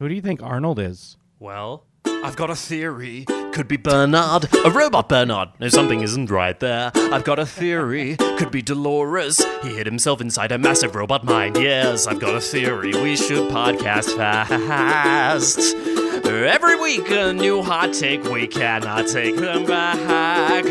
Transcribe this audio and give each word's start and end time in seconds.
Who 0.00 0.08
do 0.08 0.14
you 0.14 0.20
think 0.20 0.40
Arnold 0.44 0.78
is? 0.78 1.16
Well, 1.40 1.84
I've 2.06 2.36
got 2.36 2.50
a 2.50 2.54
theory. 2.54 3.24
Could 3.52 3.66
be 3.66 3.76
Bernard, 3.76 4.46
a 4.64 4.70
robot 4.70 5.08
Bernard. 5.08 5.48
No, 5.58 5.66
something 5.68 6.02
isn't 6.02 6.30
right 6.30 6.58
there. 6.60 6.92
I've 6.94 7.24
got 7.24 7.40
a 7.40 7.46
theory. 7.46 8.14
Could 8.38 8.52
be 8.52 8.62
Dolores. 8.62 9.44
He 9.60 9.70
hid 9.70 9.86
himself 9.86 10.20
inside 10.20 10.52
a 10.52 10.58
massive 10.58 10.94
robot 10.94 11.24
mind. 11.24 11.56
Yes, 11.56 12.06
I've 12.06 12.20
got 12.20 12.36
a 12.36 12.40
theory. 12.40 12.92
We 12.92 13.16
should 13.16 13.50
podcast 13.50 14.16
fast. 14.16 15.74
Every 16.24 16.76
week, 16.80 17.10
a 17.10 17.32
new 17.32 17.60
hot 17.64 17.92
take. 17.92 18.22
We 18.22 18.46
cannot 18.46 19.08
take 19.08 19.34
them 19.34 19.66
back. 19.66 20.64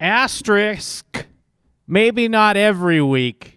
Asterisk. 0.00 1.26
Maybe 1.86 2.28
not 2.28 2.56
every 2.56 3.02
week, 3.02 3.53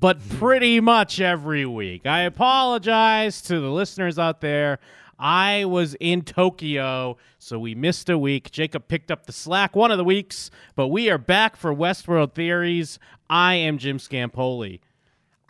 but 0.00 0.26
pretty 0.30 0.80
much 0.80 1.20
every 1.20 1.66
week. 1.66 2.06
I 2.06 2.22
apologize 2.22 3.42
to 3.42 3.60
the 3.60 3.70
listeners 3.70 4.18
out 4.18 4.40
there. 4.40 4.78
I 5.18 5.66
was 5.66 5.94
in 6.00 6.22
Tokyo, 6.22 7.18
so 7.38 7.58
we 7.58 7.74
missed 7.74 8.08
a 8.08 8.16
week. 8.16 8.50
Jacob 8.50 8.88
picked 8.88 9.10
up 9.10 9.26
the 9.26 9.32
slack 9.32 9.76
one 9.76 9.90
of 9.90 9.98
the 9.98 10.04
weeks, 10.04 10.50
but 10.74 10.88
we 10.88 11.10
are 11.10 11.18
back 11.18 11.56
for 11.56 11.74
Westworld 11.74 12.32
Theories. 12.32 12.98
I 13.28 13.56
am 13.56 13.76
Jim 13.76 13.98
Scampoli. 13.98 14.80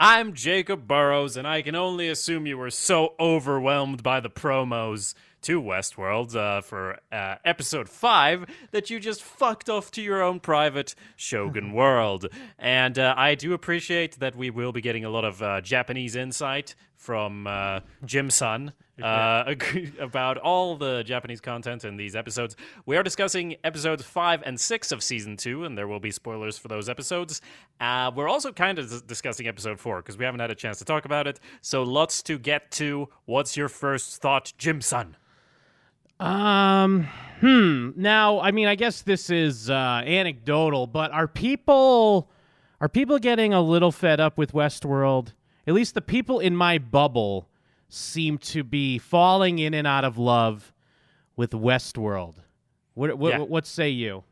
I'm 0.00 0.34
Jacob 0.34 0.88
Burrows, 0.88 1.36
and 1.36 1.46
I 1.46 1.62
can 1.62 1.76
only 1.76 2.08
assume 2.08 2.44
you 2.44 2.58
were 2.58 2.70
so 2.70 3.14
overwhelmed 3.20 4.02
by 4.02 4.18
the 4.18 4.28
promos 4.28 5.14
to 5.42 5.60
Westworld 5.60 6.34
uh, 6.34 6.60
for 6.60 6.98
uh, 7.10 7.36
episode 7.44 7.88
five 7.88 8.46
that 8.70 8.90
you 8.90 9.00
just 9.00 9.22
fucked 9.22 9.68
off 9.68 9.90
to 9.92 10.02
your 10.02 10.22
own 10.22 10.40
private 10.40 10.94
Shogun 11.16 11.72
world. 11.74 12.28
And 12.58 12.98
uh, 12.98 13.14
I 13.16 13.34
do 13.34 13.52
appreciate 13.52 14.18
that 14.20 14.36
we 14.36 14.50
will 14.50 14.72
be 14.72 14.80
getting 14.80 15.04
a 15.04 15.10
lot 15.10 15.24
of 15.24 15.42
uh, 15.42 15.60
Japanese 15.60 16.16
insight 16.16 16.74
from 16.96 17.46
uh, 17.46 17.80
Jim 18.04 18.30
Sun. 18.30 18.72
Uh, 19.02 19.54
about 19.98 20.38
all 20.38 20.76
the 20.76 21.02
Japanese 21.02 21.40
content 21.40 21.84
in 21.84 21.96
these 21.96 22.14
episodes. 22.14 22.54
We 22.86 22.96
are 22.96 23.02
discussing 23.02 23.56
episodes 23.64 24.04
five 24.04 24.42
and 24.44 24.60
six 24.60 24.92
of 24.92 25.02
season 25.02 25.36
two, 25.36 25.64
and 25.64 25.76
there 25.76 25.88
will 25.88 25.98
be 25.98 26.12
spoilers 26.12 26.56
for 26.56 26.68
those 26.68 26.88
episodes. 26.88 27.40
Uh, 27.80 28.12
we're 28.14 28.28
also 28.28 28.52
kind 28.52 28.78
of 28.78 29.04
discussing 29.08 29.48
episode 29.48 29.80
four 29.80 30.02
because 30.02 30.18
we 30.18 30.24
haven't 30.24 30.38
had 30.38 30.52
a 30.52 30.54
chance 30.54 30.78
to 30.78 30.84
talk 30.84 31.04
about 31.04 31.26
it. 31.26 31.40
So 31.62 31.82
lots 31.82 32.22
to 32.24 32.38
get 32.38 32.70
to. 32.72 33.08
What's 33.24 33.56
your 33.56 33.68
first 33.68 34.22
thought, 34.22 34.52
Jim 34.56 34.80
Sun? 34.80 35.16
Um, 36.20 37.08
hmm. 37.40 37.90
Now, 37.96 38.40
I 38.40 38.50
mean, 38.52 38.68
I 38.68 38.74
guess 38.74 39.02
this 39.02 39.30
is 39.30 39.70
uh, 39.70 40.02
anecdotal, 40.04 40.86
but 40.86 41.10
are 41.10 41.28
people 41.28 42.30
are 42.80 42.88
people 42.88 43.18
getting 43.18 43.52
a 43.54 43.60
little 43.60 43.92
fed 43.92 44.20
up 44.20 44.36
with 44.36 44.52
Westworld? 44.52 45.32
At 45.66 45.74
least 45.74 45.94
the 45.94 46.02
people 46.02 46.40
in 46.40 46.56
my 46.56 46.78
bubble 46.78 47.48
seem 47.88 48.38
to 48.38 48.64
be 48.64 48.98
falling 48.98 49.58
in 49.58 49.74
and 49.74 49.86
out 49.86 50.04
of 50.04 50.18
love 50.18 50.72
with 51.36 51.50
Westworld. 51.52 52.34
What 52.94 53.16
what, 53.18 53.32
Yeah. 53.32 53.38
what 53.38 53.66
say 53.66 53.88
you? 53.88 54.24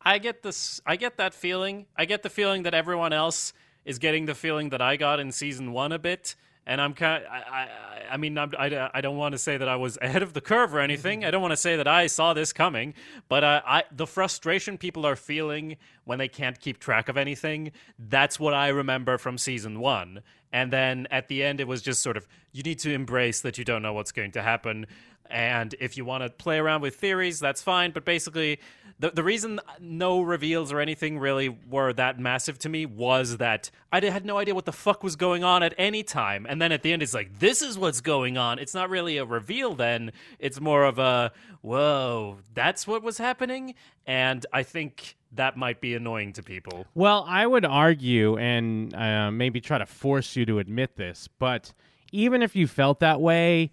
I 0.00 0.18
get 0.18 0.42
this. 0.42 0.80
I 0.84 0.96
get 0.96 1.16
that 1.18 1.34
feeling. 1.34 1.86
I 1.96 2.04
get 2.04 2.22
the 2.22 2.30
feeling 2.30 2.64
that 2.64 2.74
everyone 2.74 3.12
else 3.12 3.52
is 3.84 3.98
getting 3.98 4.26
the 4.26 4.34
feeling 4.34 4.70
that 4.70 4.80
I 4.82 4.96
got 4.96 5.20
in 5.20 5.30
season 5.32 5.72
one 5.72 5.92
a 5.92 5.98
bit. 5.98 6.34
And 6.66 6.80
I'm 6.80 6.94
kind. 6.94 7.24
I, 7.30 7.36
I, 7.36 7.68
I 8.12 8.16
mean, 8.16 8.38
I'm, 8.38 8.52
I, 8.58 8.90
I 8.94 9.00
don't 9.00 9.16
want 9.16 9.32
to 9.32 9.38
say 9.38 9.56
that 9.56 9.68
I 9.68 9.76
was 9.76 9.98
ahead 10.02 10.22
of 10.22 10.32
the 10.32 10.40
curve 10.40 10.74
or 10.74 10.80
anything. 10.80 11.24
I 11.24 11.30
don't 11.30 11.42
want 11.42 11.52
to 11.52 11.56
say 11.56 11.76
that 11.76 11.88
I 11.88 12.06
saw 12.06 12.34
this 12.34 12.52
coming. 12.52 12.94
But 13.28 13.44
uh, 13.44 13.62
I, 13.66 13.84
the 13.90 14.06
frustration 14.06 14.78
people 14.78 15.06
are 15.06 15.16
feeling 15.16 15.76
when 16.04 16.18
they 16.18 16.28
can't 16.28 16.60
keep 16.60 16.78
track 16.78 17.08
of 17.08 17.16
anything. 17.16 17.72
That's 17.98 18.38
what 18.38 18.54
I 18.54 18.68
remember 18.68 19.18
from 19.18 19.38
season 19.38 19.80
one. 19.80 20.20
And 20.52 20.70
then 20.70 21.08
at 21.10 21.28
the 21.28 21.42
end, 21.42 21.60
it 21.60 21.66
was 21.66 21.80
just 21.80 22.02
sort 22.02 22.16
of 22.16 22.28
you 22.52 22.62
need 22.62 22.78
to 22.80 22.92
embrace 22.92 23.40
that 23.40 23.56
you 23.56 23.64
don't 23.64 23.82
know 23.82 23.94
what's 23.94 24.12
going 24.12 24.32
to 24.32 24.42
happen. 24.42 24.86
And 25.30 25.74
if 25.80 25.96
you 25.96 26.04
want 26.04 26.22
to 26.24 26.30
play 26.30 26.58
around 26.58 26.82
with 26.82 26.96
theories, 26.96 27.40
that's 27.40 27.62
fine. 27.62 27.92
But 27.92 28.04
basically, 28.04 28.60
the 28.98 29.10
the 29.10 29.22
reason 29.22 29.60
no 29.80 30.20
reveals 30.22 30.72
or 30.72 30.80
anything 30.80 31.18
really 31.18 31.48
were 31.48 31.92
that 31.94 32.18
massive 32.18 32.58
to 32.60 32.68
me 32.68 32.86
was 32.86 33.38
that 33.38 33.70
I 33.90 34.00
had 34.00 34.24
no 34.24 34.38
idea 34.38 34.54
what 34.54 34.64
the 34.64 34.72
fuck 34.72 35.02
was 35.02 35.16
going 35.16 35.42
on 35.42 35.62
at 35.62 35.74
any 35.78 36.02
time. 36.02 36.46
And 36.48 36.60
then 36.60 36.70
at 36.72 36.82
the 36.82 36.92
end, 36.92 37.02
it's 37.02 37.14
like 37.14 37.38
this 37.38 37.62
is 37.62 37.78
what's 37.78 38.00
going 38.00 38.36
on. 38.36 38.58
It's 38.58 38.74
not 38.74 38.90
really 38.90 39.16
a 39.16 39.24
reveal. 39.24 39.74
Then 39.74 40.12
it's 40.38 40.60
more 40.60 40.84
of 40.84 40.98
a 40.98 41.32
whoa, 41.62 42.38
that's 42.54 42.86
what 42.86 43.02
was 43.02 43.18
happening. 43.18 43.74
And 44.06 44.44
I 44.52 44.62
think 44.62 45.16
that 45.32 45.56
might 45.56 45.80
be 45.80 45.94
annoying 45.94 46.32
to 46.34 46.42
people. 46.42 46.86
Well, 46.94 47.24
I 47.26 47.46
would 47.46 47.64
argue, 47.64 48.36
and 48.36 48.94
uh, 48.94 49.30
maybe 49.30 49.60
try 49.60 49.78
to 49.78 49.86
force 49.86 50.36
you 50.36 50.44
to 50.46 50.58
admit 50.58 50.96
this, 50.96 51.28
but 51.38 51.72
even 52.10 52.42
if 52.42 52.54
you 52.54 52.66
felt 52.66 53.00
that 53.00 53.20
way, 53.20 53.72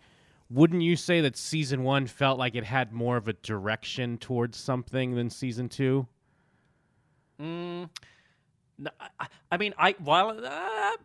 wouldn't 0.49 0.81
you 0.81 0.95
say 0.95 1.21
that 1.21 1.37
season 1.37 1.83
one 1.83 2.07
felt 2.07 2.39
like 2.39 2.55
it 2.55 2.63
had 2.63 2.91
more 2.91 3.17
of 3.17 3.27
a 3.27 3.33
direction 3.33 4.17
towards 4.17 4.57
something 4.57 5.15
than 5.15 5.29
season 5.29 5.69
two? 5.69 6.07
No, 8.77 8.91
I, 9.19 9.27
I 9.51 9.57
mean, 9.57 9.73
I 9.77 9.95
while 9.99 10.29
uh, 10.29 10.41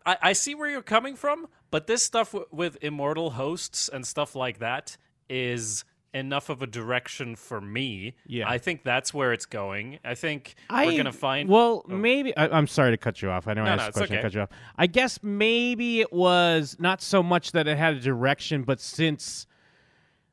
I, 0.06 0.16
I 0.22 0.32
see 0.32 0.54
where 0.54 0.70
you're 0.70 0.82
coming 0.82 1.16
from, 1.16 1.48
but 1.70 1.86
this 1.86 2.04
stuff 2.04 2.32
w- 2.32 2.46
with 2.52 2.78
immortal 2.82 3.30
hosts 3.30 3.88
and 3.88 4.06
stuff 4.06 4.36
like 4.36 4.60
that 4.60 4.96
is 5.28 5.84
enough 6.14 6.48
of 6.48 6.62
a 6.62 6.66
direction 6.66 7.36
for 7.36 7.60
me. 7.60 8.14
Yeah. 8.26 8.48
I 8.48 8.58
think 8.58 8.84
that's 8.84 9.12
where 9.12 9.32
it's 9.32 9.46
going. 9.46 9.98
I 10.04 10.14
think 10.14 10.54
I, 10.70 10.86
we're 10.86 10.96
gonna 10.96 11.12
find. 11.12 11.48
Well, 11.48 11.84
maybe 11.88 12.34
I, 12.36 12.48
I'm 12.48 12.66
sorry 12.66 12.92
to 12.92 12.96
cut 12.96 13.20
you 13.20 13.30
off. 13.30 13.48
I 13.48 13.54
know 13.54 13.62
I 13.62 13.64
No, 13.64 13.70
asked 13.72 13.80
no, 13.82 13.88
a 13.88 13.92
question. 13.92 14.16
I 14.16 14.18
okay. 14.18 14.22
cut 14.22 14.34
you 14.34 14.40
off. 14.42 14.50
I 14.78 14.86
guess 14.86 15.18
maybe 15.22 16.00
it 16.00 16.12
was 16.12 16.76
not 16.78 17.02
so 17.02 17.22
much 17.22 17.52
that 17.52 17.66
it 17.66 17.76
had 17.76 17.94
a 17.94 18.00
direction, 18.00 18.62
but 18.62 18.80
since 18.80 19.46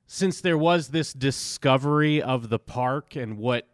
since 0.06 0.42
there 0.42 0.58
was 0.58 0.90
this 0.90 1.14
discovery 1.14 2.22
of 2.22 2.50
the 2.50 2.59
park 2.59 3.16
and 3.16 3.38
what 3.38 3.68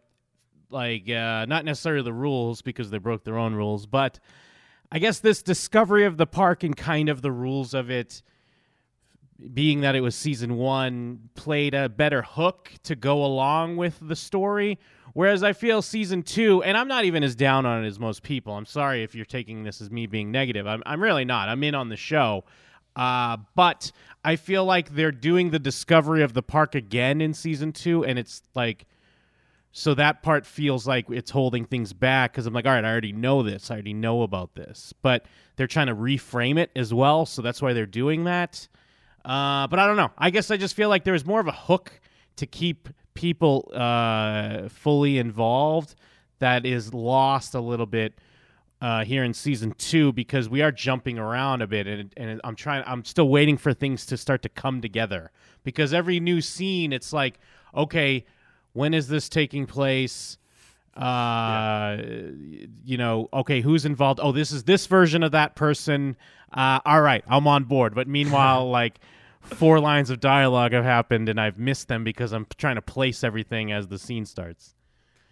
like 0.70 1.08
uh, 1.10 1.44
not 1.46 1.64
necessarily 1.64 2.02
the 2.02 2.12
rules 2.12 2.62
because 2.62 2.90
they 2.90 2.98
broke 2.98 3.24
their 3.24 3.38
own 3.38 3.54
rules, 3.54 3.86
but 3.86 4.18
I 4.90 4.98
guess 4.98 5.18
this 5.20 5.42
discovery 5.42 6.04
of 6.04 6.16
the 6.16 6.26
park 6.26 6.62
and 6.62 6.76
kind 6.76 7.08
of 7.08 7.22
the 7.22 7.32
rules 7.32 7.74
of 7.74 7.90
it 7.90 8.22
being 9.54 9.82
that 9.82 9.94
it 9.94 10.00
was 10.00 10.14
season 10.14 10.56
one, 10.56 11.30
played 11.34 11.74
a 11.74 11.88
better 11.88 12.22
hook 12.22 12.72
to 12.84 12.96
go 12.96 13.24
along 13.24 13.76
with 13.76 13.98
the 14.00 14.16
story. 14.16 14.78
Whereas 15.14 15.42
I 15.42 15.52
feel 15.52 15.80
season 15.82 16.22
two, 16.22 16.62
and 16.62 16.76
I'm 16.76 16.88
not 16.88 17.04
even 17.04 17.22
as 17.22 17.34
down 17.34 17.66
on 17.66 17.84
it 17.84 17.86
as 17.86 17.98
most 17.98 18.22
people. 18.22 18.54
I'm 18.54 18.66
sorry 18.66 19.02
if 19.02 19.14
you're 19.14 19.24
taking 19.24 19.64
this 19.64 19.80
as 19.80 19.90
me 19.90 20.06
being 20.06 20.30
negative. 20.30 20.66
I'm, 20.66 20.82
I'm 20.86 21.02
really 21.02 21.24
not. 21.24 21.48
I'm 21.48 21.62
in 21.64 21.74
on 21.74 21.88
the 21.88 21.96
show. 21.96 22.44
Uh, 22.94 23.36
but 23.54 23.92
I 24.24 24.36
feel 24.36 24.64
like 24.64 24.94
they're 24.94 25.12
doing 25.12 25.50
the 25.50 25.58
discovery 25.58 26.22
of 26.22 26.34
the 26.34 26.42
park 26.42 26.74
again 26.74 27.20
in 27.20 27.32
season 27.32 27.72
two, 27.72 28.04
and 28.04 28.18
it's 28.18 28.42
like, 28.54 28.86
so 29.70 29.94
that 29.94 30.22
part 30.22 30.44
feels 30.46 30.86
like 30.86 31.06
it's 31.08 31.30
holding 31.30 31.64
things 31.64 31.92
back 31.92 32.32
because 32.32 32.46
I'm 32.46 32.54
like, 32.54 32.66
all 32.66 32.72
right, 32.72 32.84
I 32.84 32.90
already 32.90 33.12
know 33.12 33.42
this. 33.44 33.70
I 33.70 33.74
already 33.74 33.92
know 33.92 34.22
about 34.22 34.54
this. 34.54 34.92
But 35.02 35.26
they're 35.56 35.68
trying 35.68 35.86
to 35.86 35.94
reframe 35.94 36.58
it 36.58 36.70
as 36.74 36.92
well. 36.92 37.26
So 37.26 37.42
that's 37.42 37.62
why 37.62 37.72
they're 37.72 37.86
doing 37.86 38.24
that. 38.24 38.66
Uh, 39.28 39.66
but 39.66 39.78
I 39.78 39.86
don't 39.86 39.96
know. 39.96 40.10
I 40.16 40.30
guess 40.30 40.50
I 40.50 40.56
just 40.56 40.74
feel 40.74 40.88
like 40.88 41.04
there's 41.04 41.26
more 41.26 41.38
of 41.38 41.46
a 41.46 41.52
hook 41.52 42.00
to 42.36 42.46
keep 42.46 42.88
people 43.12 43.70
uh, 43.74 44.68
fully 44.70 45.18
involved 45.18 45.94
that 46.38 46.64
is 46.64 46.94
lost 46.94 47.54
a 47.54 47.60
little 47.60 47.84
bit 47.84 48.14
uh, 48.80 49.04
here 49.04 49.24
in 49.24 49.34
season 49.34 49.74
two 49.76 50.12
because 50.12 50.48
we 50.48 50.62
are 50.62 50.72
jumping 50.72 51.18
around 51.18 51.60
a 51.60 51.66
bit, 51.66 51.86
and, 51.86 52.14
and 52.16 52.40
I'm 52.42 52.56
trying. 52.56 52.84
I'm 52.86 53.04
still 53.04 53.28
waiting 53.28 53.58
for 53.58 53.74
things 53.74 54.06
to 54.06 54.16
start 54.16 54.40
to 54.42 54.48
come 54.48 54.80
together 54.80 55.30
because 55.62 55.92
every 55.92 56.20
new 56.20 56.40
scene, 56.40 56.92
it's 56.92 57.12
like, 57.12 57.38
okay, 57.76 58.24
when 58.72 58.94
is 58.94 59.08
this 59.08 59.28
taking 59.28 59.66
place? 59.66 60.38
Uh, 60.96 61.98
you 62.84 62.96
know, 62.96 63.28
okay, 63.32 63.60
who's 63.60 63.84
involved? 63.84 64.20
Oh, 64.22 64.32
this 64.32 64.52
is 64.52 64.64
this 64.64 64.86
version 64.86 65.22
of 65.22 65.32
that 65.32 65.54
person. 65.54 66.16
Uh, 66.52 66.80
all 66.86 67.02
right, 67.02 67.24
I'm 67.28 67.46
on 67.46 67.64
board. 67.64 67.94
But 67.94 68.08
meanwhile, 68.08 68.70
like 68.70 69.00
four 69.40 69.80
lines 69.80 70.10
of 70.10 70.20
dialogue 70.20 70.72
have 70.72 70.84
happened, 70.84 71.28
and 71.28 71.40
I've 71.40 71.58
missed 71.58 71.88
them 71.88 72.04
because 72.04 72.32
I'm 72.32 72.46
trying 72.56 72.76
to 72.76 72.82
place 72.82 73.24
everything 73.24 73.72
as 73.72 73.88
the 73.88 73.98
scene 73.98 74.26
starts. 74.26 74.74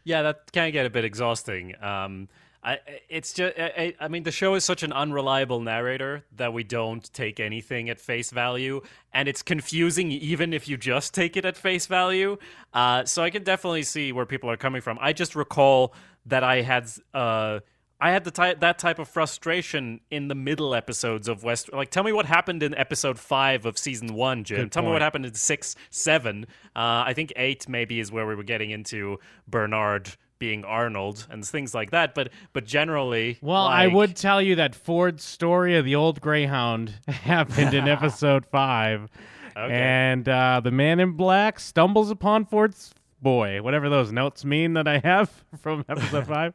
Yeah, 0.04 0.22
that 0.22 0.52
can 0.52 0.70
get 0.70 0.86
a 0.86 0.90
bit 0.90 1.04
exhausting. 1.04 1.74
Um, 1.82 2.28
I, 2.62 2.78
it's 3.08 3.32
just, 3.32 3.56
I, 3.58 3.94
I 4.00 4.08
mean, 4.08 4.24
the 4.24 4.32
show 4.32 4.54
is 4.54 4.64
such 4.64 4.82
an 4.82 4.92
unreliable 4.92 5.60
narrator 5.60 6.24
that 6.34 6.52
we 6.52 6.64
don't 6.64 7.12
take 7.12 7.38
anything 7.38 7.88
at 7.90 8.00
face 8.00 8.30
value, 8.30 8.80
and 9.12 9.28
it's 9.28 9.42
confusing 9.42 10.10
even 10.10 10.52
if 10.52 10.66
you 10.66 10.76
just 10.76 11.14
take 11.14 11.36
it 11.36 11.44
at 11.44 11.56
face 11.56 11.86
value. 11.86 12.38
Uh, 12.74 13.04
so 13.04 13.22
I 13.22 13.30
can 13.30 13.44
definitely 13.44 13.84
see 13.84 14.10
where 14.10 14.26
people 14.26 14.50
are 14.50 14.56
coming 14.56 14.80
from. 14.80 14.98
I 15.00 15.12
just 15.12 15.36
recall 15.36 15.94
that 16.26 16.42
I 16.42 16.62
had, 16.62 16.90
uh, 17.14 17.60
I 18.00 18.10
had 18.10 18.24
the 18.24 18.30
ty- 18.30 18.54
that 18.54 18.78
type 18.78 18.98
of 18.98 19.08
frustration 19.08 20.00
in 20.10 20.28
the 20.28 20.34
middle 20.34 20.74
episodes 20.74 21.28
of 21.28 21.42
West. 21.44 21.72
Like, 21.72 21.90
tell 21.90 22.04
me 22.04 22.12
what 22.12 22.26
happened 22.26 22.62
in 22.62 22.74
episode 22.74 23.18
five 23.18 23.64
of 23.64 23.78
season 23.78 24.12
one, 24.14 24.44
Jim. 24.44 24.58
Good 24.64 24.72
tell 24.72 24.82
me 24.82 24.90
what 24.90 25.00
happened 25.02 25.24
in 25.26 25.34
six, 25.34 25.74
seven. 25.90 26.46
Uh, 26.74 27.04
I 27.06 27.12
think 27.14 27.32
eight 27.36 27.68
maybe 27.68 27.98
is 28.00 28.12
where 28.12 28.26
we 28.26 28.34
were 28.34 28.42
getting 28.42 28.70
into 28.70 29.18
Bernard 29.48 30.16
being 30.38 30.62
Arnold 30.66 31.26
and 31.30 31.42
things 31.46 31.74
like 31.74 31.90
that. 31.92 32.14
But 32.14 32.28
but 32.52 32.66
generally, 32.66 33.38
Well, 33.40 33.64
I 33.66 33.86
would 33.86 34.14
tell 34.14 34.42
you 34.42 34.56
that 34.56 34.74
Ford's 34.74 35.24
story 35.24 35.76
of 35.76 35.86
the 35.86 35.94
old 35.94 36.20
Greyhound 36.20 36.92
happened 37.08 37.72
in 37.72 37.88
episode 37.88 38.44
five, 38.44 39.08
Okay. 39.56 39.72
and 39.74 40.28
uh, 40.28 40.60
the 40.62 40.70
Man 40.70 41.00
in 41.00 41.12
Black 41.12 41.58
stumbles 41.58 42.10
upon 42.10 42.44
Ford's 42.44 42.92
boy, 43.26 43.60
whatever 43.60 43.88
those 43.88 44.12
notes 44.12 44.44
mean 44.44 44.74
that 44.74 44.86
I 44.86 44.98
have 44.98 45.28
from 45.60 45.84
episode 45.88 46.26
five. 46.28 46.54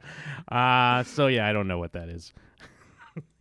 Uh, 0.50 1.04
so 1.04 1.28
yeah, 1.28 1.46
I 1.46 1.52
don't 1.52 1.68
know 1.68 1.80
what 1.80 1.92
that 1.92 2.08
is. 2.08 2.32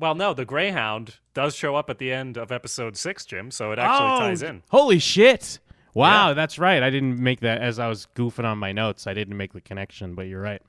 Well, 0.00 0.16
no, 0.16 0.34
the 0.34 0.44
Greyhound 0.44 1.18
does 1.32 1.54
show 1.54 1.76
up 1.76 1.88
at 1.90 1.98
the 1.98 2.12
end 2.12 2.36
of 2.36 2.50
episode 2.50 2.96
six, 2.96 3.24
Jim. 3.24 3.52
So 3.52 3.70
it 3.70 3.78
actually 3.78 4.18
ties 4.18 4.42
in. 4.42 4.64
Holy 4.70 4.98
shit! 4.98 5.60
Wow, 5.94 6.30
Yeah. 6.30 6.34
that's 6.34 6.58
right. 6.58 6.82
I 6.82 6.90
didn't 6.90 7.20
make 7.20 7.38
that 7.40 7.62
as 7.62 7.78
I 7.78 7.86
was 7.86 8.08
goofing 8.16 8.44
on 8.44 8.58
my 8.58 8.72
notes. 8.72 9.06
I 9.06 9.14
didn't 9.14 9.36
make 9.36 9.52
the 9.52 9.60
connection, 9.60 10.16
but 10.16 10.26
you're 10.26 10.42
right. 10.42 10.62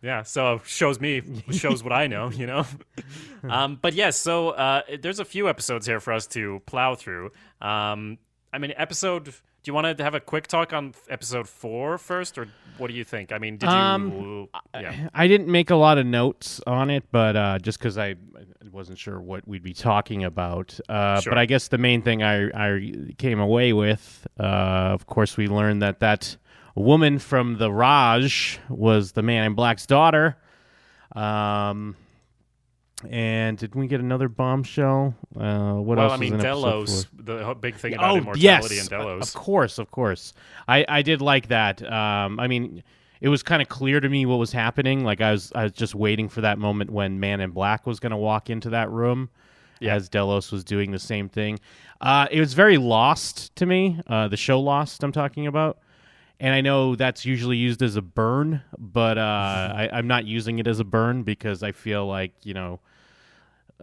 Yeah, 0.00 0.22
so 0.22 0.60
shows 0.64 1.00
me 1.00 1.22
shows 1.50 1.82
what 1.82 1.92
I 1.92 2.06
know, 2.06 2.30
you 2.30 2.46
know. 2.46 2.64
um, 3.42 3.76
but 3.82 3.94
yes, 3.94 4.16
so 4.20 4.50
uh, 4.50 4.82
there's 5.02 5.18
a 5.18 5.24
few 5.24 5.48
episodes 5.48 5.84
here 5.84 5.98
for 5.98 6.12
us 6.12 6.28
to 6.28 6.62
plow 6.64 6.94
through. 6.94 7.32
Um, 7.60 8.18
I 8.52 8.58
mean, 8.58 8.72
episode. 8.76 9.24
Do 9.24 9.32
you 9.70 9.74
want 9.74 9.98
to 9.98 10.04
have 10.04 10.14
a 10.14 10.20
quick 10.20 10.46
talk 10.46 10.72
on 10.72 10.94
episode 11.10 11.48
four 11.48 11.98
first, 11.98 12.38
or 12.38 12.46
what 12.78 12.88
do 12.88 12.94
you 12.94 13.04
think? 13.04 13.32
I 13.32 13.38
mean, 13.38 13.56
did 13.56 13.68
you? 13.68 13.74
Um, 13.74 14.48
yeah. 14.74 15.08
I 15.12 15.26
didn't 15.26 15.48
make 15.48 15.70
a 15.70 15.74
lot 15.76 15.98
of 15.98 16.06
notes 16.06 16.60
on 16.66 16.90
it, 16.90 17.04
but 17.10 17.36
uh, 17.36 17.58
just 17.58 17.78
because 17.78 17.98
I 17.98 18.10
I 18.10 18.14
wasn't 18.70 18.98
sure 18.98 19.20
what 19.20 19.46
we'd 19.48 19.62
be 19.64 19.74
talking 19.74 20.24
about. 20.24 20.78
Uh, 20.88 21.20
Sure. 21.20 21.32
But 21.32 21.38
I 21.38 21.46
guess 21.46 21.68
the 21.68 21.78
main 21.78 22.02
thing 22.02 22.22
I, 22.22 22.48
I 22.54 23.12
came 23.18 23.40
away 23.40 23.72
with, 23.72 24.26
uh, 24.38 24.42
of 24.42 25.06
course, 25.06 25.36
we 25.36 25.48
learned 25.48 25.82
that 25.82 26.00
that 26.00 26.36
woman 26.76 27.18
from 27.18 27.58
the 27.58 27.72
Raj 27.72 28.60
was 28.68 29.12
the 29.12 29.22
Man 29.22 29.44
in 29.44 29.54
Black's 29.54 29.86
daughter. 29.86 30.36
Um, 31.16 31.96
and 33.08 33.56
did 33.56 33.74
we 33.74 33.86
get 33.86 34.00
another 34.00 34.28
bombshell? 34.28 35.14
Uh, 35.36 35.74
what 35.74 35.98
well, 35.98 36.10
else? 36.10 36.12
I 36.12 36.16
mean, 36.16 36.34
was 36.34 36.44
in 36.44 36.46
episode 36.46 36.62
Delos. 36.62 37.06
The 37.16 37.56
big 37.60 37.76
thing 37.76 37.94
about 37.94 38.10
oh 38.10 38.16
immortality 38.16 38.74
yes, 38.76 38.84
in 38.84 38.98
Delos. 38.98 39.34
of 39.34 39.40
course, 39.40 39.78
of 39.78 39.90
course. 39.90 40.32
I 40.66 40.84
I 40.88 41.02
did 41.02 41.20
like 41.22 41.48
that. 41.48 41.80
Um, 41.90 42.40
I 42.40 42.48
mean, 42.48 42.82
it 43.20 43.28
was 43.28 43.42
kind 43.42 43.62
of 43.62 43.68
clear 43.68 44.00
to 44.00 44.08
me 44.08 44.26
what 44.26 44.38
was 44.38 44.52
happening. 44.52 45.04
Like 45.04 45.20
I 45.20 45.32
was 45.32 45.52
I 45.54 45.64
was 45.64 45.72
just 45.72 45.94
waiting 45.94 46.28
for 46.28 46.40
that 46.40 46.58
moment 46.58 46.90
when 46.90 47.20
Man 47.20 47.40
in 47.40 47.50
Black 47.50 47.86
was 47.86 48.00
going 48.00 48.10
to 48.10 48.16
walk 48.16 48.50
into 48.50 48.70
that 48.70 48.90
room, 48.90 49.30
Yeah. 49.80 49.94
as 49.94 50.08
Delos 50.08 50.50
was 50.50 50.64
doing 50.64 50.90
the 50.90 50.98
same 50.98 51.28
thing. 51.28 51.58
Uh, 52.00 52.26
it 52.30 52.40
was 52.40 52.54
very 52.54 52.78
Lost 52.78 53.54
to 53.56 53.66
me. 53.66 54.00
Uh, 54.06 54.28
the 54.28 54.36
show 54.36 54.60
Lost, 54.60 55.02
I'm 55.02 55.12
talking 55.12 55.46
about. 55.46 55.78
And 56.40 56.54
I 56.54 56.60
know 56.60 56.94
that's 56.94 57.24
usually 57.24 57.56
used 57.56 57.82
as 57.82 57.96
a 57.96 58.02
burn, 58.02 58.62
but 58.78 59.18
uh, 59.18 59.20
I, 59.74 59.88
I'm 59.92 60.06
not 60.06 60.24
using 60.24 60.60
it 60.60 60.68
as 60.68 60.78
a 60.78 60.84
burn 60.84 61.24
because 61.24 61.64
I 61.64 61.72
feel 61.72 62.06
like 62.06 62.32
you 62.44 62.54
know 62.54 62.78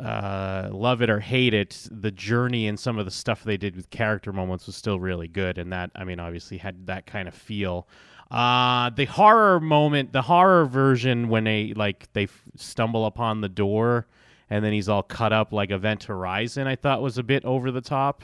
uh, 0.01 0.69
love 0.71 1.01
it 1.01 1.09
or 1.09 1.19
hate 1.19 1.53
it, 1.53 1.87
the 1.91 2.11
journey 2.11 2.67
and 2.67 2.79
some 2.79 2.97
of 2.97 3.05
the 3.05 3.11
stuff 3.11 3.43
they 3.43 3.57
did 3.57 3.75
with 3.75 3.89
character 3.89 4.33
moments 4.33 4.65
was 4.67 4.75
still 4.75 4.99
really 4.99 5.27
good, 5.27 5.57
and 5.57 5.71
that 5.73 5.91
I 5.95 6.03
mean 6.03 6.19
obviously 6.19 6.57
had 6.57 6.87
that 6.87 7.05
kind 7.05 7.27
of 7.27 7.33
feel. 7.33 7.87
Uh, 8.31 8.89
the 8.89 9.05
horror 9.05 9.59
moment, 9.59 10.11
the 10.11 10.21
horror 10.23 10.65
version 10.65 11.29
when 11.29 11.43
they 11.43 11.73
like 11.75 12.11
they 12.13 12.23
f- 12.23 12.43
stumble 12.55 13.05
upon 13.05 13.39
the 13.41 13.47
door 13.49 14.07
and 14.49 14.65
then 14.65 14.73
he's 14.73 14.89
all 14.89 15.03
cut 15.03 15.31
up 15.31 15.51
like 15.53 15.71
Event 15.71 16.03
Horizon, 16.03 16.67
I 16.67 16.75
thought 16.75 17.01
was 17.01 17.17
a 17.17 17.23
bit 17.23 17.45
over 17.45 17.71
the 17.71 17.81
top. 17.81 18.23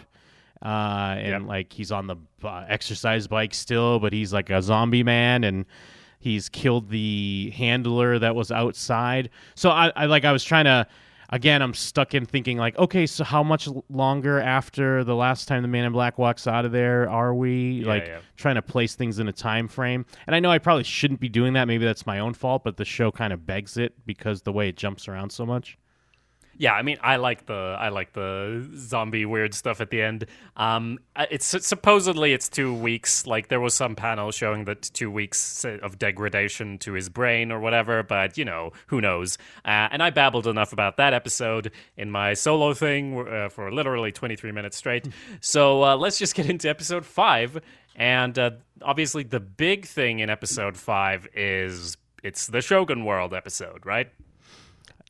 Uh, 0.63 1.15
and 1.17 1.27
Yep. 1.27 1.41
like 1.47 1.73
he's 1.73 1.91
on 1.91 2.05
the 2.07 2.15
uh, 2.43 2.65
exercise 2.67 3.27
bike 3.27 3.53
still, 3.53 3.99
but 3.99 4.13
he's 4.13 4.31
like 4.33 4.49
a 4.51 4.61
zombie 4.61 5.03
man 5.03 5.43
and 5.43 5.65
he's 6.19 6.49
killed 6.49 6.89
the 6.89 7.51
handler 7.55 8.19
that 8.19 8.35
was 8.35 8.51
outside. 8.51 9.29
So 9.55 9.71
I, 9.71 9.91
I 9.95 10.05
like 10.05 10.23
I 10.25 10.31
was 10.31 10.43
trying 10.43 10.65
to 10.65 10.85
again 11.31 11.61
I'm 11.61 11.73
stuck 11.73 12.13
in 12.13 12.25
thinking 12.25 12.57
like 12.57 12.77
okay 12.77 13.05
so 13.05 13.23
how 13.23 13.43
much 13.43 13.67
longer 13.89 14.39
after 14.39 15.03
the 15.03 15.15
last 15.15 15.47
time 15.47 15.61
the 15.61 15.67
man 15.67 15.85
in 15.85 15.91
black 15.93 16.17
walks 16.17 16.47
out 16.47 16.65
of 16.65 16.71
there 16.71 17.09
are 17.09 17.33
we 17.33 17.81
Yeah, 17.81 17.87
like 17.87 18.05
yeah. 18.07 18.19
trying 18.37 18.55
to 18.55 18.61
place 18.61 18.95
things 18.95 19.19
in 19.19 19.27
a 19.27 19.33
time 19.33 19.67
frame? 19.67 20.05
And 20.27 20.35
I 20.35 20.39
know 20.39 20.51
I 20.51 20.57
probably 20.59 20.83
shouldn't 20.83 21.19
be 21.19 21.29
doing 21.29 21.53
that. 21.53 21.65
Maybe 21.67 21.85
that's 21.85 22.05
my 22.05 22.19
own 22.19 22.33
fault 22.33 22.63
but 22.63 22.77
the 22.77 22.85
show 22.85 23.11
kind 23.11 23.33
of 23.33 23.45
begs 23.45 23.77
it 23.77 23.93
because 24.05 24.41
the 24.41 24.51
way 24.51 24.69
it 24.69 24.77
jumps 24.77 25.07
around 25.07 25.31
so 25.31 25.45
much 25.45 25.77
Yeah, 26.57 26.73
I 26.73 26.81
mean, 26.81 26.97
I 27.01 27.15
like 27.15 27.45
the 27.45 27.75
I 27.79 27.89
like 27.89 28.13
the 28.13 28.69
zombie 28.75 29.25
weird 29.25 29.53
stuff 29.53 29.81
at 29.81 29.89
the 29.89 30.01
end. 30.01 30.25
Um, 30.55 30.99
it's 31.17 31.47
supposedly 31.65 32.33
it's 32.33 32.49
two 32.49 32.73
weeks. 32.73 33.25
Like 33.25 33.47
there 33.47 33.59
was 33.59 33.73
some 33.73 33.95
panel 33.95 34.31
showing 34.31 34.65
that 34.65 34.81
two 34.81 35.09
weeks 35.09 35.65
of 35.65 35.97
degradation 35.97 36.77
to 36.79 36.93
his 36.93 37.09
brain 37.09 37.51
or 37.51 37.59
whatever. 37.59 38.03
But 38.03 38.37
you 38.37 38.45
know, 38.45 38.73
who 38.87 39.01
knows? 39.01 39.37
Uh, 39.65 39.89
and 39.91 40.03
I 40.03 40.09
babbled 40.09 40.47
enough 40.47 40.73
about 40.73 40.97
that 40.97 41.13
episode 41.13 41.71
in 41.97 42.11
my 42.11 42.33
solo 42.33 42.73
thing 42.73 43.27
uh, 43.27 43.49
for 43.49 43.71
literally 43.71 44.11
23 44.11 44.51
minutes 44.51 44.77
straight. 44.77 45.07
so 45.41 45.83
uh, 45.83 45.95
let's 45.95 46.19
just 46.19 46.35
get 46.35 46.49
into 46.49 46.69
episode 46.69 47.05
five. 47.05 47.61
And 47.95 48.37
uh, 48.37 48.51
obviously, 48.81 49.23
the 49.23 49.39
big 49.39 49.85
thing 49.85 50.19
in 50.19 50.29
episode 50.29 50.77
five 50.77 51.27
is 51.33 51.97
it's 52.23 52.47
the 52.47 52.61
Shogun 52.61 53.03
World 53.05 53.33
episode, 53.33 53.85
right? 53.85 54.11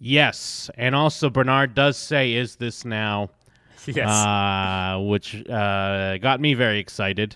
Yes 0.04 0.70
and 0.78 0.96
also 0.96 1.30
Bernard 1.30 1.76
does 1.76 1.96
say 1.96 2.34
is 2.34 2.56
this 2.56 2.84
now 2.84 3.30
Yes. 3.88 4.08
uh, 4.10 5.00
which 5.02 5.48
uh, 5.50 6.18
got 6.18 6.40
me 6.40 6.54
very 6.54 6.78
excited. 6.80 7.36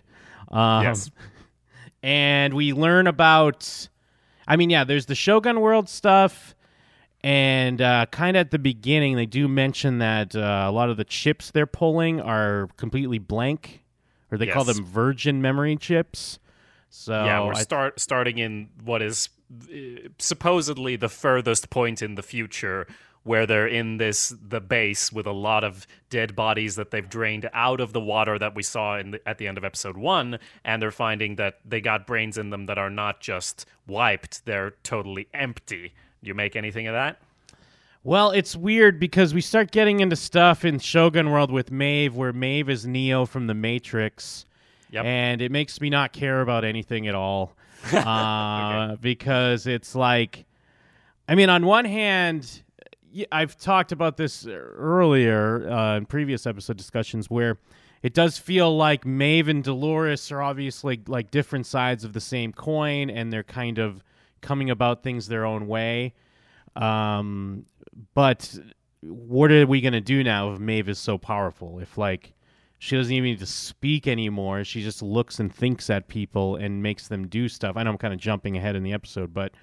Um, 0.52 0.84
yes. 0.84 1.10
and 2.04 2.54
we 2.54 2.72
learn 2.74 3.08
about. 3.08 3.88
I 4.48 4.56
mean, 4.56 4.70
yeah, 4.70 4.84
there's 4.84 5.08
the 5.08 5.16
Shogun 5.16 5.60
World 5.60 5.90
stuff, 5.90 6.54
and 7.24 7.82
uh, 7.82 8.06
kind 8.12 8.38
of 8.38 8.42
at 8.42 8.52
the 8.52 8.60
beginning, 8.60 9.16
they 9.16 9.26
do 9.26 9.48
mention 9.48 9.98
that 9.98 10.36
uh, 10.36 10.66
a 10.68 10.72
lot 10.72 10.92
of 10.92 10.98
the 10.98 11.04
chips 11.04 11.50
they're 11.50 11.66
pulling 11.66 12.22
are 12.22 12.70
completely 12.78 13.18
blank, 13.18 13.84
or 14.32 14.38
they 14.38 14.46
call 14.46 14.66
them 14.66 14.86
virgin 14.86 15.42
memory 15.42 15.76
chips. 15.78 16.38
So 16.92 17.12
yeah, 17.26 17.44
we're 17.44 17.54
I- 17.54 17.64
start 17.64 18.00
starting 18.00 18.38
in 18.38 18.70
what 18.84 19.02
is 19.02 19.30
supposedly 20.20 20.96
the 20.96 21.10
furthest 21.10 21.70
point 21.70 22.02
in 22.02 22.16
the 22.16 22.24
future 22.24 22.88
where 23.24 23.46
they're 23.48 23.68
in 23.68 23.98
this 23.98 24.34
the 24.48 24.62
base 24.62 25.12
with 25.12 25.26
a 25.26 25.32
lot 25.32 25.64
of 25.64 25.88
dead 26.10 26.36
bodies 26.36 26.76
that 26.76 26.92
they've 26.92 27.10
drained 27.10 27.50
out 27.54 27.80
of 27.80 27.92
the 27.92 28.00
water 28.00 28.38
that 28.38 28.54
we 28.56 28.62
saw 28.62 28.98
in 28.98 29.12
the, 29.12 29.28
at 29.28 29.38
the 29.40 29.48
end 29.48 29.58
of 29.58 29.64
episode 29.64 29.98
1 29.98 30.38
and 30.64 30.82
they're 30.82 30.92
finding 30.92 31.36
that 31.36 31.60
they 31.66 31.82
got 31.82 32.06
brains 32.06 32.38
in 32.38 32.52
them 32.52 32.68
that 32.68 32.78
are 32.78 32.90
not 32.90 33.20
just 33.22 33.66
wiped 33.88 34.46
they're 34.46 34.72
totally 34.84 35.28
empty 35.34 35.94
do 36.24 36.28
you 36.28 36.36
make 36.36 36.56
anything 36.56 36.88
of 36.88 36.94
that 36.94 37.18
Well, 38.04 38.30
it's 38.30 38.56
weird 38.56 39.00
because 39.00 39.34
we 39.34 39.42
start 39.42 39.72
getting 39.72 40.00
into 40.02 40.16
stuff 40.16 40.64
in 40.64 40.78
Shogun 40.78 41.32
World 41.32 41.50
with 41.52 41.72
Maeve, 41.72 42.16
where 42.16 42.32
Maeve 42.34 42.70
is 42.70 42.86
Neo 42.86 43.26
from 43.26 43.48
the 43.48 43.56
Matrix, 43.56 44.46
Yep. 44.92 45.06
and 45.06 45.42
it 45.42 45.52
makes 45.52 45.82
me 45.82 45.90
not 45.90 46.14
care 46.14 46.42
about 46.42 46.64
anything 46.64 47.08
at 47.08 47.16
all. 47.16 47.56
uh, 47.94 48.96
Because 48.98 49.68
it's 49.68 49.96
like, 49.96 50.46
I 51.28 51.36
mean, 51.36 51.50
on 51.50 51.66
one 51.66 51.86
hand, 51.86 52.64
I've 53.32 53.58
talked 53.58 53.92
about 53.92 54.18
this 54.18 54.46
earlier 54.48 55.70
uh, 55.70 55.98
in 55.98 56.06
previous 56.06 56.46
episode 56.46 56.78
discussions 56.78 57.30
where 57.30 57.58
it 58.04 58.14
does 58.14 58.38
feel 58.38 58.76
like 58.76 59.06
Maeve 59.06 59.48
and 59.48 59.64
Dolores 59.64 60.32
are 60.32 60.42
obviously 60.42 61.02
like 61.08 61.32
different 61.32 61.66
sides 61.66 62.04
of 62.04 62.14
the 62.14 62.22
same 62.22 62.54
coin, 62.54 63.10
and 63.10 63.34
they're 63.34 63.42
kind 63.44 63.80
of 63.80 64.04
coming 64.42 64.70
about 64.70 65.02
things 65.02 65.28
their 65.28 65.46
own 65.46 65.68
way. 65.68 66.14
Um, 66.76 67.66
but 68.14 68.56
what 69.02 69.52
are 69.52 69.66
we 69.66 69.82
gonna 69.82 70.02
do 70.02 70.24
now 70.24 70.54
if 70.54 70.60
Maeve 70.60 70.90
is 70.90 71.00
so 71.00 71.18
powerful? 71.18 71.80
If 71.80 71.98
like 71.98 72.35
she 72.80 72.98
doesn't 72.98 73.14
even 73.14 73.30
need 73.30 73.40
to 73.40 73.46
speak 73.46 74.08
anymore, 74.08 74.64
she 74.64 74.82
just 74.82 75.02
looks 75.02 75.40
and 75.40 75.54
thinks 75.54 75.90
at 75.90 76.08
people 76.08 76.56
and 76.56 76.84
makes 76.84 77.08
them 77.08 77.28
do 77.28 77.48
stuff. 77.48 77.78
I 77.78 77.84
know 77.84 77.92
I'm 77.92 77.98
kind 77.98 78.14
of 78.14 78.20
jumping 78.20 78.58
ahead 78.58 78.76
in 78.76 78.84
the 78.84 78.94
episode, 78.94 79.34
but 79.34 79.54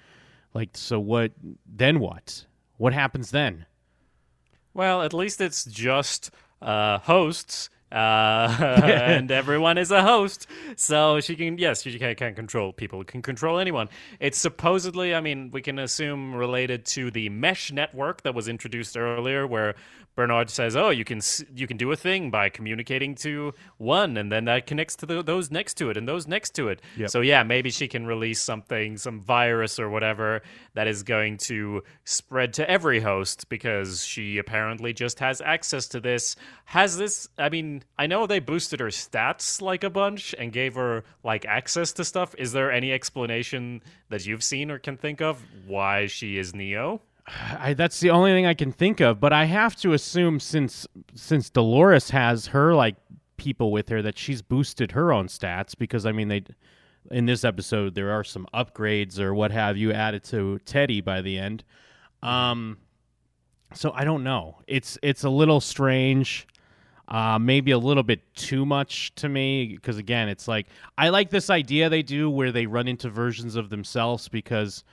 like, 0.55 0.71
so 0.75 0.99
what? 0.99 1.33
Then 1.67 2.01
what? 2.01 2.47
What 2.77 2.93
happens 2.93 3.31
then? 3.31 3.67
Well, 4.75 5.03
at 5.03 5.13
least 5.13 5.41
it's 5.41 5.65
just 5.65 6.31
uh, 6.61 6.99
hosts, 6.99 7.69
uh, 7.93 8.57
and 8.83 9.31
everyone 9.31 9.77
is 9.77 9.91
a 9.91 10.03
host, 10.03 10.47
so 10.77 11.21
she 11.21 11.37
can. 11.37 11.59
Yes, 11.59 11.83
she 11.83 11.99
can, 11.99 12.15
can 12.15 12.35
control 12.35 12.73
people. 12.73 13.05
Can 13.05 13.21
control 13.21 13.59
anyone. 13.59 13.89
It's 14.19 14.39
supposedly, 14.39 15.15
I 15.15 15.21
mean, 15.21 15.51
we 15.53 15.61
can 15.61 15.79
assume 15.79 16.35
related 16.35 16.87
to 16.87 17.11
the 17.11 17.29
mesh 17.29 17.71
network 17.71 18.23
that 18.23 18.35
was 18.35 18.49
introduced 18.49 18.97
earlier, 18.97 19.47
where 19.47 19.75
Bernard 20.15 20.51
says, 20.51 20.77
"Oh, 20.77 20.91
you 20.91 21.05
can 21.05 21.21
you 21.55 21.67
can 21.67 21.77
do 21.77 21.91
a 21.91 21.97
thing 21.97 22.31
by 22.31 22.51
communicating 22.51 23.15
to 23.17 23.55
one, 23.79 24.17
and 24.17 24.31
then 24.31 24.45
that 24.45 24.67
connects 24.67 24.95
to 24.97 25.07
the, 25.07 25.23
those 25.23 25.51
next 25.51 25.75
to 25.75 25.89
it, 25.89 25.97
and 25.97 26.07
those 26.07 26.27
next 26.27 26.51
to 26.57 26.69
it. 26.69 26.83
Yep. 26.97 27.11
So 27.11 27.21
yeah, 27.23 27.43
maybe 27.43 27.71
she 27.71 27.89
can 27.89 28.07
release 28.07 28.41
something, 28.41 28.99
some 28.99 29.21
virus 29.21 29.79
or 29.79 29.89
whatever 29.89 30.43
that 30.75 30.87
is 30.87 31.03
going 31.03 31.39
to 31.39 31.83
spread 32.05 32.53
to 32.55 32.69
every 32.69 33.01
host 33.01 33.49
because 33.49 34.05
she 34.05 34.39
apparently 34.39 34.93
just 34.93 35.19
has 35.21 35.41
access 35.41 35.89
to 35.89 36.01
this. 36.01 36.37
Has 36.67 36.99
this? 36.99 37.29
I 37.39 37.49
mean, 37.49 37.83
I 37.99 38.07
know 38.07 38.27
they 38.27 38.39
boosted 38.39 38.81
her 38.81 38.89
stats 38.89 39.63
like 39.63 39.83
a 39.83 39.91
bunch 39.91 40.35
and 40.39 40.53
gave 40.53 40.75
her 40.75 41.05
like 41.25 41.47
access 41.47 41.93
to 41.95 42.05
stuff. 42.05 42.35
Is 42.37 42.53
there 42.53 42.71
any 42.71 42.93
explanation 42.93 43.83
that 44.11 44.27
you've 44.27 44.45
seen 44.45 44.71
or 44.71 44.79
can 44.79 44.99
think 44.99 45.23
of 45.23 45.43
why 45.67 46.07
she 46.07 46.37
is 46.37 46.55
Neo? 46.55 47.01
I, 47.59 47.75
that's 47.75 48.01
the 48.01 48.11
only 48.11 48.33
thing 48.33 48.47
I 48.47 48.55
can 48.55 48.73
think 48.73 49.01
of. 49.01 49.21
But 49.21 49.33
I 49.33 49.45
have 49.45 49.77
to 49.77 49.93
assume 49.93 50.41
since 50.41 50.87
since 51.15 51.51
Dolores 51.51 52.11
has 52.11 52.49
her 52.49 52.75
like 52.75 52.97
people 53.37 53.73
with 53.73 53.89
her 53.89 54.03
that 54.03 54.19
she's 54.19 54.43
boosted 54.43 54.93
her 54.93 55.13
own 55.13 55.27
stats 55.27 55.77
because 55.77 56.07
I 56.07 56.13
mean 56.13 56.29
they 56.29 56.45
in 57.11 57.27
this 57.27 57.45
episode 57.45 57.95
there 57.95 58.13
are 58.13 58.23
some 58.23 58.47
upgrades 58.55 59.19
or 59.19 59.35
what 59.35 59.51
have 59.51 59.77
you 59.77 59.93
added 59.93 60.23
to 60.25 60.59
Teddy 60.65 61.01
by 61.01 61.21
the 61.21 61.39
end. 61.39 61.65
Um, 62.23 62.79
so 63.75 63.93
I 63.95 64.05
don't 64.05 64.23
know. 64.23 64.59
It's 64.67 64.99
it's 65.03 65.25
a 65.25 65.31
little 65.31 65.61
strange. 65.61 66.47
Uh, 67.09 67.39
maybe 67.39 67.73
a 67.73 67.79
little 67.79 68.05
bit 68.05 68.21
too 68.35 68.65
much 68.65 69.15
to 69.17 69.29
me 69.29 69.67
because 69.75 69.99
again, 69.99 70.29
it's 70.29 70.49
like 70.49 70.69
I 70.97 71.09
like 71.09 71.31
this 71.31 71.51
idea 71.51 71.91
they 71.91 72.03
do 72.03 72.31
where 72.31 72.53
they 72.53 72.67
run 72.67 72.89
into 72.89 73.11
versions 73.11 73.57
of 73.57 73.71
themselves 73.71 74.29
because 74.29 74.85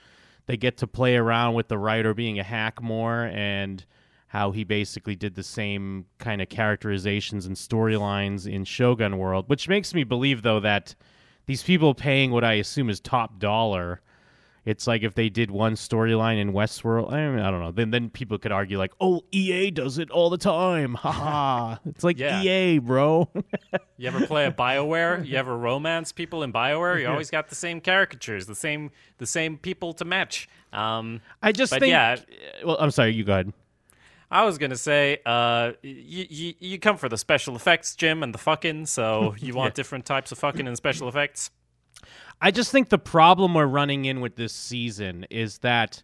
they 0.50 0.58
get 0.58 0.77
to 0.77 0.88
play 0.88 1.15
around 1.15 1.53
with 1.53 1.68
the 1.68 1.77
writer 1.77 2.15
being 2.15 2.39
a 2.39 2.44
hack 2.44 2.82
more 2.82 3.25
and 3.25 3.86
how 4.29 4.50
he 4.50 4.63
basically 4.63 5.15
did 5.15 5.36
the 5.36 5.44
same 5.44 6.08
kind 6.18 6.41
of 6.41 6.50
characterizations 6.50 7.46
and 7.46 7.56
storylines 7.56 8.51
in 8.51 8.65
Shogun 8.65 9.20
World, 9.20 9.48
which 9.48 9.70
makes 9.70 9.94
me 9.94 10.03
believe 10.03 10.41
though 10.41 10.60
that 10.60 10.96
these 11.46 11.62
people 11.62 11.94
paying 11.94 12.32
what 12.32 12.44
I 12.44 12.53
assume 12.53 12.89
is 12.89 13.00
top 13.00 13.38
dollar. 13.38 14.01
It's 14.70 14.86
like 14.86 15.02
if 15.02 15.16
they 15.16 15.30
did 15.30 15.50
one 15.50 15.74
storyline 15.74 16.40
in 16.40 16.54
Westworld, 16.54 17.12
I, 17.12 17.28
mean, 17.28 17.40
I 17.40 17.50
don't 17.50 17.60
know. 17.60 17.72
Then 17.72 17.90
then 17.90 18.12
people 18.12 18.38
could 18.38 18.52
argue 18.52 18.78
like, 18.78 18.92
"Oh, 19.02 19.24
EA 19.32 19.72
does 19.72 19.98
it 19.98 20.12
all 20.12 20.30
the 20.30 20.38
time." 20.38 20.94
Haha. 21.06 21.78
it's 21.88 22.04
like 22.04 22.20
Yeah. 22.20 22.44
EA, 22.44 22.78
bro. 22.78 23.28
You 23.98 24.08
ever 24.08 24.26
play 24.28 24.46
a 24.46 24.52
Bioware? 24.52 25.26
You 25.28 25.36
ever 25.36 25.58
romance 25.58 26.14
people 26.14 26.44
in 26.44 26.54
Bioware? 26.54 27.02
You 27.02 27.08
always 27.10 27.30
got 27.30 27.50
the 27.50 27.56
same 27.56 27.82
caricatures, 27.82 28.46
the 28.46 28.56
same 28.56 28.92
the 29.18 29.26
same 29.26 29.58
people 29.58 29.92
to 29.94 30.06
match. 30.06 30.48
Um, 30.72 31.20
I 31.42 31.52
just 31.52 31.72
But 31.72 31.80
think 31.82 31.92
yeah. 31.92 32.16
Well, 32.64 32.78
I'm 32.80 32.92
sorry, 32.92 33.14
you 33.14 33.24
go 33.26 33.34
ahead. 33.34 33.54
I 34.32 34.46
was 34.46 34.58
gonna 34.60 34.78
say, 34.78 35.18
uh, 35.26 35.72
you, 35.82 36.28
you 36.30 36.54
you 36.60 36.80
come 36.80 36.96
for 36.98 37.10
the 37.10 37.18
special 37.18 37.56
effects, 37.56 37.96
Jim, 37.96 38.22
and 38.22 38.34
the 38.34 38.38
fucking. 38.38 38.86
So 38.86 39.36
you 39.40 39.56
want 39.56 39.74
different 39.74 40.06
types 40.06 40.32
of 40.32 40.38
fucking 40.38 40.68
and 40.68 40.78
special 40.78 41.10
effects. 41.10 41.50
I 42.41 42.51
just 42.51 42.72
think 42.72 42.89
the 42.89 42.98
problem 42.98 43.53
we're 43.53 43.65
running 43.65 44.05
in 44.05 44.22
with 44.22 44.36
this 44.36 44.53
season 44.53 45.25
is 45.29 45.58
that 45.60 46.01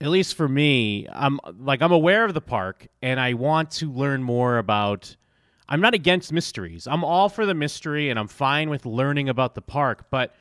at 0.00 0.08
least 0.08 0.34
for 0.34 0.48
me, 0.48 1.08
I'm 1.10 1.40
like 1.58 1.80
I'm 1.80 1.92
aware 1.92 2.24
of 2.24 2.34
the 2.34 2.40
park 2.40 2.86
and 3.00 3.18
I 3.18 3.34
want 3.34 3.70
to 3.72 3.90
learn 3.90 4.22
more 4.22 4.58
about 4.58 5.16
I'm 5.68 5.80
not 5.80 5.94
against 5.94 6.32
mysteries. 6.32 6.86
I'm 6.86 7.04
all 7.04 7.28
for 7.28 7.46
the 7.46 7.54
mystery 7.54 8.10
and 8.10 8.18
I'm 8.18 8.28
fine 8.28 8.68
with 8.68 8.84
learning 8.84 9.30
about 9.30 9.54
the 9.54 9.62
park, 9.62 10.10
but 10.10 10.34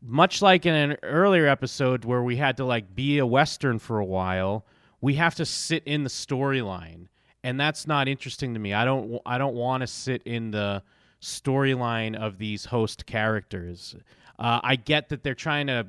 much 0.00 0.40
like 0.40 0.64
in 0.64 0.74
an 0.74 0.96
earlier 1.02 1.46
episode 1.46 2.04
where 2.04 2.22
we 2.22 2.36
had 2.36 2.56
to 2.56 2.64
like 2.64 2.94
be 2.94 3.18
a 3.18 3.26
western 3.26 3.78
for 3.78 3.98
a 3.98 4.04
while, 4.04 4.64
we 5.00 5.14
have 5.14 5.34
to 5.34 5.44
sit 5.44 5.82
in 5.84 6.04
the 6.04 6.10
storyline. 6.10 7.08
And 7.44 7.60
that's 7.60 7.86
not 7.86 8.08
interesting 8.08 8.54
to 8.54 8.60
me. 8.60 8.72
I 8.72 8.86
don't 8.86 9.20
I 9.26 9.36
don't 9.36 9.54
want 9.54 9.82
to 9.82 9.86
sit 9.86 10.22
in 10.22 10.50
the 10.52 10.82
storyline 11.20 12.14
of 12.16 12.38
these 12.38 12.66
host 12.66 13.06
characters. 13.06 13.96
Uh, 14.38 14.60
I 14.62 14.76
get 14.76 15.08
that 15.08 15.22
they're 15.22 15.34
trying 15.34 15.66
to 15.68 15.86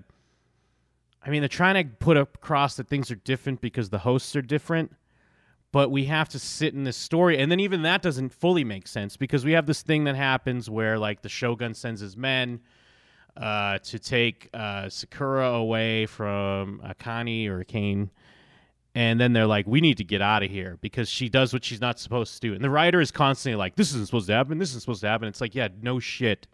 I 1.27 1.29
mean, 1.29 1.41
they're 1.41 1.49
trying 1.49 1.83
to 1.83 1.93
put 1.95 2.15
across 2.15 2.77
that 2.77 2.87
things 2.87 3.11
are 3.11 3.15
different 3.15 3.59
because 3.59 3.89
the 3.89 3.97
hosts 3.99 4.33
are 4.37 4.41
different, 4.41 4.93
but 5.73 5.91
we 5.91 6.05
have 6.05 6.29
to 6.29 6.39
sit 6.39 6.73
in 6.73 6.85
this 6.85 6.95
story. 6.95 7.37
And 7.37 7.51
then 7.51 7.59
even 7.59 7.81
that 7.81 8.01
doesn't 8.01 8.29
fully 8.29 8.63
make 8.63 8.87
sense 8.87 9.17
because 9.17 9.43
we 9.43 9.51
have 9.51 9.65
this 9.65 9.81
thing 9.81 10.05
that 10.05 10.15
happens 10.15 10.69
where, 10.69 10.97
like, 10.97 11.23
the 11.23 11.29
shogun 11.29 11.73
sends 11.73 11.99
his 11.99 12.15
men 12.15 12.61
uh, 13.35 13.79
to 13.79 13.99
take 13.99 14.49
uh, 14.53 14.87
Sakura 14.87 15.49
away 15.49 16.05
from 16.05 16.81
Akane 16.85 17.47
or 17.49 17.65
Kane. 17.65 18.09
And 18.97 19.19
then 19.19 19.31
they're 19.31 19.45
like, 19.45 19.67
we 19.67 19.79
need 19.79 19.97
to 19.97 20.03
get 20.03 20.23
out 20.23 20.41
of 20.41 20.49
here 20.49 20.79
because 20.81 21.07
she 21.07 21.29
does 21.29 21.53
what 21.53 21.63
she's 21.63 21.79
not 21.79 21.99
supposed 21.99 22.33
to 22.33 22.39
do. 22.39 22.55
And 22.55 22.63
the 22.63 22.69
writer 22.71 22.99
is 22.99 23.11
constantly 23.11 23.55
like, 23.55 23.75
this 23.75 23.89
isn't 23.89 24.07
supposed 24.07 24.25
to 24.25 24.33
happen. 24.33 24.57
This 24.57 24.69
isn't 24.69 24.81
supposed 24.81 25.01
to 25.01 25.07
happen. 25.07 25.27
It's 25.27 25.39
like, 25.39 25.53
yeah, 25.53 25.67
no 25.83 25.99
shit. 25.99 26.47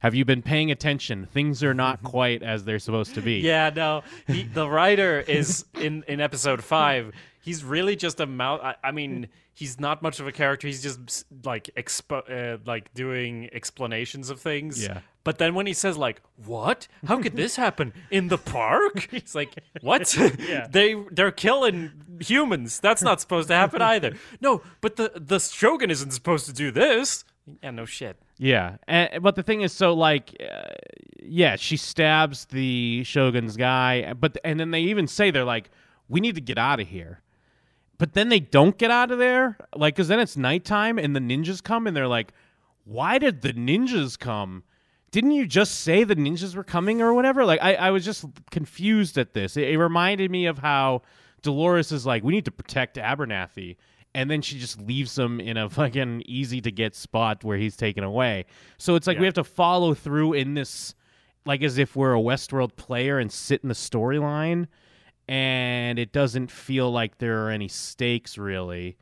Have 0.00 0.14
you 0.14 0.26
been 0.26 0.42
paying 0.42 0.70
attention? 0.70 1.24
Things 1.24 1.64
are 1.64 1.72
not 1.72 2.02
quite 2.02 2.42
as 2.42 2.66
they're 2.66 2.80
supposed 2.80 3.14
to 3.14 3.22
be. 3.22 3.38
Yeah, 3.38 3.70
no. 3.74 4.02
He, 4.26 4.42
the 4.42 4.68
writer 4.68 5.20
is 5.20 5.64
in 5.72 6.04
in 6.06 6.20
episode 6.20 6.62
five. 6.62 7.14
He's 7.40 7.64
really 7.64 7.96
just 7.96 8.20
a 8.20 8.26
mouth. 8.26 8.60
I, 8.62 8.74
I 8.84 8.92
mean, 8.92 9.28
he's 9.54 9.80
not 9.80 10.02
much 10.02 10.20
of 10.20 10.26
a 10.26 10.32
character. 10.32 10.66
He's 10.66 10.82
just 10.82 11.24
like 11.46 11.70
expo- 11.78 12.30
uh, 12.30 12.58
like 12.66 12.92
doing 12.92 13.48
explanations 13.54 14.28
of 14.28 14.38
things. 14.38 14.84
Yeah. 14.84 15.00
But 15.26 15.38
then 15.38 15.56
when 15.56 15.66
he 15.66 15.72
says 15.72 15.98
like, 15.98 16.22
"What? 16.36 16.86
How 17.04 17.20
could 17.20 17.34
this 17.34 17.56
happen 17.56 17.92
in 18.12 18.28
the 18.28 18.38
park?" 18.38 19.08
It's 19.12 19.34
like, 19.34 19.54
"What? 19.80 20.16
Yeah. 20.16 20.68
they 20.70 20.94
they're 21.10 21.32
killing 21.32 21.90
humans. 22.20 22.78
That's 22.78 23.02
not 23.02 23.20
supposed 23.20 23.48
to 23.48 23.54
happen 23.54 23.82
either." 23.94 24.14
No, 24.40 24.62
but 24.80 24.94
the 24.94 25.10
the 25.16 25.40
shogun 25.40 25.90
isn't 25.90 26.12
supposed 26.12 26.46
to 26.46 26.52
do 26.52 26.70
this. 26.70 27.24
Yeah, 27.60 27.72
no 27.72 27.86
shit. 27.86 28.16
Yeah, 28.38 28.76
and, 28.86 29.20
but 29.20 29.34
the 29.34 29.42
thing 29.42 29.62
is, 29.62 29.72
so 29.72 29.94
like, 29.94 30.36
uh, 30.40 30.74
yeah, 31.20 31.56
she 31.56 31.76
stabs 31.76 32.44
the 32.44 33.02
shogun's 33.02 33.56
guy, 33.56 34.12
but 34.12 34.38
and 34.44 34.60
then 34.60 34.70
they 34.70 34.82
even 34.82 35.08
say 35.08 35.32
they're 35.32 35.52
like, 35.56 35.70
we 36.08 36.20
need 36.20 36.36
to 36.36 36.40
get 36.40 36.56
out 36.56 36.78
of 36.78 36.86
here. 36.86 37.20
But 37.98 38.12
then 38.12 38.28
they 38.28 38.38
don't 38.40 38.78
get 38.78 38.92
out 38.92 39.10
of 39.10 39.18
there, 39.18 39.58
like, 39.74 39.96
because 39.96 40.06
then 40.06 40.20
it's 40.20 40.36
nighttime 40.36 40.98
and 40.98 41.16
the 41.16 41.20
ninjas 41.20 41.60
come 41.60 41.88
and 41.88 41.96
they're 41.96 42.06
like, 42.06 42.32
why 42.84 43.18
did 43.18 43.42
the 43.42 43.54
ninjas 43.54 44.16
come? 44.16 44.62
Didn't 45.16 45.30
you 45.30 45.46
just 45.46 45.80
say 45.80 46.04
the 46.04 46.14
ninjas 46.14 46.54
were 46.54 46.62
coming 46.62 47.00
or 47.00 47.14
whatever? 47.14 47.46
Like, 47.46 47.60
I, 47.62 47.74
I 47.76 47.90
was 47.90 48.04
just 48.04 48.26
confused 48.50 49.16
at 49.16 49.32
this. 49.32 49.56
It, 49.56 49.70
it 49.70 49.78
reminded 49.78 50.30
me 50.30 50.44
of 50.44 50.58
how 50.58 51.00
Dolores 51.40 51.90
is 51.90 52.04
like, 52.04 52.22
we 52.22 52.34
need 52.34 52.44
to 52.44 52.50
protect 52.50 52.98
Abernathy 52.98 53.76
and 54.14 54.30
then 54.30 54.42
she 54.42 54.58
just 54.58 54.78
leaves 54.78 55.18
him 55.18 55.40
in 55.40 55.56
a 55.56 55.70
fucking 55.70 56.22
easy 56.26 56.60
to 56.60 56.70
get 56.70 56.94
spot 56.94 57.42
where 57.44 57.56
he's 57.56 57.78
taken 57.78 58.04
away. 58.04 58.44
So 58.76 58.94
it's 58.94 59.06
like 59.06 59.18
we 59.18 59.24
have 59.24 59.32
to 59.34 59.44
follow 59.44 59.94
through 59.94 60.34
in 60.34 60.52
this, 60.52 60.94
like 61.46 61.62
as 61.62 61.78
if 61.78 61.96
we're 61.96 62.14
a 62.14 62.20
Westworld 62.20 62.76
player 62.76 63.18
and 63.18 63.32
sit 63.32 63.62
in 63.62 63.70
the 63.70 63.74
storyline, 63.74 64.66
and 65.28 65.98
it 65.98 66.12
doesn't 66.12 66.50
feel 66.50 66.90
like 66.90 67.16
there 67.16 67.46
are 67.46 67.50
any 67.50 67.68
stakes 67.68 68.36
really. 68.36 68.98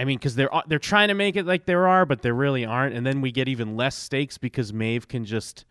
I 0.00 0.04
mean, 0.04 0.16
because 0.16 0.34
they're 0.34 0.52
uh, 0.54 0.62
they're 0.66 0.78
trying 0.78 1.08
to 1.08 1.14
make 1.14 1.36
it 1.36 1.44
like 1.44 1.66
there 1.66 1.86
are, 1.86 2.06
but 2.06 2.22
there 2.22 2.32
really 2.32 2.64
aren't, 2.64 2.96
and 2.96 3.06
then 3.06 3.20
we 3.20 3.30
get 3.30 3.48
even 3.48 3.76
less 3.76 3.94
stakes 3.94 4.38
because 4.38 4.72
Maeve 4.72 5.06
can 5.08 5.26
just 5.26 5.66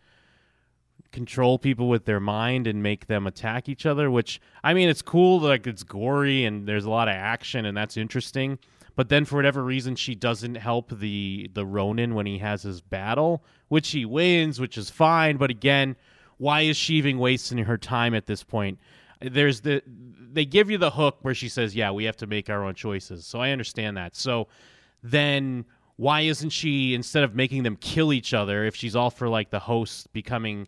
control 1.10 1.58
people 1.58 1.88
with 1.88 2.04
their 2.04 2.20
mind 2.20 2.68
and 2.68 2.80
make 2.80 3.08
them 3.08 3.26
attack 3.26 3.68
each 3.68 3.84
other 3.84 4.08
which 4.12 4.40
i 4.62 4.72
mean 4.72 4.88
it's 4.88 5.02
cool 5.02 5.40
like 5.40 5.66
it's 5.66 5.82
gory 5.82 6.44
and 6.44 6.68
there's 6.68 6.84
a 6.84 6.90
lot 6.90 7.08
of 7.08 7.14
action 7.14 7.66
and 7.66 7.76
that's 7.76 7.96
interesting. 7.96 8.58
But 8.94 9.08
then 9.08 9.24
for 9.24 9.34
whatever 9.36 9.64
reason 9.64 9.96
she 9.96 10.14
doesn't 10.14 10.54
help 10.54 10.96
the 10.96 11.50
the 11.52 11.66
ronin 11.66 12.14
when 12.14 12.26
he 12.26 12.38
has 12.38 12.62
his 12.62 12.80
battle 12.80 13.42
which 13.66 13.90
he 13.90 14.04
wins 14.04 14.60
which 14.60 14.78
is 14.78 14.90
fine. 14.90 15.36
But 15.36 15.50
again 15.50 15.96
why 16.38 16.60
is 16.60 16.76
she 16.76 16.94
even 16.94 17.18
wasting 17.18 17.58
her 17.58 17.76
time 17.76 18.14
at 18.14 18.26
this 18.26 18.44
point? 18.44 18.78
There's 19.20 19.62
the 19.62 19.82
they 20.32 20.44
give 20.44 20.70
you 20.70 20.78
the 20.78 20.90
hook 20.90 21.18
where 21.22 21.34
she 21.34 21.48
says 21.48 21.74
yeah 21.74 21.90
we 21.90 22.04
have 22.04 22.16
to 22.16 22.26
make 22.26 22.50
our 22.50 22.64
own 22.64 22.74
choices. 22.74 23.26
So 23.26 23.40
i 23.40 23.50
understand 23.50 23.96
that. 23.96 24.16
So 24.16 24.48
then 25.02 25.64
why 25.96 26.22
isn't 26.22 26.50
she 26.50 26.94
instead 26.94 27.24
of 27.24 27.34
making 27.34 27.62
them 27.62 27.76
kill 27.76 28.12
each 28.12 28.32
other 28.32 28.64
if 28.64 28.74
she's 28.74 28.96
all 28.96 29.10
for 29.10 29.28
like 29.28 29.50
the 29.50 29.58
host 29.58 30.12
becoming 30.12 30.66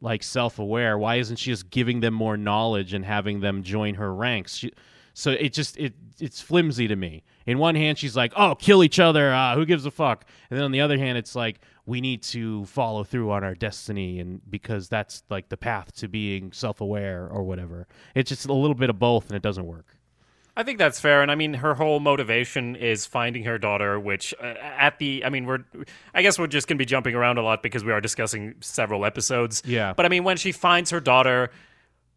like 0.00 0.22
self-aware 0.22 0.98
why 0.98 1.16
isn't 1.16 1.36
she 1.36 1.50
just 1.50 1.70
giving 1.70 2.00
them 2.00 2.12
more 2.12 2.36
knowledge 2.36 2.92
and 2.92 3.04
having 3.04 3.40
them 3.40 3.62
join 3.62 3.94
her 3.94 4.14
ranks? 4.14 4.56
She, 4.56 4.72
so 5.14 5.30
it 5.30 5.52
just 5.52 5.78
it 5.78 5.94
it's 6.20 6.40
flimsy 6.40 6.86
to 6.86 6.96
me 6.96 7.22
in 7.46 7.58
one 7.58 7.74
hand 7.74 7.98
she's 7.98 8.16
like 8.16 8.32
oh 8.36 8.54
kill 8.54 8.84
each 8.84 9.00
other 9.00 9.32
uh, 9.32 9.54
who 9.54 9.64
gives 9.64 9.86
a 9.86 9.90
fuck 9.90 10.26
and 10.50 10.58
then 10.58 10.64
on 10.64 10.72
the 10.72 10.80
other 10.80 10.98
hand 10.98 11.16
it's 11.16 11.34
like 11.34 11.60
we 11.86 12.00
need 12.00 12.22
to 12.22 12.64
follow 12.66 13.04
through 13.04 13.30
on 13.30 13.42
our 13.42 13.54
destiny 13.54 14.20
and 14.20 14.40
because 14.50 14.88
that's 14.88 15.22
like 15.30 15.48
the 15.48 15.56
path 15.56 15.94
to 15.94 16.08
being 16.08 16.52
self-aware 16.52 17.26
or 17.28 17.42
whatever 17.42 17.86
it's 18.14 18.28
just 18.28 18.46
a 18.46 18.52
little 18.52 18.74
bit 18.74 18.90
of 18.90 18.98
both 18.98 19.28
and 19.28 19.36
it 19.36 19.42
doesn't 19.42 19.66
work 19.66 19.96
I 20.56 20.62
think 20.62 20.78
that's 20.78 21.00
fair, 21.00 21.20
and 21.20 21.32
I 21.32 21.34
mean, 21.34 21.54
her 21.54 21.74
whole 21.74 21.98
motivation 21.98 22.76
is 22.76 23.06
finding 23.06 23.42
her 23.42 23.58
daughter. 23.58 23.98
Which, 23.98 24.32
uh, 24.40 24.54
at 24.60 24.98
the, 24.98 25.24
I 25.24 25.28
mean, 25.28 25.46
we're, 25.46 25.64
I 26.14 26.22
guess 26.22 26.38
we're 26.38 26.46
just 26.46 26.68
gonna 26.68 26.78
be 26.78 26.84
jumping 26.84 27.14
around 27.14 27.38
a 27.38 27.42
lot 27.42 27.60
because 27.62 27.82
we 27.82 27.90
are 27.90 28.00
discussing 28.00 28.54
several 28.60 29.04
episodes. 29.04 29.62
Yeah. 29.66 29.94
But 29.94 30.06
I 30.06 30.08
mean, 30.08 30.22
when 30.22 30.36
she 30.36 30.52
finds 30.52 30.90
her 30.90 31.00
daughter, 31.00 31.50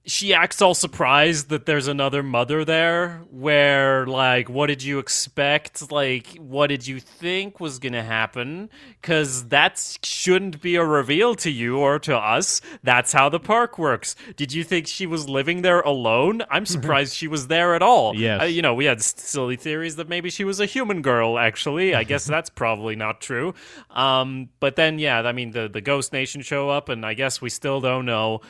she 0.07 0.33
acts 0.33 0.61
all 0.61 0.73
surprised 0.73 1.49
that 1.49 1.65
there's 1.65 1.87
another 1.87 2.23
mother 2.23 2.63
there 2.63 3.23
where 3.29 4.07
like 4.07 4.49
what 4.49 4.67
did 4.67 4.81
you 4.81 4.99
expect? 4.99 5.91
Like 5.91 6.27
what 6.37 6.67
did 6.67 6.87
you 6.87 7.01
think 7.01 7.59
was 7.59 7.77
gonna 7.77 8.03
happen? 8.03 8.69
Because 9.01 9.49
that 9.49 9.97
shouldn't 10.01 10.61
be 10.61 10.75
a 10.75 10.85
reveal 10.85 11.35
to 11.35 11.51
you 11.51 11.77
or 11.77 11.99
to 11.99 12.15
us. 12.15 12.61
That's 12.83 13.11
how 13.11 13.27
the 13.27 13.39
park 13.39 13.77
works. 13.77 14.15
Did 14.37 14.53
you 14.53 14.63
think 14.63 14.87
she 14.87 15.05
was 15.05 15.27
living 15.27 15.61
there 15.61 15.81
alone? 15.81 16.41
I'm 16.49 16.65
surprised 16.65 17.13
she 17.13 17.27
was 17.27 17.47
there 17.47 17.75
at 17.75 17.81
all. 17.81 18.15
Yeah 18.15 18.37
Uh, 18.37 18.45
you 18.45 18.61
know 18.61 18.73
we 18.73 18.85
had 18.85 19.01
silly 19.01 19.57
theories 19.57 19.97
that 19.97 20.07
maybe 20.07 20.29
she 20.29 20.45
was 20.45 20.61
a 20.61 20.65
human 20.65 21.01
girl 21.01 21.37
actually. 21.37 21.93
I 21.93 22.05
guess 22.05 22.25
that's 22.33 22.49
probably 22.49 22.95
not 22.95 23.19
true. 23.19 23.53
Um, 23.89 24.49
but 24.61 24.77
then 24.77 24.99
yeah 24.99 25.19
i 25.19 25.31
mean 25.33 25.51
the, 25.51 25.67
the 25.67 25.81
ghost 25.81 26.13
nation 26.13 26.41
show 26.41 26.69
up 26.69 26.87
and 26.89 27.05
i 27.05 27.13
guess 27.13 27.41
we 27.41 27.49
still 27.49 27.81
don't 27.81 28.05
know 28.05 28.41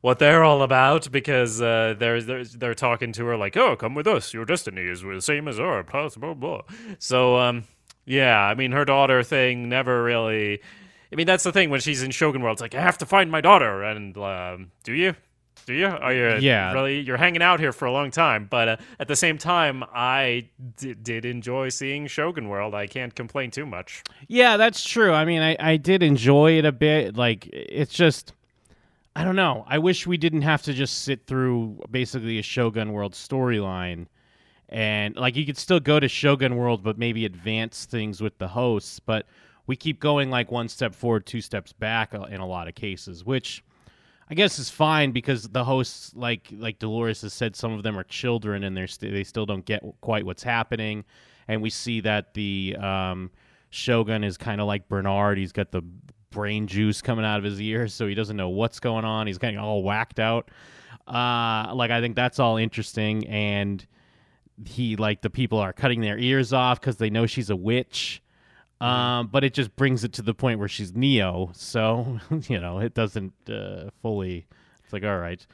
what 0.00 0.18
they're 0.18 0.44
all 0.44 0.62
about 0.62 1.10
because 1.10 1.60
uh, 1.60 1.94
they're, 1.98 2.20
they're 2.22 2.44
they're 2.44 2.74
talking 2.74 3.12
to 3.12 3.24
her 3.26 3.36
like, 3.36 3.56
"Oh, 3.56 3.76
come 3.76 3.94
with 3.94 4.06
us. 4.06 4.32
Your 4.32 4.44
destiny 4.44 4.82
is 4.82 5.02
the 5.02 5.20
same 5.20 5.48
as 5.48 5.58
ours." 5.58 5.86
Blah 5.90 6.08
blah 6.16 6.34
blah. 6.34 6.62
So, 6.98 7.36
um, 7.36 7.64
yeah, 8.04 8.38
I 8.40 8.54
mean, 8.54 8.72
her 8.72 8.84
daughter 8.84 9.22
thing 9.22 9.68
never 9.68 10.02
really. 10.02 10.60
I 11.12 11.16
mean, 11.16 11.26
that's 11.26 11.44
the 11.44 11.52
thing 11.52 11.70
when 11.70 11.80
she's 11.80 12.02
in 12.02 12.10
Shogun 12.10 12.42
World. 12.42 12.56
It's 12.56 12.62
like 12.62 12.74
I 12.74 12.80
have 12.82 12.98
to 12.98 13.06
find 13.06 13.30
my 13.30 13.40
daughter, 13.40 13.82
and 13.82 14.16
um, 14.18 14.70
do 14.84 14.92
you? 14.92 15.14
Do 15.66 15.74
you? 15.74 15.86
Are 15.86 16.12
you 16.14 16.36
Yeah. 16.40 16.72
really? 16.72 17.00
You're 17.00 17.16
hanging 17.18 17.42
out 17.42 17.60
here 17.60 17.72
for 17.72 17.84
a 17.84 17.92
long 17.92 18.10
time, 18.10 18.46
but 18.48 18.68
uh, 18.68 18.76
at 18.98 19.08
the 19.08 19.16
same 19.16 19.36
time, 19.36 19.84
I 19.92 20.48
d- 20.76 20.94
did 20.94 21.26
enjoy 21.26 21.68
seeing 21.68 22.06
Shogun 22.06 22.48
World. 22.48 22.74
I 22.74 22.86
can't 22.86 23.14
complain 23.14 23.50
too 23.50 23.66
much. 23.66 24.02
Yeah, 24.28 24.56
that's 24.56 24.82
true. 24.82 25.12
I 25.12 25.26
mean, 25.26 25.42
I, 25.42 25.56
I 25.60 25.76
did 25.76 26.02
enjoy 26.02 26.52
it 26.58 26.64
a 26.64 26.72
bit. 26.72 27.16
Like, 27.16 27.48
it's 27.52 27.92
just, 27.92 28.32
I 29.18 29.24
don't 29.24 29.34
know. 29.34 29.64
I 29.66 29.78
wish 29.78 30.06
we 30.06 30.16
didn't 30.16 30.42
have 30.42 30.62
to 30.62 30.72
just 30.72 31.02
sit 31.02 31.26
through 31.26 31.80
basically 31.90 32.38
a 32.38 32.42
Shogun 32.42 32.92
World 32.92 33.14
storyline. 33.14 34.06
And, 34.68 35.16
like, 35.16 35.34
you 35.34 35.44
could 35.44 35.58
still 35.58 35.80
go 35.80 35.98
to 35.98 36.06
Shogun 36.06 36.54
World, 36.54 36.84
but 36.84 36.98
maybe 36.98 37.24
advance 37.24 37.84
things 37.84 38.20
with 38.20 38.38
the 38.38 38.46
hosts. 38.46 39.00
But 39.00 39.26
we 39.66 39.74
keep 39.74 39.98
going, 39.98 40.30
like, 40.30 40.52
one 40.52 40.68
step 40.68 40.94
forward, 40.94 41.26
two 41.26 41.40
steps 41.40 41.72
back 41.72 42.14
uh, 42.14 42.22
in 42.30 42.40
a 42.40 42.46
lot 42.46 42.68
of 42.68 42.76
cases, 42.76 43.24
which 43.24 43.64
I 44.30 44.34
guess 44.34 44.60
is 44.60 44.70
fine 44.70 45.10
because 45.10 45.48
the 45.48 45.64
hosts, 45.64 46.12
like 46.14 46.46
like 46.52 46.78
Dolores 46.78 47.22
has 47.22 47.32
said, 47.32 47.56
some 47.56 47.72
of 47.72 47.82
them 47.82 47.98
are 47.98 48.04
children 48.04 48.62
and 48.62 48.76
they're 48.76 48.86
st- 48.86 49.12
they 49.12 49.24
still 49.24 49.46
don't 49.46 49.64
get 49.64 49.82
quite 50.00 50.26
what's 50.26 50.44
happening, 50.44 51.04
and 51.48 51.60
we 51.60 51.70
see 51.70 52.00
that 52.02 52.34
the 52.34 52.76
um, 52.78 53.32
Shogun 53.70 54.22
is 54.22 54.36
kind 54.36 54.60
of 54.60 54.68
like 54.68 54.88
Bernard. 54.88 55.38
He's 55.38 55.50
got 55.50 55.72
the 55.72 55.82
brain 56.30 56.66
juice 56.66 57.02
coming 57.02 57.24
out 57.24 57.38
of 57.38 57.44
his 57.44 57.60
ears, 57.60 57.94
so 57.94 58.06
he 58.06 58.14
doesn't 58.14 58.36
know 58.36 58.48
what's 58.48 58.80
going 58.80 59.04
on. 59.04 59.26
He's 59.26 59.38
getting 59.38 59.58
all 59.58 59.82
whacked 59.82 60.20
out. 60.20 60.50
Uh, 61.06 61.74
like 61.74 61.90
I 61.90 62.00
think 62.00 62.16
that's 62.16 62.38
all 62.38 62.56
interesting, 62.56 63.26
and 63.26 63.84
he 64.64 64.96
like 64.96 65.22
the 65.22 65.30
people 65.30 65.58
are 65.58 65.72
cutting 65.72 66.00
their 66.00 66.18
ears 66.18 66.52
off 66.52 66.80
because 66.80 66.96
they 66.96 67.10
know 67.10 67.26
she's 67.26 67.50
a 67.50 67.56
witch. 67.56 68.22
Um, 68.80 69.26
but 69.26 69.42
it 69.42 69.54
just 69.54 69.74
brings 69.74 70.04
it 70.04 70.12
to 70.14 70.22
the 70.22 70.34
point 70.34 70.60
where 70.60 70.68
she's 70.68 70.94
Neo, 70.94 71.50
so 71.52 72.20
you 72.48 72.60
know 72.60 72.78
it 72.78 72.94
doesn't 72.94 73.32
uh, 73.50 73.90
fully. 74.02 74.46
It's 74.84 74.92
like 74.92 75.04
all 75.04 75.18
right, 75.18 75.44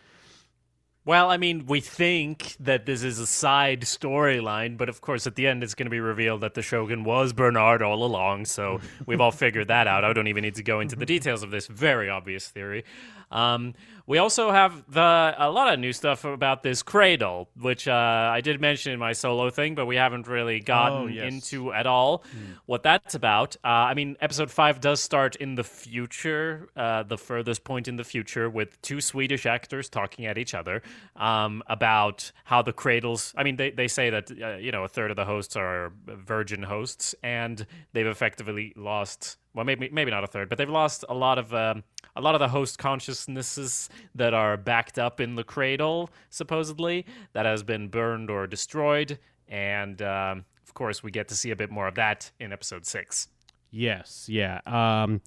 Well, 1.06 1.30
I 1.30 1.36
mean, 1.36 1.66
we 1.66 1.80
think 1.80 2.56
that 2.60 2.86
this 2.86 3.02
is 3.02 3.18
a 3.18 3.26
side 3.26 3.82
storyline, 3.82 4.78
but 4.78 4.88
of 4.88 5.02
course, 5.02 5.26
at 5.26 5.34
the 5.34 5.46
end, 5.46 5.62
it's 5.62 5.74
going 5.74 5.84
to 5.84 5.90
be 5.90 6.00
revealed 6.00 6.40
that 6.40 6.54
the 6.54 6.62
Shogun 6.62 7.04
was 7.04 7.34
Bernard 7.34 7.82
all 7.82 8.04
along. 8.04 8.46
So 8.46 8.80
we've 9.04 9.20
all 9.20 9.30
figured 9.30 9.68
that 9.68 9.86
out. 9.86 10.02
I 10.02 10.14
don't 10.14 10.28
even 10.28 10.42
need 10.42 10.54
to 10.54 10.62
go 10.62 10.80
into 10.80 10.96
the 10.96 11.04
details 11.14 11.42
of 11.42 11.50
this 11.50 11.66
very 11.66 12.08
obvious 12.08 12.48
theory. 12.48 12.84
Um, 13.30 13.74
we 14.06 14.18
also 14.18 14.50
have 14.50 14.84
the 14.92 15.34
a 15.38 15.50
lot 15.50 15.72
of 15.72 15.80
new 15.80 15.92
stuff 15.92 16.24
about 16.24 16.62
this 16.62 16.82
cradle, 16.82 17.48
which 17.58 17.88
uh, 17.88 17.92
I 18.32 18.40
did 18.42 18.60
mention 18.60 18.92
in 18.92 18.98
my 18.98 19.12
solo 19.12 19.48
thing, 19.50 19.74
but 19.74 19.86
we 19.86 19.96
haven't 19.96 20.26
really 20.28 20.60
gotten 20.60 20.98
Oh, 20.98 21.06
yes. 21.06 21.32
into 21.32 21.72
at 21.72 21.86
all 21.86 22.22
what 22.66 22.82
that's 22.82 23.14
about. 23.14 23.56
Uh, 23.64 23.68
I 23.68 23.94
mean, 23.94 24.16
episode 24.20 24.50
five 24.50 24.80
does 24.80 25.00
start 25.00 25.36
in 25.36 25.54
the 25.54 25.64
future, 25.64 26.68
uh, 26.76 27.02
the 27.04 27.16
furthest 27.16 27.64
point 27.64 27.88
in 27.88 27.96
the 27.96 28.04
future, 28.04 28.50
with 28.50 28.80
two 28.82 29.00
Swedish 29.00 29.46
actors 29.46 29.88
talking 29.88 30.26
at 30.26 30.36
each 30.36 30.52
other 30.54 30.82
um, 31.16 31.62
about 31.66 32.30
how 32.44 32.60
the 32.60 32.72
cradles. 32.74 33.32
I 33.36 33.42
mean, 33.42 33.56
they, 33.56 33.70
they 33.70 33.88
say 33.88 34.10
that 34.10 34.30
uh, 34.30 34.56
you 34.56 34.70
know 34.70 34.84
a 34.84 34.88
third 34.88 35.10
of 35.10 35.16
the 35.16 35.24
hosts 35.24 35.56
are 35.56 35.92
virgin 36.06 36.62
hosts, 36.62 37.14
and 37.22 37.66
they've 37.94 38.06
effectively 38.06 38.72
lost. 38.76 39.38
Well, 39.54 39.64
maybe 39.64 39.88
maybe 39.90 40.10
not 40.10 40.24
a 40.24 40.26
third, 40.26 40.48
but 40.48 40.58
they've 40.58 40.68
lost 40.68 41.04
a 41.08 41.14
lot 41.14 41.38
of 41.38 41.54
um, 41.54 41.84
a 42.16 42.20
lot 42.20 42.34
of 42.34 42.38
the 42.38 42.48
host 42.48 42.78
consciousnesses 42.78 43.88
that 44.14 44.34
are 44.34 44.56
backed 44.56 44.98
up 44.98 45.20
in 45.20 45.34
the 45.34 45.44
cradle, 45.44 46.10
supposedly 46.30 47.06
that 47.32 47.46
has 47.46 47.62
been 47.62 47.88
burned 47.88 48.30
or 48.30 48.46
destroyed, 48.46 49.18
and 49.48 50.00
um, 50.02 50.44
of 50.62 50.74
course 50.74 51.02
we 51.02 51.10
get 51.10 51.28
to 51.28 51.34
see 51.34 51.50
a 51.50 51.56
bit 51.56 51.70
more 51.70 51.88
of 51.88 51.94
that 51.96 52.30
in 52.40 52.52
episode 52.52 52.86
six. 52.86 53.28
yes, 53.70 54.26
yeah. 54.28 54.60
Um, 54.66 55.20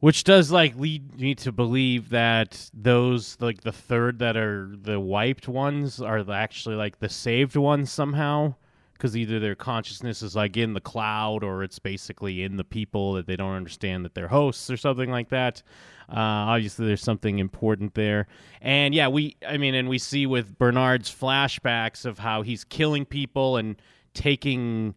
which 0.00 0.24
does 0.24 0.50
like 0.50 0.74
lead 0.76 1.20
me 1.20 1.34
to 1.36 1.52
believe 1.52 2.08
that 2.08 2.70
those 2.72 3.36
like 3.38 3.60
the 3.60 3.72
third 3.72 4.18
that 4.18 4.36
are 4.36 4.70
the 4.82 4.98
wiped 4.98 5.46
ones 5.46 6.00
are 6.00 6.28
actually 6.30 6.74
like 6.74 6.98
the 6.98 7.08
saved 7.08 7.54
ones 7.54 7.92
somehow 7.92 8.54
because 9.00 9.16
either 9.16 9.40
their 9.40 9.54
consciousness 9.54 10.20
is 10.20 10.36
like 10.36 10.58
in 10.58 10.74
the 10.74 10.80
cloud 10.80 11.42
or 11.42 11.64
it's 11.64 11.78
basically 11.78 12.42
in 12.42 12.58
the 12.58 12.64
people 12.64 13.14
that 13.14 13.26
they 13.26 13.34
don't 13.34 13.54
understand 13.54 14.04
that 14.04 14.14
they're 14.14 14.28
hosts 14.28 14.70
or 14.70 14.76
something 14.76 15.10
like 15.10 15.30
that. 15.30 15.62
Uh, 16.10 16.52
obviously 16.52 16.86
there's 16.86 17.02
something 17.02 17.38
important 17.38 17.94
there. 17.94 18.26
And 18.60 18.94
yeah 18.94 19.08
we 19.08 19.36
i 19.48 19.56
mean 19.56 19.74
and 19.74 19.88
we 19.88 19.96
see 19.96 20.26
with 20.26 20.58
bernard's 20.58 21.10
flashbacks 21.10 22.04
of 22.04 22.18
how 22.18 22.42
he's 22.42 22.62
killing 22.64 23.06
people 23.06 23.56
and 23.56 23.80
taking 24.12 24.94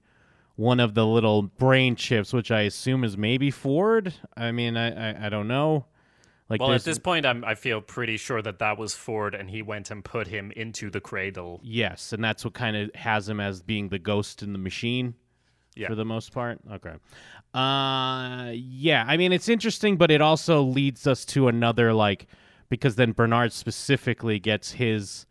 one 0.57 0.81
of 0.81 0.95
the 0.95 1.05
little 1.05 1.43
brain 1.43 1.95
chips 1.95 2.33
which 2.33 2.51
i 2.51 2.61
assume 2.61 3.03
is 3.05 3.17
maybe 3.17 3.49
ford. 3.51 4.13
I 4.35 4.51
mean 4.51 4.75
i 4.75 5.11
i, 5.11 5.27
I 5.27 5.29
don't 5.29 5.47
know 5.47 5.85
like 6.49 6.62
Well, 6.62 6.73
at 6.73 6.84
this 6.84 6.99
point, 6.99 7.25
I'm, 7.25 7.43
I 7.45 7.56
feel 7.56 7.82
pretty 7.82 8.17
sure 8.17 8.41
that 8.41 8.60
that 8.60 8.77
was 8.77 8.93
Ford, 8.93 9.34
and 9.34 9.49
he 9.49 9.62
went 9.62 9.89
and 9.91 10.03
put 10.03 10.27
him 10.27 10.51
into 10.56 10.89
the 10.89 10.99
cradle. 10.99 11.60
Yes, 11.63 12.13
and 12.13 12.23
that's 12.23 12.43
what 12.43 12.53
kind 12.53 12.75
of 12.75 12.93
has 12.95 13.27
him 13.29 13.39
as 13.39 13.62
being 13.62 13.89
the 13.89 13.99
ghost 13.99 14.43
in 14.43 14.51
the 14.53 14.60
machine 14.60 15.15
Yeah. 15.75 15.88
for 15.88 15.95
the 15.95 16.06
most 16.06 16.32
part. 16.34 16.60
Okay. 16.71 16.93
Uh 17.53 18.51
yeah, 18.53 19.06
I 19.08 19.15
mean 19.17 19.32
it's 19.32 19.47
interesting 19.47 19.95
but 19.97 20.10
it 20.10 20.21
also 20.21 20.62
leads 20.62 21.06
us 21.06 21.23
to 21.25 21.47
another 21.47 21.93
like 21.93 22.25
because 22.69 22.95
then 22.95 23.12
Bernard 23.12 23.53
specifically 23.53 24.39
gets 24.39 24.71
his 24.71 25.27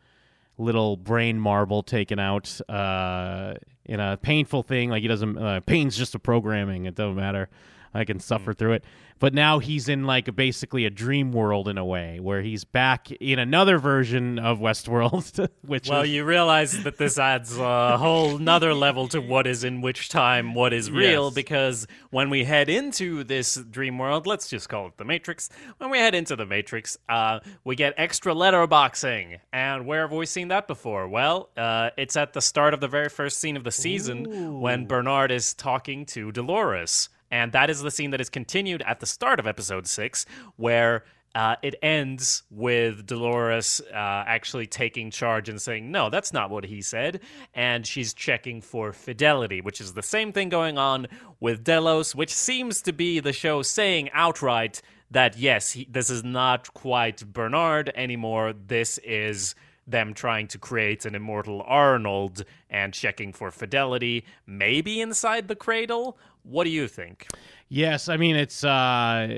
little 0.56 0.96
brain 0.96 1.40
marble 1.40 1.82
taken 1.82 2.20
out 2.20 2.60
uh 2.68 3.54
in 3.86 3.98
a 3.98 4.16
painful 4.22 4.62
thing 4.62 4.90
like 4.90 5.02
he 5.02 5.08
doesn't 5.08 5.36
uh, 5.36 5.58
pain's 5.66 5.96
just 5.96 6.14
a 6.14 6.18
programming 6.18 6.84
it 6.84 6.94
doesn't 6.94 7.16
matter 7.16 7.48
i 7.94 8.04
can 8.04 8.20
suffer 8.20 8.52
through 8.52 8.72
it 8.72 8.84
but 9.22 9.32
now 9.32 9.60
he's 9.60 9.88
in 9.88 10.04
like 10.04 10.34
basically 10.34 10.84
a 10.84 10.90
dream 10.90 11.30
world 11.30 11.68
in 11.68 11.78
a 11.78 11.84
way 11.84 12.18
where 12.18 12.42
he's 12.42 12.64
back 12.64 13.08
in 13.12 13.38
another 13.38 13.78
version 13.78 14.36
of 14.40 14.58
westworld 14.58 15.48
which 15.64 15.88
Well, 15.88 16.02
is, 16.02 16.10
you 16.10 16.24
realize 16.24 16.82
that 16.82 16.98
this 16.98 17.20
adds 17.20 17.56
a 17.56 17.96
whole 17.98 18.36
nother 18.36 18.74
level 18.74 19.06
to 19.08 19.20
what 19.20 19.46
is 19.46 19.62
in 19.62 19.80
which 19.80 20.08
time, 20.08 20.54
what 20.54 20.72
is 20.72 20.90
real, 20.90 21.26
Yes. 21.26 21.34
because 21.34 21.86
when 22.10 22.30
we 22.30 22.42
head 22.42 22.68
into 22.68 23.22
this 23.22 23.54
dream 23.54 23.96
world, 23.96 24.26
let's 24.26 24.48
just 24.48 24.68
call 24.68 24.88
it 24.88 24.96
the 24.96 25.04
Matrix. 25.04 25.48
When 25.78 25.90
we 25.90 25.98
head 25.98 26.16
into 26.16 26.34
the 26.34 26.44
Matrix, 26.44 26.96
uh, 27.08 27.38
we 27.62 27.76
get 27.76 27.94
extra 27.96 28.34
letterboxing. 28.34 29.38
And 29.52 29.86
where 29.86 30.00
have 30.02 30.10
we 30.10 30.26
seen 30.26 30.48
that 30.48 30.66
before? 30.66 31.06
Well, 31.06 31.50
uh, 31.56 31.90
it's 31.96 32.16
at 32.16 32.32
the 32.32 32.40
start 32.40 32.74
of 32.74 32.80
the 32.80 32.88
very 32.88 33.08
first 33.08 33.38
scene 33.38 33.56
of 33.56 33.62
the 33.62 33.70
season 33.70 34.60
when 34.60 34.86
Bernard 34.86 35.30
is 35.30 35.54
talking 35.54 36.06
to 36.06 36.32
Dolores. 36.32 37.08
And 37.32 37.50
that 37.52 37.70
is 37.70 37.80
the 37.80 37.90
scene 37.90 38.10
that 38.10 38.20
is 38.20 38.28
continued 38.28 38.82
at 38.82 39.00
the 39.00 39.06
start 39.06 39.40
of 39.40 39.46
episode 39.46 39.88
six, 39.88 40.26
where 40.56 41.04
uh, 41.34 41.56
it 41.62 41.74
ends 41.82 42.42
with 42.50 43.06
Dolores 43.06 43.80
uh, 43.90 43.96
actually 43.96 44.66
taking 44.66 45.10
charge 45.10 45.48
and 45.48 45.60
saying, 45.60 45.90
No, 45.90 46.10
that's 46.10 46.34
not 46.34 46.50
what 46.50 46.64
he 46.64 46.82
said. 46.82 47.20
And 47.54 47.86
she's 47.86 48.12
checking 48.12 48.60
for 48.60 48.92
fidelity, 48.92 49.62
which 49.62 49.80
is 49.80 49.94
the 49.94 50.02
same 50.02 50.32
thing 50.32 50.50
going 50.50 50.76
on 50.76 51.08
with 51.40 51.64
Delos, 51.64 52.14
which 52.14 52.32
seems 52.32 52.82
to 52.82 52.92
be 52.92 53.18
the 53.18 53.32
show 53.32 53.62
saying 53.62 54.10
outright 54.12 54.82
that, 55.10 55.38
yes, 55.38 55.72
he, 55.72 55.88
this 55.90 56.10
is 56.10 56.22
not 56.22 56.72
quite 56.74 57.32
Bernard 57.32 57.90
anymore. 57.94 58.52
This 58.52 58.98
is 58.98 59.54
them 59.86 60.14
trying 60.14 60.46
to 60.48 60.58
create 60.58 61.04
an 61.04 61.14
immortal 61.14 61.62
Arnold 61.66 62.44
and 62.70 62.94
checking 62.94 63.32
for 63.32 63.50
fidelity, 63.50 64.24
maybe 64.46 65.00
inside 65.00 65.48
the 65.48 65.56
cradle. 65.56 66.16
What 66.42 66.64
do 66.64 66.70
you 66.70 66.88
think? 66.88 67.28
Yes, 67.68 68.08
I 68.08 68.16
mean 68.16 68.36
it's 68.36 68.64
uh, 68.64 69.28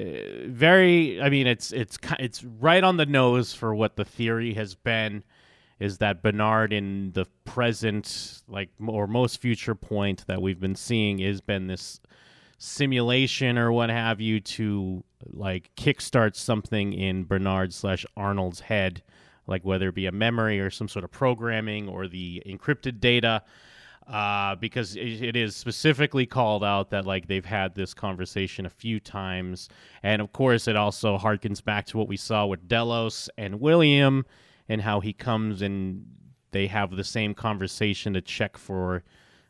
very. 0.46 1.20
I 1.20 1.28
mean 1.28 1.46
it's 1.46 1.72
it's 1.72 1.98
it's 2.18 2.42
right 2.42 2.82
on 2.82 2.96
the 2.96 3.06
nose 3.06 3.54
for 3.54 3.74
what 3.74 3.96
the 3.96 4.04
theory 4.04 4.54
has 4.54 4.74
been, 4.74 5.22
is 5.78 5.98
that 5.98 6.22
Bernard 6.22 6.72
in 6.72 7.12
the 7.12 7.26
present, 7.44 8.42
like 8.48 8.70
or 8.84 9.06
most 9.06 9.40
future 9.40 9.74
point 9.74 10.26
that 10.26 10.40
we've 10.42 10.60
been 10.60 10.76
seeing, 10.76 11.18
has 11.18 11.40
been 11.40 11.66
this 11.66 12.00
simulation 12.58 13.58
or 13.58 13.70
what 13.70 13.90
have 13.90 14.20
you 14.20 14.40
to 14.40 15.04
like 15.32 15.70
kickstart 15.76 16.34
something 16.34 16.92
in 16.92 17.24
Bernard 17.24 17.72
slash 17.72 18.06
Arnold's 18.16 18.60
head 18.60 19.02
like 19.46 19.64
whether 19.64 19.88
it 19.88 19.94
be 19.94 20.06
a 20.06 20.12
memory 20.12 20.60
or 20.60 20.70
some 20.70 20.88
sort 20.88 21.04
of 21.04 21.10
programming 21.10 21.88
or 21.88 22.08
the 22.08 22.42
encrypted 22.46 23.00
data. 23.00 23.42
Uh, 24.06 24.54
because 24.56 24.96
it, 24.96 25.34
is 25.34 25.56
specifically 25.56 26.26
called 26.26 26.62
out 26.62 26.90
that 26.90 27.06
like 27.06 27.26
they've 27.26 27.46
had 27.46 27.74
this 27.74 27.94
conversation 27.94 28.66
a 28.66 28.70
few 28.70 29.00
times, 29.00 29.70
and 30.02 30.20
of 30.20 30.30
course 30.32 30.68
it 30.68 30.76
also 30.76 31.16
harkens 31.16 31.64
back 31.64 31.86
to 31.86 31.96
what 31.96 32.06
we 32.06 32.16
saw 32.16 32.44
with 32.44 32.68
Delos 32.68 33.30
and 33.38 33.60
William, 33.60 34.26
and 34.68 34.82
how 34.82 35.00
he 35.00 35.14
comes 35.14 35.62
and 35.62 36.04
they 36.54 36.66
have 36.66 36.94
the 36.94 37.04
same 37.04 37.34
conversation 37.34 38.12
to 38.12 38.20
check 38.20 38.56
for, 38.56 39.02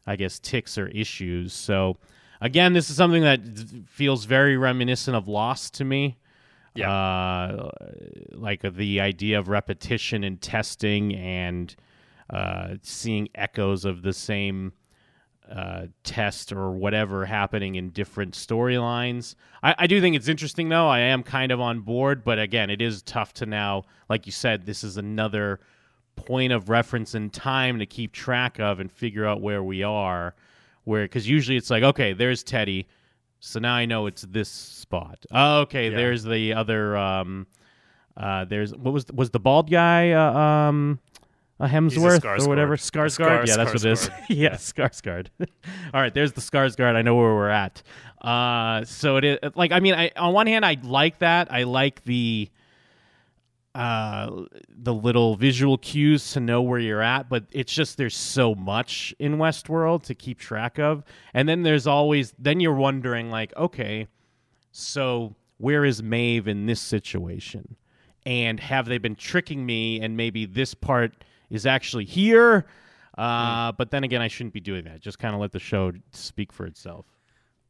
I 0.07 0.17
guess, 0.17 0.38
ticks 0.38 0.79
or 0.79 0.88
issues. 0.88 1.53
So 1.53 1.99
again, 2.40 2.73
this 2.73 2.88
is 2.90 2.97
something 2.97 3.23
that 3.23 3.40
feels 3.87 4.25
very 4.25 4.57
reminiscent 4.57 5.17
of 5.17 5.29
Lost 5.29 5.75
to 5.75 5.85
me. 5.85 6.17
Yeah. 6.75 6.90
Uh, 6.90 7.71
like 8.33 8.62
the 8.62 9.01
idea 9.01 9.38
of 9.38 9.49
repetition 9.49 10.25
and 10.25 10.40
testing 10.40 11.14
and 11.14 11.75
uh, 12.31 12.75
seeing 12.83 13.29
echoes 13.35 13.85
of 13.85 14.03
the 14.03 14.13
same 14.13 14.73
uh, 15.51 15.87
test 16.05 16.53
or 16.53 16.71
whatever 16.71 17.27
happening 17.27 17.75
in 17.75 17.91
different 17.91 18.33
storylines. 18.35 19.35
I, 19.63 19.75
I 19.81 19.87
do 19.87 20.01
think 20.01 20.17
it's 20.17 20.29
interesting, 20.29 20.69
though. 20.71 20.89
I 20.89 21.01
am 21.01 21.23
kind 21.23 21.53
of 21.53 21.61
on 21.61 21.81
board, 21.81 22.25
but 22.25 22.39
again, 22.39 22.71
it 22.71 22.81
is 22.81 23.03
tough 23.03 23.35
to 23.35 23.47
now, 23.47 23.85
like 24.09 24.25
you 24.27 24.33
said, 24.33 24.65
this 24.65 24.83
is 24.83 24.97
another 24.97 25.61
point 26.17 26.53
of 26.53 26.69
reference 26.71 27.15
in 27.15 27.29
time 27.29 27.79
to 27.81 27.87
keep 27.87 28.13
track 28.13 28.59
of 28.59 28.81
and 28.81 28.91
figure 28.91 29.27
out 29.27 29.43
where 29.43 29.63
we 29.63 29.83
are. 29.83 30.35
Where, 30.85 31.05
because 31.05 31.29
usually 31.29 31.57
it's 31.57 31.71
like, 31.71 31.83
okay, 31.83 32.13
there's 32.15 32.43
Teddy. 32.43 32.87
So 33.41 33.61
now 33.61 33.75
I 33.75 33.85
know 33.85 34.07
it's 34.07 34.23
this 34.23 34.49
spot. 34.49 35.27
Oh, 35.31 35.61
okay, 35.61 35.91
Yeah. 35.91 35.97
there's 35.97 36.23
the 36.25 36.55
other. 36.55 36.97
Um, 36.97 37.47
uh, 38.17 38.45
there's 38.47 38.75
what 38.75 38.93
was 38.95 39.05
was 39.13 39.31
the 39.31 39.41
bald 39.41 39.71
guy? 39.71 40.13
Uh, 40.13 40.33
um, 40.39 41.01
a 41.64 41.68
Hemsworth 41.68 42.24
or 42.24 42.48
whatever. 42.48 42.77
Skarsgård. 42.77 43.44
Skarsgård. 43.44 43.46
Yeah, 43.46 43.57
that's 43.57 43.72
what 43.72 43.85
it 43.85 43.90
is. 43.90 44.09
Skarsgård. 44.09 44.24
yeah, 44.29 44.55
Skarsgård. 44.55 45.27
All 45.94 46.00
right, 46.00 46.12
there's 46.12 46.33
the 46.33 46.40
Skarsgård. 46.42 46.94
I 46.94 47.03
know 47.03 47.14
where 47.14 47.35
we're 47.35 47.48
at. 47.48 47.83
Uh, 48.20 48.85
so 48.85 49.16
it 49.16 49.24
is 49.24 49.38
like 49.55 49.72
I 49.72 49.81
mean, 49.81 49.94
I 49.94 50.11
on 50.16 50.35
one 50.35 50.46
hand 50.46 50.64
I 50.64 50.77
like 50.83 51.18
that. 51.20 51.50
I 51.50 51.62
like 51.64 52.05
the 52.05 52.50
uh 53.74 54.44
the 54.68 54.94
little 54.94 55.35
visual 55.37 55.79
cues 55.79 56.33
to 56.33 56.40
know 56.40 56.62
where 56.62 56.79
you're 56.79 57.03
at, 57.03 57.29
but 57.29 57.44
it's 57.50 57.72
just 57.72 57.96
there's 57.96 58.16
so 58.16 58.55
much 58.55 59.14
in 59.18 59.37
Westworld 59.37 60.03
to 60.05 60.14
keep 60.14 60.38
track 60.38 60.79
of. 60.79 61.03
And 61.33 61.48
then 61.48 61.62
there's 61.62 61.87
always 61.87 62.35
then 62.38 62.61
you're 62.61 62.74
wondering 62.74 63.31
like, 63.31 63.57
okay, 63.57 64.07
so 64.70 65.35
where 65.59 65.85
is 65.85 66.03
Maeve 66.03 66.46
in 66.46 66.66
this 66.66 66.81
situation? 66.81 67.77
And 68.27 68.59
have 68.61 68.87
they 68.87 68.98
been 68.98 69.16
tricking 69.16 69.66
me 69.66 70.00
and 70.00 70.16
maybe 70.16 70.46
this 70.46 70.72
part 70.72 71.24
is 71.51 71.67
actually 71.67 72.05
here? 72.05 72.67
Uh, 73.17 73.73
But 73.73 73.91
then 73.91 74.05
again, 74.05 74.21
I 74.23 74.29
shouldn't 74.29 74.55
be 74.55 74.61
doing 74.61 74.85
that. 74.85 75.01
Just 75.01 75.19
kind 75.19 75.35
of 75.35 75.41
let 75.41 75.53
the 75.53 75.59
show 75.61 75.93
speak 76.13 76.53
for 76.53 76.67
itself. 76.67 77.07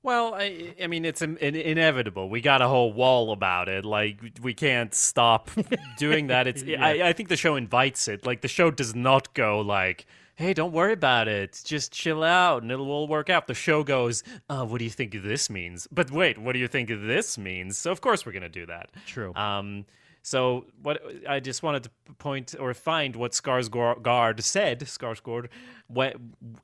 Well, 0.02 0.34
I, 0.34 0.74
I 0.82 0.86
mean, 0.86 1.06
it's 1.06 1.22
in, 1.22 1.38
in, 1.38 1.54
inevitable. 1.54 2.28
We 2.28 2.42
got 2.42 2.60
a 2.60 2.68
whole 2.68 2.92
wall 2.92 3.32
about 3.32 3.70
it. 3.70 3.86
Like, 3.86 4.20
we 4.42 4.52
can't 4.52 4.94
stop 4.94 5.50
doing 5.98 6.26
that. 6.26 6.46
It's. 6.46 6.62
I, 6.62 7.08
I 7.08 7.12
think 7.14 7.30
the 7.30 7.36
show 7.38 7.56
invites 7.56 8.06
it. 8.06 8.26
Like, 8.26 8.42
the 8.42 8.48
show 8.48 8.70
does 8.70 8.94
not 8.94 9.32
go 9.32 9.60
like, 9.60 10.04
"Hey, 10.34 10.52
don't 10.52 10.72
worry 10.72 10.92
about 10.92 11.26
it. 11.26 11.58
Just 11.64 11.90
chill 11.90 12.22
out, 12.22 12.62
and 12.62 12.70
it'll 12.70 12.90
all 12.90 13.08
work 13.08 13.30
out." 13.30 13.46
The 13.46 13.54
show 13.54 13.82
goes, 13.82 14.22
uh, 14.50 14.66
"What 14.66 14.78
do 14.78 14.84
you 14.84 14.90
think 14.90 15.12
this 15.22 15.48
means?" 15.48 15.88
But 15.90 16.10
wait, 16.10 16.36
what 16.36 16.52
do 16.52 16.58
you 16.58 16.68
think 16.68 16.90
this 16.90 17.38
means? 17.38 17.78
So 17.78 17.90
of 17.90 18.02
course 18.02 18.26
we're 18.26 18.32
gonna 18.32 18.50
do 18.50 18.66
that. 18.66 18.90
True. 19.06 19.32
Um, 19.34 19.86
so 20.24 20.64
what 20.82 21.02
I 21.28 21.38
just 21.38 21.62
wanted 21.62 21.82
to 21.82 21.90
point 22.16 22.54
or 22.58 22.72
find 22.72 23.14
what 23.14 23.32
Skarsgård 23.32 24.42
said. 24.42 24.80
Skarsgård, 24.80 25.48
what 25.88 26.16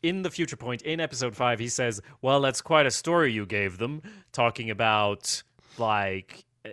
in 0.03 0.23
the 0.23 0.31
future 0.31 0.57
point 0.57 0.81
in 0.81 0.99
episode 0.99 1.37
five, 1.37 1.59
he 1.59 1.69
says, 1.69 2.01
"Well, 2.23 2.41
that's 2.41 2.63
quite 2.63 2.87
a 2.87 2.91
story 2.91 3.33
you 3.33 3.45
gave 3.45 3.77
them, 3.77 4.01
talking 4.33 4.71
about 4.71 5.43
like 5.77 6.47
uh, 6.65 6.71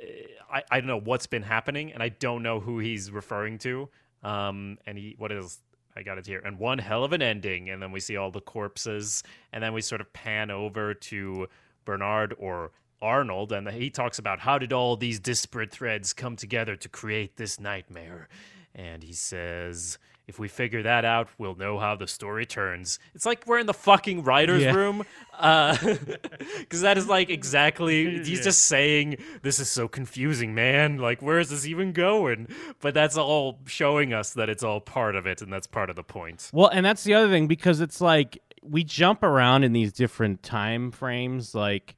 I 0.50 0.64
I 0.72 0.80
don't 0.80 0.88
know 0.88 1.02
what's 1.02 1.28
been 1.28 1.44
happening, 1.44 1.92
and 1.92 2.02
I 2.02 2.08
don't 2.08 2.42
know 2.42 2.62
who 2.62 2.80
he's 2.80 3.12
referring 3.12 3.58
to. 3.60 3.90
Um, 4.24 4.78
and 4.88 4.98
he 4.98 5.16
what 5.18 5.34
is." 5.34 5.60
I 5.98 6.04
got 6.04 6.20
it 6.20 6.28
here. 6.28 6.44
And 6.46 6.60
one 6.60 6.78
hell 6.78 7.04
of 7.04 7.12
an 7.12 7.24
ending. 7.24 7.72
And 7.72 7.82
then 7.82 7.92
we 7.92 8.00
see 8.00 8.18
all 8.18 8.30
the 8.30 8.40
corpses. 8.40 9.24
And 9.52 9.64
then 9.64 9.74
we 9.74 9.82
sort 9.82 10.00
of 10.00 10.14
pan 10.14 10.52
over 10.52 10.94
to 10.94 11.48
Bernard 11.86 12.36
or 12.38 12.70
Arnold, 13.02 13.52
and 13.52 13.68
he 13.70 13.90
talks 13.90 14.20
about 14.20 14.40
how 14.40 14.58
did 14.58 14.74
all 14.74 14.96
these 14.98 15.20
disparate 15.20 15.72
threads 15.72 16.14
come 16.14 16.36
together 16.36 16.76
to 16.76 16.90
create 16.90 17.38
this 17.38 17.60
nightmare. 17.60 18.28
And 18.74 19.04
he 19.04 19.14
says, 19.14 19.98
if 20.28 20.38
we 20.40 20.48
figure 20.48 20.84
that 20.84 21.06
out, 21.06 21.30
we'll 21.38 21.56
know 21.56 21.80
how 21.80 21.96
the 21.96 22.06
story 22.08 22.46
turns. 22.46 23.00
It's 23.16 23.26
like 23.26 23.48
we're 23.48 23.60
in 23.60 23.66
the 23.66 23.74
fucking 23.74 24.24
writer's 24.24 24.64
Yeah. 24.64 24.74
room. 24.76 25.04
Uh, 25.38 25.78
because 26.60 26.82
that 26.82 26.98
is 26.98 27.08
like 27.08 27.30
exactly, 27.30 28.24
he's 28.24 28.44
just 28.44 28.66
saying, 28.66 29.18
this 29.42 29.60
is 29.60 29.70
so 29.70 29.88
confusing, 29.88 30.54
man. 30.54 30.98
Like, 30.98 31.22
where 31.22 31.40
is 31.40 31.50
this 31.50 31.66
even 31.66 31.92
going? 31.94 32.48
But 32.82 32.94
that's 32.94 33.18
all 33.18 33.60
showing 33.66 34.14
us 34.14 34.34
that 34.34 34.50
it's 34.50 34.64
all 34.64 34.82
part 34.82 35.16
of 35.16 35.26
it, 35.26 35.42
and 35.42 35.52
that's 35.52 35.68
part 35.68 35.90
of 35.90 35.96
the 35.96 36.04
point. 36.04 36.50
Well, 36.54 36.68
and 36.68 36.86
that's 36.86 37.04
the 37.04 37.14
other 37.14 37.30
thing 37.30 37.48
because 37.48 37.80
it's 37.80 38.02
like 38.02 38.40
we 38.62 38.84
jump 38.84 39.24
around 39.24 39.64
in 39.64 39.72
these 39.74 39.94
different 39.94 40.44
time 40.44 40.92
frames, 40.92 41.56
like 41.56 41.96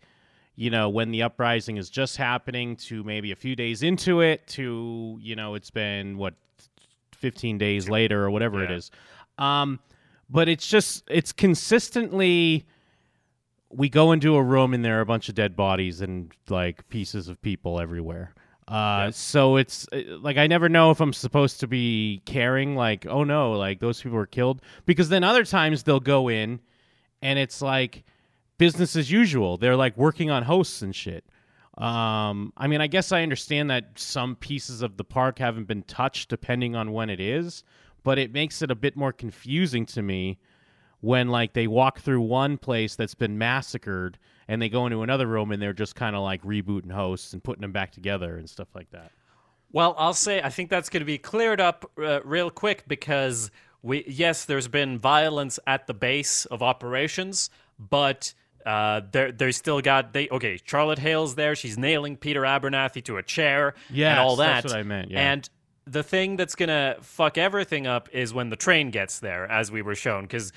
you 0.59 0.69
know 0.69 0.89
when 0.89 1.09
the 1.11 1.21
uprising 1.23 1.77
is 1.77 1.89
just 1.89 2.17
happening 2.17 2.75
to 2.75 3.01
maybe 3.05 3.31
a 3.31 3.35
few 3.35 3.55
days 3.55 3.81
into 3.81 4.19
it 4.19 4.45
to 4.47 5.17
you 5.21 5.35
know 5.35 5.55
it's 5.55 5.71
been 5.71 6.17
what 6.17 6.33
15 7.13 7.57
days 7.57 7.87
later 7.87 8.23
or 8.25 8.29
whatever 8.29 8.61
it 8.63 8.69
Yeah. 8.69 8.75
is 8.75 8.91
um 9.37 9.79
but 10.29 10.49
it's 10.49 10.67
just 10.67 11.03
it's 11.09 11.31
consistently 11.31 12.65
we 13.69 13.87
go 13.87 14.11
into 14.11 14.35
a 14.35 14.43
room 14.43 14.73
and 14.73 14.83
there 14.83 14.97
are 14.97 15.01
a 15.01 15.05
bunch 15.05 15.29
of 15.29 15.35
dead 15.35 15.55
bodies 15.55 16.01
and 16.01 16.33
like 16.49 16.87
pieces 16.89 17.27
of 17.27 17.39
people 17.41 17.79
everywhere. 17.79 18.33
Uh, 18.67 19.09
so 19.11 19.55
it's 19.57 19.87
uh, 19.91 20.01
like 20.21 20.37
I 20.37 20.47
never 20.47 20.69
know 20.69 20.91
if 20.91 20.99
I'm 21.01 21.13
supposed 21.13 21.59
to 21.61 21.67
be 21.67 22.21
caring, 22.25 22.75
like, 22.75 23.05
oh 23.07 23.23
no, 23.23 23.53
like 23.53 23.79
those 23.79 24.01
people 24.01 24.17
were 24.17 24.27
killed, 24.27 24.61
because 24.85 25.09
then 25.09 25.23
other 25.23 25.43
times 25.45 25.83
they'll 25.83 25.99
go 25.99 26.29
in, 26.29 26.59
and 27.23 27.37
it's 27.39 27.61
like 27.63 28.03
business 28.59 28.95
as 28.95 29.09
usual. 29.09 29.57
They're 29.57 29.75
like 29.75 29.97
working 29.97 30.29
on 30.29 30.43
hosts 30.43 30.83
and 30.83 30.95
shit. 30.95 31.25
Um, 31.79 32.53
I 32.57 32.67
mean, 32.67 32.81
I 32.81 32.87
guess 32.87 33.11
I 33.11 33.23
understand 33.23 33.71
that 33.71 33.97
some 33.97 34.35
pieces 34.35 34.83
of 34.83 34.97
the 34.97 35.03
park 35.03 35.39
haven't 35.39 35.67
been 35.67 35.81
touched, 35.83 36.29
depending 36.29 36.75
on 36.75 36.91
when 36.91 37.09
it 37.09 37.21
is, 37.21 37.63
but 38.03 38.19
it 38.19 38.33
makes 38.33 38.61
it 38.61 38.69
a 38.69 38.75
bit 38.75 38.95
more 38.95 39.13
confusing 39.13 39.85
to 39.87 40.01
me 40.01 40.37
when 40.99 41.29
like 41.29 41.53
they 41.53 41.67
walk 41.67 41.99
through 42.01 42.19
one 42.21 42.57
place 42.57 42.95
that's 42.95 43.15
been 43.15 43.37
massacred 43.37 44.19
and 44.49 44.61
they 44.61 44.67
go 44.67 44.85
into 44.85 45.01
another 45.01 45.25
room 45.25 45.51
and 45.51 45.61
they're 45.61 45.71
just 45.71 45.95
kind 45.95 46.15
of 46.15 46.21
like 46.21 46.43
rebooting 46.43 46.91
hosts 46.91 47.31
and 47.31 47.41
putting 47.41 47.61
them 47.61 47.71
back 47.71 47.91
together 47.91 48.37
and 48.37 48.49
stuff 48.49 48.67
like 48.75 48.91
that. 48.91 49.11
Well, 49.71 49.95
I'll 49.97 50.13
say 50.13 50.41
I 50.41 50.49
think 50.49 50.69
that's 50.69 50.89
going 50.89 51.01
to 51.01 51.05
be 51.05 51.17
cleared 51.17 51.61
up 51.61 51.89
uh, 51.97 52.21
real 52.23 52.49
quick 52.49 52.83
because 52.87 53.51
we 53.81 54.03
yes, 54.05 54.43
there's 54.43 54.67
been 54.67 54.97
violence 54.97 55.59
at 55.65 55.87
the 55.87 55.93
base 55.93 56.43
of 56.45 56.61
operations, 56.61 57.49
but 57.77 58.33
uh, 58.65 59.01
they're 59.11 59.31
they 59.31 59.51
still 59.51 59.81
got 59.81 60.13
they 60.13 60.29
okay. 60.29 60.59
Charlotte 60.65 60.99
Hale's 60.99 61.35
there; 61.35 61.55
she's 61.55 61.77
nailing 61.77 62.17
Peter 62.17 62.41
Abernathy 62.41 63.03
to 63.05 63.17
a 63.17 63.23
chair 63.23 63.73
Yes, 63.89 64.11
and 64.11 64.19
all 64.19 64.35
that. 64.37 64.63
that's 64.63 64.73
what 64.73 64.79
I 64.79 64.83
meant, 64.83 65.11
yeah. 65.11 65.31
And 65.31 65.49
the 65.89 66.03
thing 66.03 66.35
that's 66.35 66.55
gonna 66.55 66.97
fuck 67.01 67.37
everything 67.37 67.87
up 67.87 68.09
is 68.11 68.33
when 68.33 68.49
the 68.49 68.55
train 68.55 68.91
gets 68.91 69.19
there, 69.19 69.49
as 69.49 69.71
we 69.71 69.81
were 69.81 69.95
shown, 69.95 70.23
because 70.23 70.51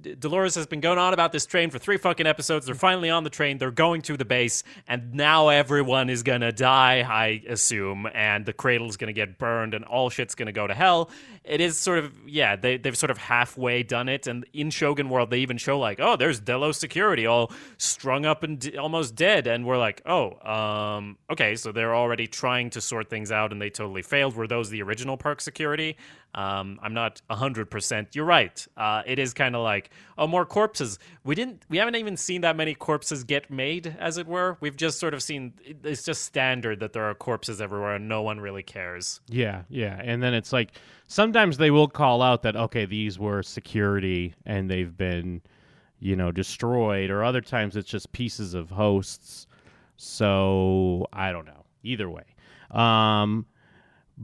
D- 0.00 0.14
Dolores 0.14 0.54
has 0.54 0.66
been 0.66 0.80
going 0.80 0.98
on 0.98 1.12
about 1.12 1.32
this 1.32 1.46
train 1.46 1.70
for 1.70 1.78
three 1.78 1.96
fucking 1.96 2.26
episodes. 2.26 2.66
They're 2.66 2.74
finally 2.74 3.10
on 3.10 3.24
the 3.24 3.30
train. 3.30 3.58
They're 3.58 3.70
going 3.70 4.02
to 4.02 4.16
the 4.16 4.24
base, 4.24 4.62
and 4.88 5.14
now 5.14 5.48
everyone 5.48 6.08
is 6.10 6.22
gonna 6.22 6.52
die. 6.52 7.06
I 7.08 7.42
assume, 7.48 8.08
and 8.14 8.46
the 8.46 8.52
cradle's 8.52 8.96
gonna 8.96 9.12
get 9.12 9.38
burned, 9.38 9.74
and 9.74 9.84
all 9.84 10.10
shit's 10.10 10.34
gonna 10.34 10.52
go 10.52 10.66
to 10.66 10.74
hell. 10.74 11.10
It 11.44 11.60
is 11.60 11.76
sort 11.76 11.98
of 11.98 12.12
yeah. 12.26 12.56
They 12.56 12.76
they've 12.76 12.96
sort 12.96 13.10
of 13.10 13.18
halfway 13.18 13.82
done 13.82 14.08
it, 14.08 14.26
and 14.26 14.46
in 14.52 14.70
Shogun 14.70 15.08
World 15.08 15.30
they 15.30 15.38
even 15.38 15.58
show 15.58 15.78
like 15.78 15.98
oh 16.00 16.16
there's 16.16 16.38
Delos 16.40 16.78
security 16.78 17.26
all 17.26 17.52
strung 17.78 18.24
up 18.24 18.42
and 18.42 18.60
d- 18.60 18.76
almost 18.78 19.16
dead, 19.16 19.46
and 19.46 19.66
we're 19.66 19.78
like 19.78 20.02
oh 20.06 20.38
um 20.48 21.18
okay 21.30 21.56
so 21.56 21.72
they're 21.72 21.94
already 21.94 22.26
trying 22.26 22.70
to 22.70 22.80
sort 22.80 23.10
things 23.10 23.32
out, 23.32 23.50
and 23.52 23.60
they 23.60 23.70
totally 23.70 24.02
failed. 24.02 24.36
Were 24.36 24.46
those 24.46 24.61
the 24.70 24.82
original 24.82 25.16
park 25.16 25.40
security? 25.40 25.96
Um, 26.34 26.78
I'm 26.82 26.94
not 26.94 27.20
hundred 27.30 27.70
percent. 27.70 28.14
You're 28.16 28.24
right. 28.24 28.66
Uh, 28.76 29.02
it 29.04 29.18
is 29.18 29.34
kind 29.34 29.54
of 29.54 29.62
like 29.62 29.90
oh 30.16 30.26
more 30.26 30.46
corpses. 30.46 30.98
We 31.24 31.34
didn't. 31.34 31.64
We 31.68 31.76
haven't 31.78 31.96
even 31.96 32.16
seen 32.16 32.40
that 32.40 32.56
many 32.56 32.74
corpses 32.74 33.24
get 33.24 33.50
made, 33.50 33.96
as 33.98 34.16
it 34.16 34.26
were. 34.26 34.56
We've 34.60 34.76
just 34.76 34.98
sort 34.98 35.12
of 35.14 35.22
seen. 35.22 35.52
It's 35.84 36.04
just 36.04 36.22
standard 36.22 36.80
that 36.80 36.92
there 36.94 37.04
are 37.04 37.14
corpses 37.14 37.60
everywhere, 37.60 37.96
and 37.96 38.08
no 38.08 38.22
one 38.22 38.40
really 38.40 38.62
cares. 38.62 39.20
Yeah, 39.28 39.62
yeah. 39.68 40.00
And 40.02 40.22
then 40.22 40.32
it's 40.32 40.52
like 40.52 40.72
sometimes 41.06 41.58
they 41.58 41.70
will 41.70 41.88
call 41.88 42.22
out 42.22 42.42
that 42.42 42.56
okay, 42.56 42.86
these 42.86 43.18
were 43.18 43.42
security 43.42 44.34
and 44.46 44.70
they've 44.70 44.96
been, 44.96 45.42
you 46.00 46.16
know, 46.16 46.32
destroyed, 46.32 47.10
or 47.10 47.22
other 47.22 47.42
times 47.42 47.76
it's 47.76 47.90
just 47.90 48.10
pieces 48.12 48.54
of 48.54 48.70
hosts. 48.70 49.46
So 49.96 51.06
I 51.12 51.30
don't 51.32 51.44
know. 51.44 51.64
Either 51.82 52.08
way. 52.08 52.24
Um 52.70 53.44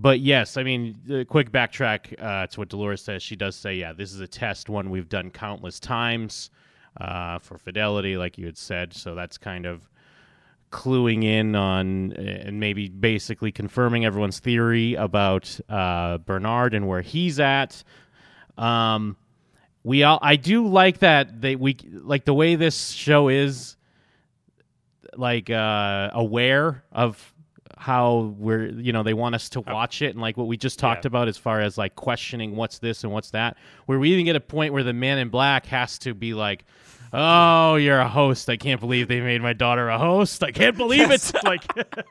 but 0.00 0.20
yes, 0.20 0.56
I 0.56 0.62
mean, 0.62 0.96
the 1.06 1.24
quick 1.24 1.50
backtrack 1.50 2.22
uh, 2.22 2.46
to 2.46 2.60
what 2.60 2.68
Dolores 2.68 3.02
says. 3.02 3.20
She 3.20 3.34
does 3.34 3.56
say, 3.56 3.74
yeah, 3.74 3.92
this 3.92 4.12
is 4.14 4.20
a 4.20 4.28
test, 4.28 4.68
one 4.68 4.90
we've 4.90 5.08
done 5.08 5.30
countless 5.30 5.80
times 5.80 6.50
uh, 7.00 7.40
for 7.40 7.58
fidelity, 7.58 8.16
like 8.16 8.38
you 8.38 8.46
had 8.46 8.56
said. 8.56 8.94
So 8.94 9.16
that's 9.16 9.38
kind 9.38 9.66
of 9.66 9.88
cluing 10.70 11.24
in 11.24 11.56
on 11.56 12.12
and 12.12 12.60
maybe 12.60 12.88
basically 12.88 13.50
confirming 13.50 14.04
everyone's 14.04 14.38
theory 14.38 14.94
about 14.94 15.58
uh, 15.68 16.18
Bernard 16.18 16.74
and 16.74 16.86
where 16.86 17.02
he's 17.02 17.40
at. 17.40 17.82
Um, 18.56 19.16
we 19.82 20.04
all, 20.04 20.20
I 20.22 20.36
do 20.36 20.68
like 20.68 20.98
that 20.98 21.40
they 21.40 21.56
we 21.56 21.76
like 21.90 22.24
the 22.24 22.34
way 22.34 22.54
this 22.54 22.90
show 22.90 23.28
is 23.28 23.76
like 25.16 25.50
uh, 25.50 26.10
aware 26.12 26.84
of 26.92 27.34
how 27.78 28.34
we're 28.38 28.66
you 28.70 28.92
know 28.92 29.02
they 29.02 29.14
want 29.14 29.34
us 29.34 29.48
to 29.50 29.60
watch 29.60 30.02
it 30.02 30.10
and 30.10 30.20
like 30.20 30.36
what 30.36 30.46
we 30.46 30.56
just 30.56 30.78
talked 30.78 31.04
Yeah. 31.04 31.08
about 31.08 31.28
as 31.28 31.36
far 31.38 31.60
as 31.60 31.78
like 31.78 31.94
questioning 31.94 32.56
what's 32.56 32.78
this 32.80 33.04
and 33.04 33.12
what's 33.12 33.30
that 33.30 33.56
where 33.86 33.98
we 33.98 34.10
even 34.12 34.24
get 34.24 34.36
a 34.36 34.40
point 34.40 34.72
where 34.72 34.82
the 34.82 34.92
man 34.92 35.18
in 35.18 35.28
black 35.28 35.66
has 35.66 35.98
to 36.00 36.12
be 36.14 36.34
like 36.34 36.64
oh 37.12 37.76
you're 37.76 38.00
a 38.00 38.08
host 38.08 38.48
i 38.50 38.56
can't 38.56 38.80
believe 38.80 39.08
they 39.08 39.20
made 39.20 39.40
my 39.40 39.52
daughter 39.52 39.88
a 39.88 39.98
host 39.98 40.42
i 40.42 40.50
can't 40.50 40.76
believe 40.76 41.08
Yes. 41.10 41.32
it 41.34 41.44
like 41.44 41.62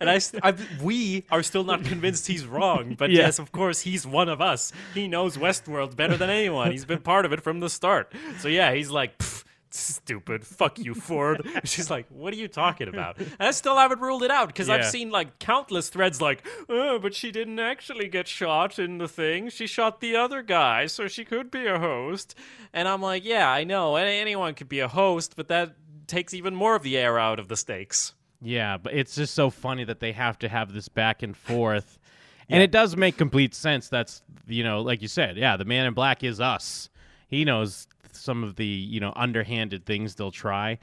And 0.00 0.08
I, 0.08 0.20
I, 0.42 0.54
we 0.82 1.24
are 1.30 1.42
still 1.42 1.64
not 1.64 1.84
convinced 1.84 2.26
he's 2.26 2.46
wrong. 2.46 2.94
But 2.96 3.10
Yeah. 3.10 3.22
yes, 3.22 3.38
of 3.38 3.52
course, 3.52 3.80
he's 3.80 4.06
one 4.06 4.28
of 4.28 4.40
us. 4.40 4.72
He 4.94 5.06
knows 5.08 5.36
Westworld 5.36 5.96
better 5.96 6.16
than 6.16 6.30
anyone. 6.30 6.70
He's 6.72 6.84
been 6.84 7.00
part 7.00 7.24
of 7.24 7.32
it 7.32 7.42
from 7.42 7.60
the 7.60 7.68
start. 7.70 8.12
So 8.38 8.48
yeah, 8.48 8.72
he's 8.74 8.90
like, 8.90 9.18
"Pff, 9.18 9.44
stupid. 9.70 10.46
Fuck 10.46 10.78
you, 10.78 10.94
Ford. 10.94 11.46
She's 11.64 11.90
like, 11.90 12.06
what 12.08 12.32
are 12.32 12.36
you 12.36 12.48
talking 12.48 12.88
about? 12.88 13.18
And 13.18 13.34
I 13.38 13.50
still 13.50 13.76
haven't 13.76 14.00
ruled 14.00 14.22
it 14.22 14.30
out 14.30 14.48
because 14.48 14.68
I've 14.68 14.86
seen 14.86 15.10
like 15.10 15.38
countless 15.38 15.88
threads 15.88 16.20
like, 16.20 16.46
oh, 16.68 16.98
but 16.98 17.14
she 17.14 17.30
didn't 17.30 17.58
actually 17.58 18.08
get 18.08 18.28
shot 18.28 18.78
in 18.78 18.98
the 18.98 19.08
thing. 19.08 19.48
She 19.50 19.66
shot 19.66 20.00
the 20.00 20.16
other 20.16 20.42
guy, 20.42 20.86
so 20.86 21.08
she 21.08 21.24
could 21.24 21.50
be 21.50 21.66
a 21.66 21.78
host. 21.78 22.34
And 22.72 22.88
I'm 22.88 23.02
like, 23.02 23.24
yeah, 23.24 23.50
I 23.50 23.64
know. 23.64 23.96
Anyone 23.96 24.54
could 24.54 24.68
be 24.68 24.80
a 24.80 24.88
host, 24.88 25.34
but 25.36 25.48
that 25.48 25.74
takes 26.06 26.34
even 26.34 26.54
more 26.54 26.74
of 26.76 26.82
the 26.82 26.96
air 26.96 27.18
out 27.18 27.38
of 27.38 27.48
the 27.48 27.56
stakes. 27.56 28.14
Yeah, 28.42 28.76
but 28.76 28.94
it's 28.94 29.14
just 29.14 29.34
so 29.34 29.50
funny 29.50 29.84
that 29.84 30.00
they 30.00 30.12
have 30.12 30.38
to 30.40 30.48
have 30.48 30.72
this 30.72 30.88
back 30.88 31.22
and 31.22 31.36
forth. 31.36 31.98
And 32.48 32.62
it 32.62 32.70
does 32.70 32.96
make 32.96 33.16
complete 33.16 33.56
sense. 33.56 33.88
That's, 33.88 34.22
you 34.46 34.62
know, 34.62 34.80
like 34.80 35.02
you 35.02 35.08
said, 35.08 35.36
yeah, 35.36 35.56
the 35.56 35.64
man 35.64 35.84
in 35.84 35.94
black 35.94 36.22
is 36.22 36.40
us. 36.40 36.90
He 37.26 37.44
knows 37.44 37.88
some 38.16 38.44
of 38.44 38.56
the, 38.56 38.66
you 38.66 39.00
know, 39.00 39.12
underhanded 39.16 39.86
things 39.86 40.14
they'll 40.14 40.30
try. 40.30 40.78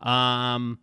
Um, 0.00 0.78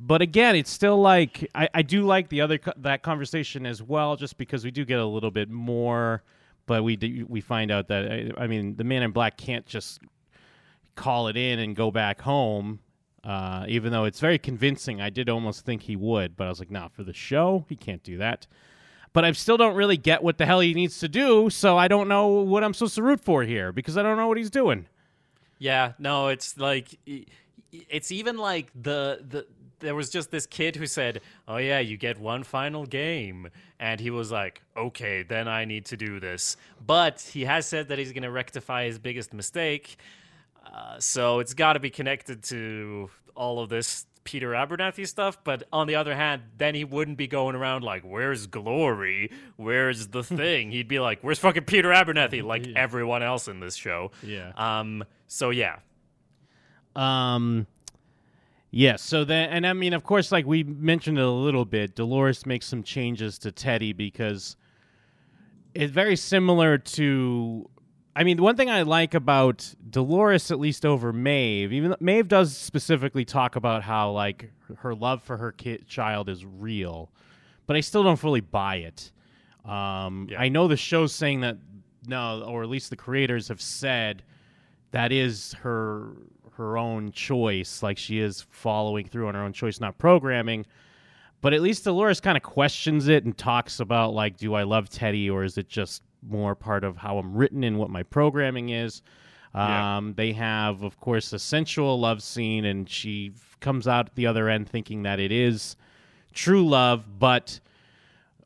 but 0.00 0.22
again, 0.22 0.54
it's 0.56 0.70
still 0.70 1.00
like 1.00 1.48
I, 1.54 1.68
I 1.74 1.82
do 1.82 2.02
like 2.02 2.28
the 2.28 2.40
other 2.40 2.58
co- 2.58 2.72
that 2.78 3.02
conversation 3.02 3.66
as 3.66 3.82
well, 3.82 4.16
just 4.16 4.38
because 4.38 4.64
we 4.64 4.70
do 4.70 4.84
get 4.84 5.00
a 5.00 5.06
little 5.06 5.30
bit 5.30 5.50
more. 5.50 6.22
But 6.66 6.84
we 6.84 6.96
do, 6.96 7.26
we 7.28 7.40
find 7.40 7.70
out 7.70 7.88
that 7.88 8.12
I, 8.12 8.30
I 8.36 8.46
mean, 8.46 8.76
the 8.76 8.84
man 8.84 9.02
in 9.02 9.10
black 9.10 9.36
can't 9.36 9.66
just 9.66 10.00
call 10.94 11.28
it 11.28 11.36
in 11.36 11.58
and 11.58 11.74
go 11.74 11.90
back 11.90 12.20
home. 12.20 12.80
Uh, 13.24 13.64
even 13.68 13.90
though 13.90 14.04
it's 14.04 14.20
very 14.20 14.38
convincing, 14.38 15.00
I 15.00 15.10
did 15.10 15.28
almost 15.28 15.64
think 15.64 15.82
he 15.82 15.96
would, 15.96 16.36
but 16.36 16.46
I 16.46 16.50
was 16.50 16.60
like, 16.60 16.70
nah, 16.70 16.88
for 16.88 17.02
the 17.02 17.12
show, 17.12 17.64
he 17.68 17.76
can't 17.76 18.02
do 18.02 18.18
that. 18.18 18.46
But 19.12 19.24
I 19.24 19.32
still 19.32 19.56
don't 19.56 19.74
really 19.74 19.96
get 19.96 20.22
what 20.22 20.38
the 20.38 20.46
hell 20.46 20.60
he 20.60 20.74
needs 20.74 20.98
to 21.00 21.08
do, 21.08 21.50
so 21.50 21.76
I 21.76 21.88
don't 21.88 22.08
know 22.08 22.28
what 22.28 22.62
I'm 22.62 22.74
supposed 22.74 22.94
to 22.96 23.02
root 23.02 23.20
for 23.20 23.42
here 23.42 23.72
because 23.72 23.96
I 23.96 24.02
don't 24.02 24.16
know 24.16 24.28
what 24.28 24.38
he's 24.38 24.50
doing. 24.50 24.86
Yeah, 25.58 25.92
no, 25.98 26.28
it's 26.28 26.56
like 26.56 26.98
it's 27.72 28.12
even 28.12 28.36
like 28.38 28.70
the 28.74 29.24
the 29.28 29.46
there 29.80 29.94
was 29.94 30.10
just 30.10 30.30
this 30.30 30.46
kid 30.46 30.76
who 30.76 30.86
said, 30.86 31.20
"Oh 31.46 31.56
yeah, 31.56 31.78
you 31.78 31.96
get 31.96 32.18
one 32.18 32.42
final 32.42 32.86
game." 32.86 33.48
And 33.80 34.00
he 34.00 34.10
was 34.10 34.30
like, 34.32 34.62
"Okay, 34.76 35.22
then 35.22 35.46
I 35.48 35.64
need 35.64 35.84
to 35.86 35.96
do 35.96 36.18
this." 36.20 36.56
But 36.84 37.20
he 37.20 37.44
has 37.44 37.66
said 37.66 37.88
that 37.88 37.98
he's 37.98 38.12
going 38.12 38.24
to 38.24 38.30
rectify 38.30 38.86
his 38.86 38.98
biggest 38.98 39.32
mistake. 39.32 39.96
Uh, 40.66 40.98
so 40.98 41.38
it's 41.38 41.54
got 41.54 41.74
to 41.74 41.80
be 41.80 41.90
connected 41.90 42.42
to 42.44 43.10
all 43.34 43.60
of 43.60 43.68
this 43.68 44.06
Peter 44.28 44.50
Abernathy 44.50 45.08
stuff. 45.08 45.42
But 45.42 45.62
on 45.72 45.86
the 45.86 45.94
other 45.94 46.14
hand, 46.14 46.42
then 46.58 46.74
he 46.74 46.84
wouldn't 46.84 47.16
be 47.16 47.26
going 47.26 47.56
around 47.56 47.82
like, 47.82 48.02
"Where's 48.02 48.46
Glory? 48.46 49.30
Where's 49.56 50.08
the 50.08 50.22
thing?" 50.40 50.70
He'd 50.70 50.86
be 50.86 51.00
like, 51.00 51.20
"Where's 51.22 51.38
fucking 51.38 51.64
Peter 51.64 51.88
Abernathy?" 51.88 52.42
Like 52.44 52.66
everyone 52.76 53.22
else 53.22 53.48
in 53.48 53.60
this 53.60 53.74
show. 53.74 54.10
Yeah. 54.22 54.52
Um. 54.56 55.02
So 55.28 55.48
yeah, 55.48 55.76
Um, 56.94 57.66
yes. 58.70 59.02
so 59.02 59.24
then, 59.24 59.48
and 59.50 59.66
I 59.66 59.72
mean, 59.72 59.94
of 59.94 60.04
course, 60.04 60.30
like 60.30 60.44
we 60.46 60.62
mentioned 60.62 61.18
it 61.18 61.24
a 61.24 61.30
little 61.30 61.64
bit, 61.64 61.94
Dolores 61.94 62.44
makes 62.44 62.66
some 62.66 62.82
changes 62.82 63.38
to 63.40 63.50
Teddy 63.52 63.92
because 63.94 64.56
it's 65.74 65.92
very 65.92 66.16
similar 66.16 66.76
to. 66.76 67.68
I 68.18 68.24
mean, 68.24 68.36
the 68.36 68.42
one 68.42 68.56
thing 68.56 68.68
I 68.68 68.82
like 68.82 69.14
about 69.14 69.72
Dolores, 69.88 70.50
at 70.50 70.58
least 70.58 70.84
over 70.84 71.12
Maeve, 71.12 71.72
even 71.72 71.90
though 71.90 71.96
Maeve 72.00 72.26
does 72.26 72.56
specifically 72.56 73.24
talk 73.24 73.54
about 73.54 73.84
how 73.84 74.10
like 74.10 74.50
her 74.78 74.92
love 74.92 75.22
for 75.22 75.36
her 75.36 75.52
kid 75.52 75.86
child 75.86 76.28
is 76.28 76.44
real, 76.44 77.12
but 77.68 77.76
I 77.76 77.80
still 77.80 78.02
don't 78.02 78.16
fully 78.16 78.40
buy 78.40 78.78
it. 78.78 79.12
Um, 79.64 80.26
Yeah. 80.28 80.40
I 80.40 80.48
know 80.48 80.66
the 80.66 80.76
show's 80.76 81.14
saying 81.14 81.42
that 81.42 81.58
no, 82.08 82.42
or 82.42 82.64
at 82.64 82.68
least 82.68 82.90
the 82.90 82.96
creators 82.96 83.46
have 83.46 83.60
said 83.60 84.24
that 84.90 85.12
is 85.12 85.52
her 85.60 86.08
her 86.54 86.76
own 86.76 87.12
choice. 87.12 87.84
Like 87.84 87.98
she 87.98 88.18
is 88.18 88.44
following 88.50 89.06
through 89.06 89.28
on 89.28 89.36
her 89.36 89.42
own 89.44 89.52
choice, 89.52 89.78
not 89.78 89.96
programming. 89.96 90.66
But 91.40 91.54
at 91.54 91.62
least 91.62 91.84
Dolores 91.84 92.20
kind 92.20 92.36
of 92.36 92.42
questions 92.42 93.06
it 93.06 93.24
and 93.24 93.38
talks 93.38 93.78
about 93.78 94.12
like, 94.12 94.38
do 94.38 94.54
I 94.54 94.64
love 94.64 94.88
Teddy 94.88 95.30
or 95.30 95.44
is 95.44 95.56
it 95.56 95.68
just 95.68 96.02
more 96.22 96.54
part 96.54 96.84
of 96.84 96.96
how 96.96 97.18
I'm 97.18 97.34
written 97.34 97.64
and 97.64 97.78
what 97.78 97.90
my 97.90 98.02
programming 98.02 98.70
is? 98.70 99.02
Yeah. 99.54 99.96
Um, 99.96 100.14
they 100.14 100.32
have, 100.32 100.82
of 100.82 101.00
course, 101.00 101.32
a 101.32 101.38
sensual 101.38 101.98
love 101.98 102.22
scene, 102.22 102.64
and 102.64 102.88
she 102.88 103.32
comes 103.60 103.88
out 103.88 104.14
the 104.14 104.26
other 104.26 104.48
end 104.48 104.68
thinking 104.68 105.02
that 105.04 105.18
it 105.18 105.32
is 105.32 105.76
true 106.32 106.68
love, 106.68 107.18
but 107.18 107.58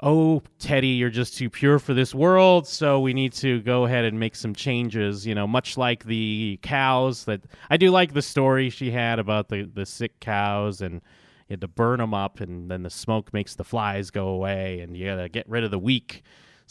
oh, 0.01 0.43
Teddy, 0.59 0.89
you're 0.89 1.11
just 1.11 1.37
too 1.37 1.51
pure 1.51 1.79
for 1.79 1.95
this 1.95 2.15
world, 2.15 2.67
so 2.67 2.99
we 3.01 3.13
need 3.13 3.33
to 3.35 3.61
go 3.61 3.85
ahead 3.85 4.05
and 4.05 4.19
make 4.19 4.35
some 4.35 4.55
changes. 4.55 5.27
You 5.27 5.35
know, 5.35 5.47
much 5.47 5.77
like 5.77 6.05
the 6.05 6.59
cows 6.63 7.25
that 7.25 7.43
I 7.71 7.77
do 7.77 7.91
like 7.91 8.13
the 8.13 8.23
story 8.23 8.71
she 8.71 8.91
had 8.91 9.19
about 9.19 9.49
the 9.49 9.63
the 9.63 9.87
sick 9.87 10.21
cows 10.21 10.81
and. 10.81 11.03
You 11.49 11.55
had 11.55 11.61
to 11.63 11.69
burn 11.69 11.99
them 11.99 12.15
up, 12.15 12.41
and 12.41 12.71
then 12.71 12.83
the 12.83 12.89
smoke 12.89 13.35
makes 13.35 13.57
the 13.57 13.65
flies 13.65 14.11
go 14.11 14.29
away, 14.29 14.81
and 14.81 14.97
you 14.97 15.05
gotta 15.07 15.29
get 15.29 15.47
rid 15.49 15.65
of 15.65 15.71
the 15.71 15.79
weak. 15.79 16.23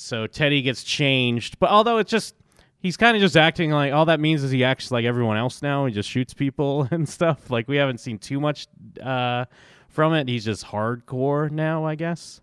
So 0.01 0.27
Teddy 0.27 0.61
gets 0.61 0.83
changed, 0.83 1.59
but 1.59 1.69
although 1.69 1.97
it's 1.97 2.11
just 2.11 2.35
he's 2.79 2.97
kind 2.97 3.15
of 3.15 3.21
just 3.21 3.37
acting 3.37 3.71
like 3.71 3.93
all 3.93 4.05
that 4.05 4.19
means 4.19 4.43
is 4.43 4.51
he 4.51 4.63
acts 4.63 4.91
like 4.91 5.05
everyone 5.05 5.37
else 5.37 5.61
now. 5.61 5.85
He 5.85 5.93
just 5.93 6.09
shoots 6.09 6.33
people 6.33 6.87
and 6.91 7.07
stuff. 7.07 7.49
Like 7.49 7.67
we 7.67 7.77
haven't 7.77 7.99
seen 7.99 8.17
too 8.17 8.39
much 8.39 8.67
uh, 9.01 9.45
from 9.89 10.13
it. 10.13 10.27
He's 10.27 10.45
just 10.45 10.65
hardcore 10.65 11.51
now, 11.51 11.85
I 11.85 11.95
guess. 11.95 12.41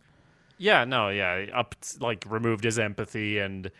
Yeah, 0.56 0.84
no, 0.84 1.08
yeah, 1.08 1.46
up 1.54 1.74
like 2.00 2.24
removed 2.28 2.64
his 2.64 2.78
empathy 2.78 3.38
and 3.38 3.70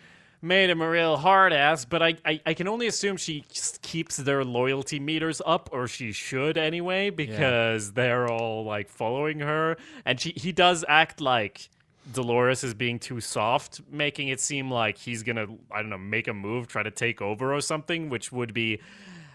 made 0.41 0.71
him 0.71 0.81
a 0.81 0.88
real 0.88 1.17
hard 1.17 1.53
ass. 1.53 1.85
But 1.85 2.03
I, 2.03 2.14
I, 2.25 2.41
I 2.47 2.55
can 2.55 2.69
only 2.69 2.87
assume 2.87 3.17
she 3.17 3.45
keeps 3.83 4.17
their 4.17 4.45
loyalty 4.45 5.01
meters 5.01 5.43
up, 5.45 5.71
or 5.73 5.88
she 5.88 6.12
should 6.12 6.57
anyway, 6.57 7.11
because 7.11 7.93
they're 7.93 8.31
all 8.31 8.64
like 8.64 8.88
following 8.88 9.41
her, 9.41 9.77
and 10.05 10.21
she 10.21 10.33
he 10.37 10.53
does 10.53 10.85
act 10.88 11.21
like. 11.21 11.69
Dolores 12.12 12.64
is 12.64 12.75
being 12.75 12.99
too 12.99 13.21
soft, 13.21 13.81
making 13.90 14.29
it 14.29 14.40
seem 14.40 14.71
like 14.71 14.99
he's 14.99 15.23
gonna, 15.23 15.47
I 15.71 15.81
don't 15.81 15.90
know, 15.90 15.99
make 15.99 16.29
a 16.29 16.35
move, 16.35 16.66
try 16.66 16.83
to 16.83 16.90
take 16.90 17.21
over 17.21 17.55
or 17.55 17.61
something, 17.61 18.09
which 18.09 18.33
would 18.33 18.55
be, 18.55 18.81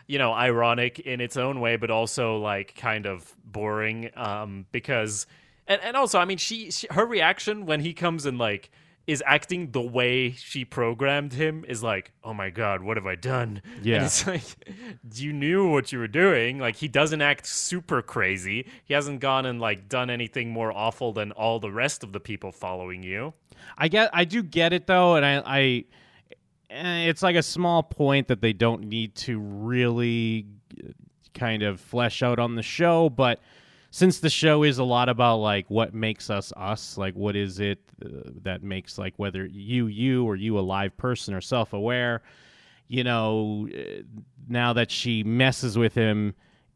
you 0.07 0.17
know, 0.17 0.33
ironic 0.33 0.99
in 0.99 1.21
its 1.21 1.37
own 1.37 1.59
way, 1.59 1.75
but 1.75 1.91
also 1.91 2.37
like 2.37 2.75
kind 2.75 3.05
of 3.05 3.35
boring. 3.45 4.09
Um, 4.15 4.65
because, 4.71 5.27
and, 5.67 5.81
and 5.81 5.95
also, 5.95 6.19
I 6.19 6.25
mean, 6.25 6.37
she, 6.37 6.71
she, 6.71 6.87
her 6.91 7.05
reaction 7.05 7.65
when 7.65 7.79
he 7.79 7.93
comes 7.93 8.25
and 8.25 8.37
like 8.37 8.71
is 9.05 9.21
acting 9.25 9.71
the 9.71 9.81
way 9.81 10.31
she 10.31 10.63
programmed 10.63 11.33
him 11.33 11.65
is 11.67 11.83
like, 11.83 12.11
oh 12.23 12.33
my 12.33 12.49
god, 12.49 12.81
what 12.81 12.95
have 12.95 13.05
I 13.05 13.15
done? 13.15 13.61
Yeah. 13.81 13.97
And 13.97 14.05
it's 14.05 14.25
like, 14.27 14.43
you 15.13 15.33
knew 15.33 15.69
what 15.69 15.91
you 15.91 15.99
were 15.99 16.07
doing. 16.07 16.59
Like, 16.59 16.77
he 16.77 16.87
doesn't 16.87 17.21
act 17.21 17.45
super 17.45 18.01
crazy. 18.01 18.65
He 18.85 18.93
hasn't 18.93 19.19
gone 19.19 19.45
and 19.45 19.59
like 19.59 19.89
done 19.89 20.09
anything 20.09 20.51
more 20.51 20.71
awful 20.71 21.11
than 21.11 21.31
all 21.33 21.59
the 21.59 21.71
rest 21.71 22.03
of 22.03 22.13
the 22.13 22.19
people 22.19 22.51
following 22.51 23.03
you. 23.03 23.33
I 23.77 23.89
get, 23.89 24.09
I 24.13 24.23
do 24.23 24.41
get 24.41 24.71
it 24.71 24.87
though, 24.87 25.15
and 25.15 25.25
I, 25.25 25.43
I, 25.45 25.85
eh, 26.69 27.09
it's 27.09 27.21
like 27.21 27.35
a 27.35 27.43
small 27.43 27.83
point 27.83 28.29
that 28.29 28.41
they 28.41 28.53
don't 28.53 28.85
need 28.85 29.15
to 29.15 29.37
really 29.37 30.47
uh, 30.81 30.91
kind 31.33 31.61
of 31.61 31.81
flesh 31.81 32.23
out 32.23 32.39
on 32.39 32.55
the 32.55 32.63
show, 32.63 33.09
but 33.09 33.41
since 33.93 34.17
the 34.17 34.29
show 34.29 34.63
is 34.63 34.79
a 34.79 34.83
lot 34.83 35.07
about 35.07 35.37
like 35.37 35.69
what 35.69 35.93
makes 35.93 36.31
us 36.31 36.51
us, 36.57 36.97
like 36.97 37.13
what 37.13 37.35
is 37.35 37.59
it 37.59 37.77
uh, 38.03 38.31
that 38.41 38.63
makes 38.63 38.97
like 38.97 39.13
whether 39.17 39.45
you 39.45 39.85
you 39.85 40.25
or 40.25 40.35
you 40.35 40.57
a 40.57 40.61
live 40.61 40.97
person 40.97 41.31
or 41.31 41.41
self 41.41 41.73
aware, 41.73 42.23
you 42.87 43.03
know, 43.03 43.69
uh, 43.71 44.01
now 44.49 44.73
that 44.73 44.89
she 44.89 45.23
messes 45.23 45.77
with 45.77 45.93
him. 45.93 46.33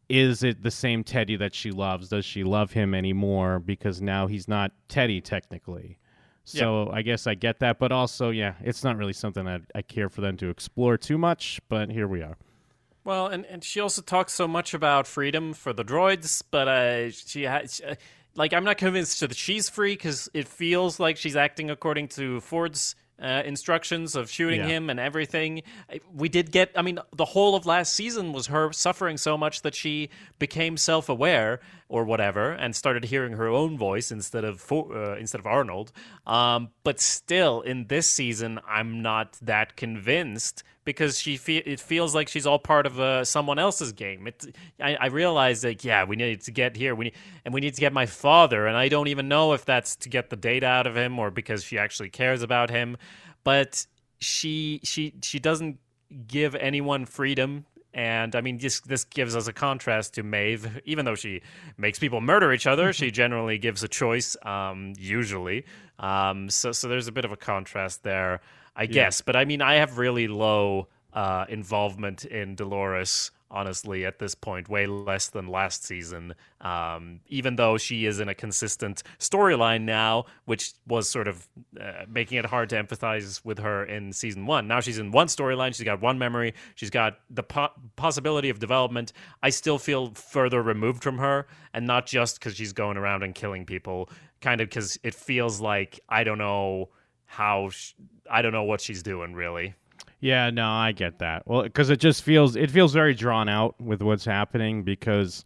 Is 0.09 0.43
it 0.43 0.61
the 0.61 0.71
same 0.71 1.03
Teddy 1.03 1.35
that 1.37 1.55
she 1.55 1.71
loves? 1.71 2.07
Does 2.07 2.23
she 2.23 2.43
love 2.43 2.71
him 2.71 2.93
anymore? 2.93 3.59
Because 3.59 3.99
now 3.99 4.27
he's 4.27 4.47
not 4.47 4.71
Teddy 4.87 5.19
technically. 5.19 5.97
So 6.43 6.91
I 6.93 7.01
guess 7.01 7.25
I 7.25 7.33
get 7.33 7.59
that, 7.59 7.77
but 7.77 7.91
also, 7.91 8.29
yeah, 8.29 8.53
it's 8.61 8.83
not 8.83 8.95
really 8.95 9.11
something 9.11 9.43
that 9.43 9.63
I 9.75 9.81
care 9.81 10.07
for 10.07 10.21
them 10.21 10.37
to 10.37 10.49
explore 10.49 10.97
too 10.97 11.17
much. 11.17 11.59
But 11.67 11.89
here 11.89 12.07
we 12.07 12.21
are. 12.21 12.37
Well, 13.07 13.27
and, 13.27 13.45
and 13.45 13.63
she 13.63 13.79
also 13.79 14.01
talks 14.01 14.33
so 14.33 14.49
much 14.49 14.73
about 14.73 15.07
freedom 15.07 15.53
for 15.53 15.71
the 15.71 15.85
droids, 15.85 16.43
but 16.51 16.67
uh, 16.67 17.09
she 17.09 17.43
has. 17.43 17.79
Uh, 17.79 17.95
like, 18.35 18.51
I'm 18.51 18.65
not 18.65 18.77
convinced 18.77 19.21
that 19.21 19.33
she's 19.33 19.69
free 19.69 19.93
because 19.93 20.29
it 20.33 20.45
feels 20.45 20.99
like 20.99 21.15
she's 21.15 21.37
acting 21.37 21.69
according 21.69 22.09
to 22.09 22.41
Ford's 22.41 22.95
uh, 23.21 23.43
instructions 23.45 24.17
of 24.17 24.29
shooting 24.29 24.59
Yeah. 24.59 24.67
him 24.67 24.89
and 24.89 24.99
everything. 24.99 25.63
We 26.13 26.27
did 26.27 26.51
get, 26.51 26.71
I 26.75 26.81
mean, 26.81 26.99
the 27.15 27.23
whole 27.23 27.55
of 27.55 27.65
last 27.65 27.93
season 27.93 28.33
was 28.33 28.47
her 28.47 28.73
suffering 28.73 29.15
so 29.15 29.37
much 29.37 29.61
that 29.61 29.73
she 29.73 30.09
became 30.37 30.75
self 30.75 31.07
aware 31.07 31.61
or 31.87 32.03
whatever 32.03 32.51
and 32.51 32.75
started 32.75 33.05
hearing 33.05 33.33
her 33.33 33.47
own 33.47 33.77
voice 33.77 34.11
instead 34.11 34.43
of 34.43 34.69
uh, 34.69 35.15
instead 35.15 35.39
of 35.39 35.47
Arnold. 35.47 35.93
Um, 36.25 36.71
but 36.83 36.99
still, 36.99 37.61
in 37.61 37.87
this 37.87 38.11
season, 38.11 38.59
I'm 38.67 39.01
not 39.01 39.37
that 39.41 39.77
convinced 39.77 40.61
because 40.87 41.19
she 41.19 41.35
fe- 41.35 41.57
it 41.57 41.81
feels 41.81 42.15
like 42.15 42.29
she's 42.29 42.47
all 42.47 42.57
part 42.57 42.85
of 42.85 42.97
uh, 42.97 43.25
someone 43.25 43.59
else's 43.59 43.91
game. 43.91 44.25
It, 44.25 44.55
I, 44.79 44.95
I 44.95 45.05
realize 45.07 45.61
that 45.63 45.83
yeah, 45.83 46.05
we 46.05 46.15
need 46.15 46.39
to 46.43 46.51
get 46.51 46.77
here, 46.77 46.95
we 46.95 47.05
need, 47.05 47.13
and 47.43 47.53
we 47.53 47.59
need 47.59 47.73
to 47.73 47.81
get 47.81 47.91
my 47.91 48.05
father, 48.05 48.65
and 48.65 48.77
I 48.77 48.87
don't 48.87 49.09
even 49.09 49.27
know 49.27 49.51
if 49.51 49.65
that's 49.65 49.97
to 49.97 50.09
get 50.09 50.29
the 50.29 50.37
data 50.37 50.65
out 50.65 50.87
of 50.87 50.95
him 50.95 51.19
or 51.19 51.29
because 51.29 51.65
she 51.65 51.77
actually 51.77 52.09
cares 52.09 52.41
about 52.41 52.69
him. 52.69 52.95
But 53.43 53.85
she 54.19 54.79
she 54.85 55.13
she 55.21 55.39
doesn't 55.39 55.77
give 56.25 56.55
anyone 56.55 57.05
freedom. 57.05 57.65
And 57.93 58.33
I 58.33 58.39
mean, 58.39 58.57
this 58.57 58.79
this 58.79 59.03
gives 59.03 59.35
us 59.35 59.47
a 59.47 59.53
contrast 59.53 60.13
to 60.13 60.23
Maeve. 60.23 60.79
Even 60.85 61.03
though 61.03 61.15
she 61.15 61.41
makes 61.77 61.99
people 61.99 62.21
murder 62.21 62.53
each 62.53 62.65
other, 62.65 62.93
she 62.93 63.11
generally 63.21 63.57
gives 63.57 63.83
a 63.83 63.89
choice. 63.89 64.37
Um, 64.41 64.93
usually, 64.97 65.65
um, 65.99 66.49
so 66.49 66.71
so 66.71 66.87
there's 66.87 67.09
a 67.09 67.11
bit 67.11 67.25
of 67.25 67.33
a 67.33 67.37
contrast 67.37 68.03
there. 68.03 68.39
I 68.77 68.85
guess. 68.85 69.21
But 69.21 69.35
I 69.35 69.43
mean, 69.43 69.61
I 69.61 69.75
have 69.75 69.97
really 69.97 70.27
low 70.27 70.87
uh, 71.11 71.45
involvement 71.49 72.25
in 72.25 72.53
Dolores, 72.53 73.31
honestly, 73.49 74.05
at 74.05 74.19
this 74.19 74.35
point, 74.35 74.69
way 74.69 74.85
less 74.85 75.29
than 75.29 75.47
last 75.47 75.83
season. 75.83 76.35
Um, 76.61 77.21
even 77.27 77.55
though 77.55 77.79
she 77.79 78.05
is 78.05 78.19
in 78.19 78.29
a 78.29 78.35
consistent 78.35 79.01
storyline 79.17 79.81
now, 79.81 80.25
which 80.45 80.73
was 80.85 81.09
sort 81.09 81.27
of 81.27 81.47
uh, 81.81 82.03
making 82.07 82.37
it 82.37 82.45
hard 82.45 82.69
to 82.69 82.75
empathize 82.75 83.43
with 83.43 83.57
her 83.59 83.83
in 83.83 84.13
season 84.13 84.45
one. 84.45 84.67
Now 84.67 84.79
she's 84.79 84.99
in 84.99 85.11
one 85.11 85.25
storyline, 85.25 85.73
she's 85.73 85.85
got 85.85 86.01
one 86.01 86.19
memory, 86.19 86.53
she's 86.75 86.91
got 86.91 87.17
the 87.31 87.43
po- 87.43 87.71
possibility 87.95 88.49
of 88.51 88.59
development. 88.59 89.11
I 89.41 89.49
still 89.49 89.79
feel 89.79 90.11
further 90.13 90.61
removed 90.61 91.01
from 91.01 91.17
her, 91.17 91.47
and 91.73 91.87
not 91.87 92.05
just 92.05 92.39
because 92.39 92.55
she's 92.55 92.73
going 92.73 92.97
around 92.97 93.23
and 93.23 93.33
killing 93.33 93.65
people, 93.65 94.09
kind 94.39 94.61
of 94.61 94.69
because 94.69 94.99
it 95.01 95.15
feels 95.15 95.59
like 95.59 95.99
I 96.09 96.23
don't 96.23 96.37
know 96.37 96.89
how 97.27 97.69
sh- 97.69 97.93
I 98.29 98.41
don't 98.41 98.53
know 98.53 98.63
what 98.63 98.81
she's 98.81 99.03
doing 99.03 99.33
really. 99.33 99.75
Yeah, 100.19 100.49
no, 100.49 100.67
I 100.67 100.93
get 100.93 101.19
that. 101.19 101.47
Well, 101.47 101.61
because 101.61 101.91
it 101.91 101.99
just 101.99 102.23
feels 102.23 102.55
it 102.55 102.71
feels 102.71 102.93
very 102.93 103.13
drawn 103.13 103.47
out 103.47 103.79
with 103.79 104.01
what's 104.01 104.25
happening 104.25 104.83
because 104.83 105.45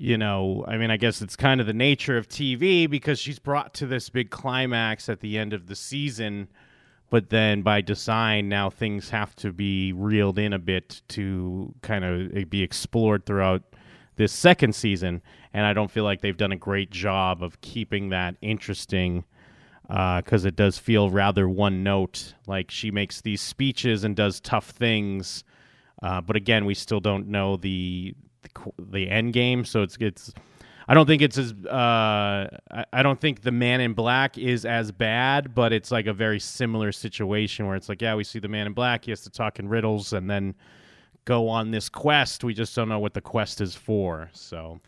you 0.00 0.16
know, 0.16 0.64
I 0.68 0.76
mean, 0.76 0.92
I 0.92 0.96
guess 0.96 1.20
it's 1.22 1.34
kind 1.34 1.60
of 1.60 1.66
the 1.66 1.72
nature 1.72 2.16
of 2.16 2.28
TV 2.28 2.88
because 2.88 3.18
she's 3.18 3.40
brought 3.40 3.74
to 3.74 3.86
this 3.86 4.08
big 4.08 4.30
climax 4.30 5.08
at 5.08 5.18
the 5.20 5.36
end 5.36 5.52
of 5.52 5.66
the 5.66 5.74
season, 5.74 6.48
but 7.10 7.30
then 7.30 7.62
by 7.62 7.80
design 7.80 8.48
now 8.48 8.70
things 8.70 9.10
have 9.10 9.34
to 9.36 9.52
be 9.52 9.92
reeled 9.92 10.38
in 10.38 10.52
a 10.52 10.58
bit 10.58 11.02
to 11.08 11.74
kind 11.82 12.04
of 12.04 12.36
eh, 12.36 12.44
be 12.44 12.62
explored 12.62 13.26
throughout 13.26 13.62
this 14.14 14.32
second 14.32 14.74
season, 14.74 15.20
and 15.52 15.66
I 15.66 15.72
don't 15.72 15.90
feel 15.90 16.04
like 16.04 16.20
they've 16.20 16.36
done 16.36 16.52
a 16.52 16.56
great 16.56 16.90
job 16.90 17.42
of 17.42 17.60
keeping 17.60 18.10
that 18.10 18.36
interesting 18.40 19.24
because 19.88 20.44
it 20.44 20.54
does 20.54 20.78
feel 20.78 21.10
rather 21.10 21.48
one 21.48 21.82
note. 21.82 22.34
Like 22.46 22.70
she 22.70 22.90
makes 22.90 23.20
these 23.20 23.40
speeches 23.40 24.04
and 24.04 24.14
does 24.14 24.40
tough 24.40 24.70
things, 24.70 25.44
uh, 26.02 26.20
but 26.20 26.36
again, 26.36 26.64
we 26.64 26.74
still 26.74 27.00
don't 27.00 27.28
know 27.28 27.56
the 27.56 28.14
the, 28.78 29.08
end 29.08 29.32
game. 29.32 29.64
So 29.64 29.82
it's 29.82 29.96
it's. 30.00 30.32
I 30.90 30.94
don't 30.94 31.06
think 31.06 31.20
it's 31.20 31.36
as. 31.36 31.52
Uh, 31.52 32.48
I 32.92 33.02
don't 33.02 33.20
think 33.20 33.42
the 33.42 33.52
Man 33.52 33.80
in 33.80 33.92
Black 33.92 34.38
is 34.38 34.64
as 34.64 34.90
bad, 34.90 35.54
but 35.54 35.72
it's 35.72 35.90
like 35.90 36.06
a 36.06 36.14
very 36.14 36.40
similar 36.40 36.92
situation 36.92 37.66
where 37.66 37.76
it's 37.76 37.88
like, 37.88 38.00
yeah, 38.00 38.14
we 38.14 38.24
see 38.24 38.38
the 38.38 38.48
Man 38.48 38.66
in 38.66 38.72
Black. 38.72 39.04
He 39.04 39.10
has 39.10 39.20
to 39.22 39.30
talk 39.30 39.58
in 39.58 39.68
riddles 39.68 40.12
and 40.12 40.30
then 40.30 40.54
go 41.24 41.48
on 41.48 41.70
this 41.70 41.90
quest. 41.90 42.42
We 42.42 42.54
just 42.54 42.74
don't 42.74 42.88
know 42.88 42.98
what 42.98 43.12
the 43.12 43.20
quest 43.20 43.60
is 43.60 43.74
for. 43.74 44.30
So 44.32 44.80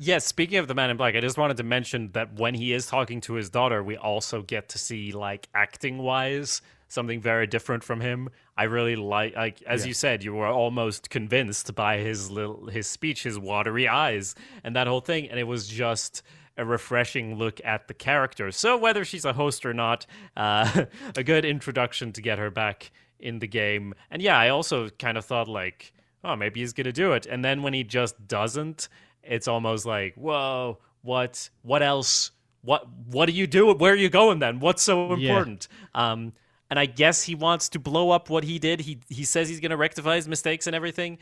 Yes, 0.00 0.24
speaking 0.24 0.58
of 0.58 0.68
the 0.68 0.76
Man 0.76 0.90
in 0.90 0.96
Black, 0.96 1.16
I 1.16 1.20
just 1.20 1.36
wanted 1.36 1.56
to 1.56 1.64
mention 1.64 2.10
that 2.12 2.34
when 2.34 2.54
he 2.54 2.72
is 2.72 2.86
talking 2.86 3.20
to 3.22 3.34
his 3.34 3.50
daughter, 3.50 3.82
we 3.82 3.96
also 3.96 4.42
get 4.42 4.68
to 4.68 4.78
see 4.78 5.10
like 5.10 5.48
acting 5.54 5.98
wise 5.98 6.62
something 6.86 7.20
very 7.20 7.48
different 7.48 7.82
from 7.82 8.00
him. 8.00 8.30
I 8.56 8.64
really 8.64 8.94
like 8.94 9.34
like 9.34 9.60
as 9.62 9.84
you 9.86 9.92
said, 9.92 10.22
you 10.22 10.34
were 10.34 10.46
almost 10.46 11.10
convinced 11.10 11.74
by 11.74 11.98
his 11.98 12.30
little 12.30 12.68
his 12.68 12.86
speech, 12.86 13.24
his 13.24 13.40
watery 13.40 13.88
eyes, 13.88 14.36
and 14.62 14.76
that 14.76 14.86
whole 14.86 15.00
thing, 15.00 15.28
and 15.30 15.38
it 15.38 15.48
was 15.48 15.66
just 15.66 16.22
a 16.56 16.64
refreshing 16.64 17.34
look 17.36 17.60
at 17.64 17.88
the 17.88 17.94
character. 17.94 18.52
So 18.52 18.76
whether 18.76 19.04
she's 19.04 19.24
a 19.24 19.32
host 19.32 19.66
or 19.66 19.74
not, 19.74 20.06
uh, 20.36 20.84
a 21.16 21.24
good 21.24 21.44
introduction 21.44 22.12
to 22.12 22.22
get 22.22 22.38
her 22.38 22.50
back 22.50 22.92
in 23.18 23.40
the 23.40 23.48
game. 23.48 23.94
And 24.12 24.22
yeah, 24.22 24.38
I 24.38 24.48
also 24.48 24.90
kind 24.90 25.18
of 25.18 25.24
thought 25.24 25.48
like, 25.48 25.92
oh, 26.22 26.36
maybe 26.36 26.60
he's 26.60 26.72
gonna 26.72 26.92
do 26.92 27.12
it, 27.14 27.26
and 27.26 27.44
then 27.44 27.62
when 27.62 27.74
he 27.74 27.82
just 27.82 28.28
doesn't, 28.28 28.88
it's 29.22 29.48
almost 29.48 29.86
like, 29.86 30.14
whoa, 30.14 30.78
what, 31.02 31.48
what 31.62 31.82
else? 31.82 32.30
What, 32.62 32.88
what 33.06 33.26
do 33.26 33.32
you 33.32 33.46
do? 33.46 33.72
Where 33.72 33.92
are 33.92 33.96
you 33.96 34.08
going 34.10 34.40
then? 34.40 34.60
What's 34.60 34.82
so 34.82 35.14
Yeah. 35.14 35.30
important? 35.30 35.68
Um, 35.94 36.32
and 36.70 36.78
I 36.78 36.86
guess 36.86 37.22
he 37.22 37.34
wants 37.34 37.68
to 37.70 37.78
blow 37.78 38.10
up 38.10 38.28
what 38.28 38.44
he 38.44 38.58
did. 38.58 38.80
He 38.80 38.98
he 39.08 39.24
says 39.24 39.48
he's 39.48 39.60
going 39.60 39.70
to 39.70 39.76
rectify 39.76 40.16
his 40.16 40.28
mistakes 40.28 40.66
and 40.66 40.76
everything, 40.76 41.18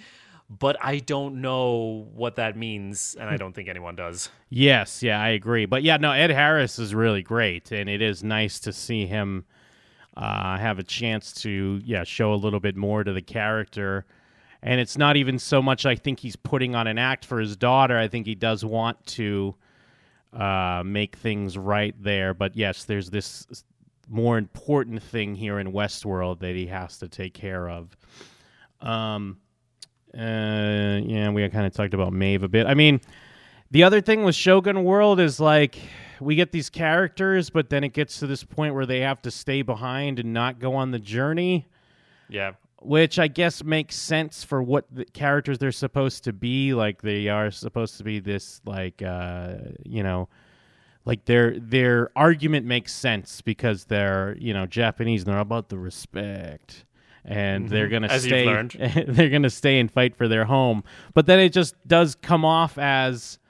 but 0.50 0.76
I 0.82 0.98
don't 0.98 1.40
know 1.40 2.09
what 2.14 2.37
that 2.37 2.56
means, 2.56 3.16
and 3.18 3.30
I 3.30 3.37
don't 3.37 3.52
think 3.54 3.68
anyone 3.68 3.94
does. 3.94 4.28
Yes, 4.48 5.02
yeah, 5.02 5.20
I 5.20 5.28
agree. 5.28 5.66
But 5.66 5.85
yeah, 5.85 5.98
no, 5.98 6.11
Ed 6.11 6.30
Harris 6.30 6.78
is 6.80 6.94
really 6.94 7.22
great, 7.22 7.70
and 7.70 7.88
it 7.88 8.02
is 8.02 8.24
nice 8.24 8.59
to 8.61 8.72
see 8.72 9.06
him 9.06 9.44
uh, 10.16 10.56
have 10.59 10.78
a 10.78 10.82
chance 10.82 11.32
to 11.42 11.80
yeah 11.85 12.04
show 12.04 12.32
a 12.32 12.37
little 12.37 12.61
bit 12.61 12.76
more 12.76 13.04
to 13.04 13.12
the 13.12 13.22
character. 13.22 14.04
And 14.66 14.81
it's 14.81 14.98
not 14.98 15.16
even 15.16 15.38
so 15.38 15.62
much 15.62 15.87
I 15.87 15.94
think 15.94 16.18
he's 16.18 16.35
putting 16.35 16.74
on 16.74 16.88
an 16.88 16.98
act 16.98 17.24
for 17.24 17.38
his 17.38 17.57
daughter. 17.57 17.96
I 17.96 18.09
think 18.09 18.26
he 18.26 18.35
does 18.35 18.64
want 18.64 19.07
to 19.07 19.55
uh, 20.33 20.83
make 20.85 21.16
things 21.16 21.57
right 21.57 21.94
there. 22.02 22.35
But 22.35 22.57
yes, 22.57 22.83
there's 22.83 23.09
this 23.09 23.46
more 24.09 24.37
important 24.37 25.05
thing 25.05 25.37
here 25.37 25.61
in 25.61 25.72
Westworld 25.72 26.40
that 26.40 26.57
he 26.57 26.66
has 26.66 26.98
to 26.98 27.09
take 27.09 27.33
care 27.33 27.70
of. 27.70 27.96
Um, 28.81 29.38
uh, 30.12 30.98
yeah, 31.05 31.31
we 31.31 31.48
kind 31.48 31.66
of 31.66 31.72
talked 31.72 31.94
about 31.94 32.12
Maeve 32.12 32.42
a 32.42 32.48
bit. 32.48 32.66
I 32.66 32.74
mean, 32.74 33.00
the 33.70 33.85
other 33.85 34.00
thing 34.00 34.24
with 34.24 34.35
Shogun 34.35 34.83
World 34.83 35.20
is 35.20 35.38
like 35.38 35.79
we 36.20 36.35
get 36.35 36.50
these 36.50 36.70
characters, 36.70 37.50
but 37.50 37.70
then 37.70 37.85
it 37.85 37.92
gets 37.92 38.18
to 38.18 38.26
this 38.26 38.42
point 38.42 38.74
where 38.74 38.87
they 38.87 39.00
have 39.00 39.22
to 39.22 39.31
stay 39.31 39.62
behind 39.62 40.18
and 40.18 40.33
not 40.33 40.59
go 40.59 40.74
on 40.74 40.90
the 40.90 40.98
journey, 40.98 41.66
Yeah, 42.29 42.52
which 42.87 43.18
I 43.18 43.29
guess 43.29 43.64
makes 43.64 43.96
sense 43.96 44.44
for 44.44 44.62
what 44.62 44.87
the 44.90 45.05
characters 45.05 45.59
they're 45.59 45.72
supposed 45.72 46.25
to 46.25 46.33
be. 46.33 46.75
Like 46.75 47.03
they 47.03 47.29
are 47.29 47.51
supposed 47.51 47.99
to 47.99 48.05
be 48.05 48.20
this, 48.20 48.61
like 48.64 49.03
uh, 49.03 49.57
you 49.85 50.03
know, 50.03 50.29
like 51.05 51.25
their 51.25 51.59
their 51.59 52.11
argument 52.16 52.66
makes 52.66 52.92
sense 52.92 53.40
because 53.40 53.85
they're 53.85 54.37
you 54.38 54.55
know 54.55 54.66
Japanese 54.66 55.25
and 55.25 55.33
they're 55.33 55.40
about 55.40 55.68
the 55.68 55.79
respect. 55.79 56.85
And 57.29 57.68
they're 57.68 57.88
gonna 57.88 58.07
Mm-hmm. 58.09 58.14
As 58.14 58.22
stay. 58.22 59.05
they're 59.09 59.31
gonna 59.31 59.51
stay 59.51 59.81
and 59.81 59.90
fight 59.90 60.16
for 60.16 60.29
their 60.29 60.44
home, 60.44 60.85
but 61.12 61.27
then 61.27 61.40
it 61.40 61.53
just 61.53 61.75
does 61.87 62.14
come 62.14 62.44
off 62.44 62.79
as 62.79 63.40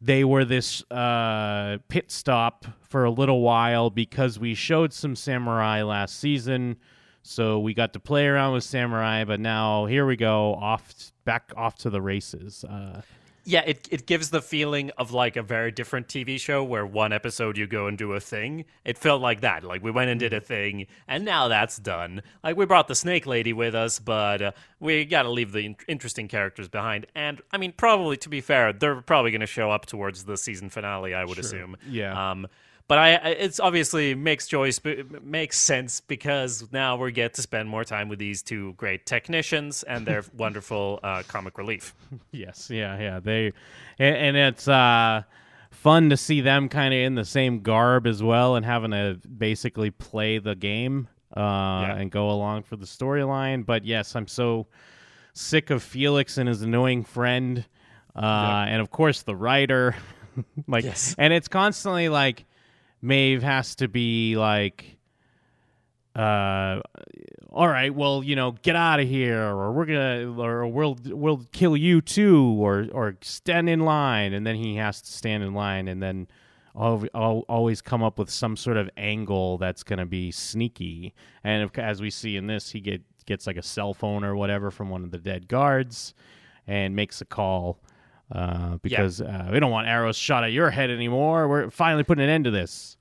they 0.00 0.24
were 0.24 0.44
this 0.44 0.82
uh, 0.90 1.78
pit 1.88 2.10
stop 2.10 2.66
for 2.88 3.04
a 3.04 3.10
little 3.10 3.40
while 3.40 3.90
because 3.90 4.38
we 4.38 4.54
showed 4.54 4.92
some 4.92 5.14
samurai 5.16 5.82
last 5.82 6.18
season. 6.18 6.76
So 7.28 7.58
we 7.58 7.74
got 7.74 7.92
to 7.92 8.00
play 8.00 8.26
around 8.26 8.54
with 8.54 8.64
samurai, 8.64 9.24
but 9.24 9.38
now 9.38 9.84
here 9.84 10.06
we 10.06 10.16
go 10.16 10.54
off 10.54 11.12
back 11.26 11.52
off 11.58 11.76
to 11.80 11.90
the 11.90 12.00
races. 12.00 12.64
Uh, 12.64 13.02
yeah. 13.44 13.60
It 13.66 13.86
it 13.90 14.06
gives 14.06 14.30
the 14.30 14.40
feeling 14.40 14.90
of 14.96 15.12
like 15.12 15.36
a 15.36 15.42
very 15.42 15.70
different 15.70 16.08
TV 16.08 16.40
show 16.40 16.64
where 16.64 16.86
one 16.86 17.12
episode 17.12 17.58
you 17.58 17.66
go 17.66 17.86
and 17.86 17.98
do 17.98 18.14
a 18.14 18.20
thing. 18.20 18.64
It 18.82 18.96
felt 18.96 19.20
like 19.20 19.42
that. 19.42 19.62
Like 19.62 19.82
we 19.82 19.90
went 19.90 20.08
and 20.08 20.18
did 20.18 20.32
a 20.32 20.40
thing, 20.40 20.86
and 21.06 21.22
now 21.26 21.48
that's 21.48 21.76
done. 21.76 22.22
Like 22.42 22.56
we 22.56 22.64
brought 22.64 22.88
the 22.88 22.94
Snake 22.94 23.26
Lady 23.26 23.52
with 23.52 23.74
us, 23.74 23.98
but 23.98 24.40
uh, 24.40 24.52
we 24.80 25.04
got 25.04 25.24
to 25.24 25.30
leave 25.30 25.52
the 25.52 25.60
in- 25.60 25.76
interesting 25.86 26.28
characters 26.28 26.68
behind. 26.68 27.06
And 27.14 27.42
I 27.52 27.58
mean, 27.58 27.72
probably 27.76 28.16
to 28.16 28.30
be 28.30 28.40
fair, 28.40 28.72
they're 28.72 29.02
probably 29.02 29.32
going 29.32 29.42
to 29.42 29.46
show 29.46 29.70
up 29.70 29.84
towards 29.84 30.24
the 30.24 30.38
season 30.38 30.70
finale. 30.70 31.12
I 31.12 31.26
would 31.26 31.38
assume. 31.38 31.76
Yeah. 31.86 32.30
Um, 32.30 32.48
but 32.88 32.98
I, 32.98 33.10
it's 33.30 33.60
obviously 33.60 34.14
makes 34.14 34.46
choice 34.48 34.80
makes 35.22 35.58
sense 35.58 36.00
because 36.00 36.66
now 36.72 36.96
we 36.96 37.12
get 37.12 37.34
to 37.34 37.42
spend 37.42 37.68
more 37.68 37.84
time 37.84 38.08
with 38.08 38.18
these 38.18 38.42
two 38.42 38.72
great 38.74 39.06
technicians 39.06 39.82
and 39.82 40.06
their 40.06 40.24
wonderful 40.36 40.98
uh, 41.02 41.22
comic 41.28 41.58
relief. 41.58 41.94
yes, 42.32 42.70
yeah, 42.70 42.98
yeah. 42.98 43.20
They 43.20 43.52
and, 43.98 44.16
and 44.16 44.36
it's 44.36 44.66
uh, 44.66 45.22
fun 45.70 46.10
to 46.10 46.16
see 46.16 46.40
them 46.40 46.68
kind 46.68 46.92
of 46.94 46.98
in 47.00 47.14
the 47.14 47.24
same 47.24 47.60
garb 47.60 48.06
as 48.06 48.22
well 48.22 48.56
and 48.56 48.64
having 48.66 48.90
to 48.92 49.18
basically 49.28 49.90
play 49.90 50.38
the 50.38 50.54
game 50.54 51.08
uh, 51.36 51.40
and 51.96 52.10
go 52.10 52.30
along 52.30 52.62
for 52.64 52.76
the 52.76 52.86
storyline. 52.86 53.64
But 53.66 53.84
yes, 53.84 54.16
I'm 54.16 54.26
so 54.26 54.66
sick 55.34 55.70
of 55.70 55.82
Felix 55.82 56.38
and 56.38 56.48
his 56.48 56.62
annoying 56.62 57.04
friend, 57.04 57.64
uh, 58.16 58.64
and 58.68 58.80
of 58.80 58.90
course 58.90 59.22
the 59.22 59.36
writer. 59.36 59.94
like, 60.66 60.84
Yes. 60.84 61.14
and 61.18 61.32
it's 61.32 61.48
constantly 61.48 62.08
like 62.08 62.44
Maeve 63.00 63.42
has 63.42 63.74
to 63.76 63.88
be 63.88 64.36
like 64.36 64.96
uh 66.16 66.80
all 67.50 67.68
right 67.68 67.94
well 67.94 68.24
you 68.24 68.34
know 68.34 68.52
get 68.62 68.74
out 68.74 68.98
of 68.98 69.06
here 69.06 69.40
or 69.40 69.72
we're 69.72 69.86
gonna 69.86 70.34
or 70.36 70.66
we'll 70.66 70.96
we'll 71.06 71.44
kill 71.52 71.76
you 71.76 72.00
too 72.00 72.56
or 72.58 72.86
or 72.92 73.16
stand 73.20 73.68
in 73.68 73.80
line. 73.80 74.32
And 74.32 74.46
then 74.46 74.56
he 74.56 74.76
has 74.76 75.00
to 75.02 75.12
stand 75.12 75.42
in 75.44 75.54
line 75.54 75.86
and 75.86 76.02
then 76.02 76.26
al- 76.74 77.44
always 77.48 77.80
come 77.80 78.02
up 78.02 78.18
with 78.18 78.30
some 78.30 78.56
sort 78.56 78.76
of 78.76 78.90
angle 78.96 79.58
that's 79.58 79.82
gonna 79.84 80.06
be 80.06 80.32
sneaky. 80.32 81.14
And 81.44 81.62
if, 81.62 81.78
as 81.78 82.00
we 82.00 82.10
see 82.10 82.36
in 82.36 82.46
this 82.46 82.70
he 82.70 82.80
get 82.80 83.02
gets 83.26 83.46
like 83.46 83.56
a 83.56 83.62
cell 83.62 83.94
phone 83.94 84.24
or 84.24 84.34
whatever 84.34 84.70
from 84.70 84.88
one 84.88 85.04
of 85.04 85.10
the 85.10 85.18
dead 85.18 85.46
guards 85.46 86.14
and 86.66 86.96
makes 86.96 87.20
a 87.20 87.24
call 87.24 87.78
uh, 88.32 88.76
because 88.82 89.20
uh, 89.20 89.48
we 89.52 89.60
don't 89.60 89.70
want 89.70 89.88
arrows 89.88 90.16
shot 90.16 90.44
at 90.44 90.52
your 90.52 90.70
head 90.70 90.90
anymore 90.90 91.48
we're 91.48 91.70
finally 91.70 92.04
putting 92.04 92.24
an 92.24 92.30
end 92.30 92.44
to 92.44 92.50
this 92.50 92.96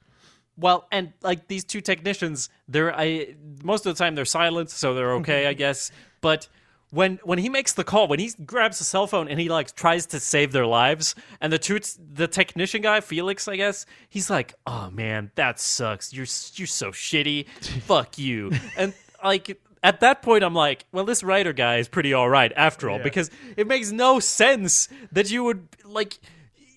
Well, 0.57 0.87
and 0.91 1.13
like 1.21 1.47
these 1.47 1.63
two 1.63 1.81
technicians, 1.81 2.49
they're 2.67 2.91
I 2.95 3.35
most 3.63 3.85
of 3.85 3.95
the 3.95 4.03
time 4.03 4.15
they're 4.15 4.25
silent, 4.25 4.71
so 4.71 4.95
they're 4.95 5.13
okay, 5.21 5.45
I 5.45 5.53
guess. 5.53 5.91
But 6.19 6.47
when 6.89 7.19
when 7.23 7.37
he 7.37 7.47
makes 7.49 7.73
the 7.73 7.83
call, 7.83 8.07
when 8.07 8.19
he 8.19 8.31
grabs 8.43 8.79
the 8.79 8.83
cell 8.83 9.05
phone 9.05 9.27
and 9.27 9.39
he 9.39 9.49
like 9.49 9.75
tries 9.75 10.07
to 10.07 10.19
save 10.19 10.51
their 10.51 10.65
lives, 10.65 11.13
and 11.41 11.53
the 11.53 11.59
two 11.59 11.79
the 12.13 12.27
technician 12.27 12.81
guy 12.81 13.01
Felix, 13.01 13.47
I 13.47 13.55
guess, 13.55 13.85
he's 14.09 14.29
like, 14.31 14.55
"Oh 14.65 14.89
man, 14.89 15.29
that 15.35 15.59
sucks. 15.59 16.11
You're 16.11 16.25
you're 16.55 16.67
so 16.67 16.89
shitty. 16.91 17.47
Fuck 17.85 18.17
you." 18.17 18.51
And 18.75 18.95
like 19.23 19.61
at 19.87 20.01
that 20.01 20.21
point, 20.21 20.43
I'm 20.43 20.53
like, 20.53 20.85
well, 20.91 21.05
this 21.05 21.23
writer 21.23 21.53
guy 21.53 21.77
is 21.77 21.87
pretty 21.87 22.13
all 22.13 22.29
right 22.29 22.51
after 22.57 22.89
all, 22.89 22.99
because 22.99 23.31
it 23.55 23.67
makes 23.67 23.89
no 23.89 24.19
sense 24.19 24.89
that 25.13 25.31
you 25.31 25.45
would 25.45 25.65
like. 25.85 26.19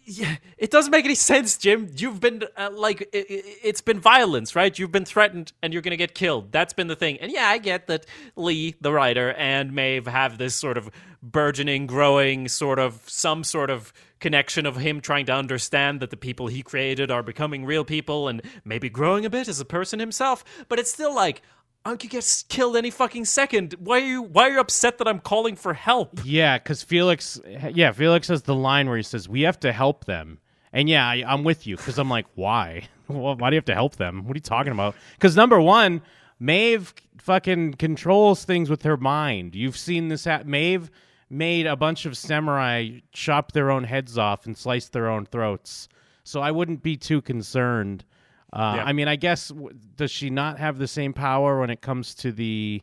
Yeah, 0.05 0.37
it 0.59 0.71
doesn't 0.71 0.91
make 0.91 1.05
any 1.05 1.15
sense, 1.17 1.57
Jim. 1.57 1.91
You've 1.97 2.21
been 2.21 2.43
uh, 2.57 2.71
like, 2.73 3.09
i 3.15 3.19
i 3.19 3.25
it's 3.63 3.81
been 3.81 4.01
violence, 4.01 4.57
right? 4.57 4.77
You've 4.79 4.93
been 4.93 5.05
threatened, 5.05 5.53
and 5.61 5.73
you're 5.73 5.83
gonna 5.83 5.97
get 5.97 6.15
killed. 6.15 6.53
That's 6.53 6.73
been 6.73 6.87
the 6.87 6.97
thing. 6.97 7.19
And 7.21 7.33
yeah, 7.33 7.49
I 7.49 7.59
get 7.59 7.87
that 7.89 8.07
Lee, 8.37 8.77
the 8.81 8.93
writer, 8.93 9.33
and 9.33 9.73
Maeve 9.73 10.07
have 10.07 10.39
this 10.39 10.55
sort 10.55 10.79
of 10.79 10.89
burgeoning, 11.23 11.87
growing, 11.87 12.49
sort 12.49 12.79
of 12.79 13.03
some 13.07 13.45
sort 13.45 13.71
of 13.71 13.93
connection 14.21 14.67
of 14.67 14.77
him 14.77 15.01
trying 15.01 15.27
to 15.27 15.33
understand 15.33 16.01
that 16.01 16.11
the 16.11 16.17
people 16.17 16.47
he 16.47 16.63
created 16.63 17.11
are 17.11 17.23
becoming 17.23 17.65
real 17.65 17.85
people 17.85 18.29
and 18.29 18.43
maybe 18.65 18.89
growing 18.89 19.25
a 19.25 19.31
bit 19.31 19.49
as 19.49 19.61
a 19.61 19.65
person 19.65 19.99
himself. 19.99 20.45
But 20.69 20.79
it's 20.79 20.93
still 20.93 21.15
like. 21.15 21.43
Uncle 21.85 22.09
get 22.09 22.45
killed 22.49 22.77
any 22.77 22.91
fucking 22.91 23.25
second. 23.25 23.75
Why 23.79 24.01
are 24.01 24.05
you? 24.05 24.23
Why 24.23 24.49
are 24.49 24.53
you 24.53 24.61
upset 24.61 24.99
that 24.99 25.09
I'm 25.09 25.21
calling 25.21 25.57
for 25.57 25.73
help? 25.75 26.21
Yeah, 26.25 26.59
because 26.59 26.83
Felix, 26.83 27.41
yeah, 27.73 27.93
Felix 27.93 28.29
has 28.29 28.43
the 28.43 28.55
line 28.55 28.89
where 28.89 28.97
he 28.99 29.03
says, 29.03 29.29
"We 29.29 29.43
have 29.43 29.59
to 29.61 29.73
help 29.73 30.05
them," 30.05 30.39
and 30.73 30.89
yeah, 30.89 31.09
I, 31.09 31.25
I'm 31.27 31.45
with 31.45 31.67
you 31.67 31.77
because 31.77 31.99
I'm 31.99 32.11
like, 32.11 32.27
why? 32.35 32.89
Well, 33.11 33.35
why 33.35 33.51
do 33.51 33.57
you 33.57 33.59
have 33.59 33.65
to 33.65 33.75
help 33.75 33.97
them? 33.97 34.25
What 34.25 34.37
are 34.37 34.39
you 34.39 34.41
talking 34.41 34.71
about? 34.71 34.95
Because 35.17 35.35
number 35.35 35.61
one, 35.61 36.01
Maeve 36.39 36.95
fucking 37.19 37.75
controls 37.75 38.45
things 38.45 38.71
with 38.71 38.85
her 38.85 38.97
mind. 38.97 39.57
You've 39.57 39.77
seen 39.77 40.07
this. 40.07 40.29
Maeve 40.45 40.93
made 41.29 41.67
a 41.67 41.75
bunch 41.75 42.07
of 42.07 42.17
samurai 42.17 43.01
chop 43.11 43.51
their 43.51 43.69
own 43.73 43.83
heads 43.83 44.17
off 44.17 44.47
and 44.47 44.57
slice 44.57 44.89
their 44.89 45.09
own 45.09 45.27
throats. 45.27 45.89
So 46.23 46.41
I 46.41 46.53
wouldn't 46.53 46.85
be 46.85 46.97
too 46.97 47.21
concerned. 47.21 48.05
Uh, 48.53 48.75
Yeah. 48.77 48.85
I 48.85 48.93
mean, 48.93 49.09
I 49.09 49.17
guess 49.17 49.53
does 49.97 50.11
she 50.11 50.31
not 50.31 50.59
have 50.59 50.79
the 50.79 50.89
same 50.89 51.13
power 51.13 51.61
when 51.61 51.71
it 51.71 51.81
comes 51.81 52.15
to 52.17 52.33
the 52.33 52.83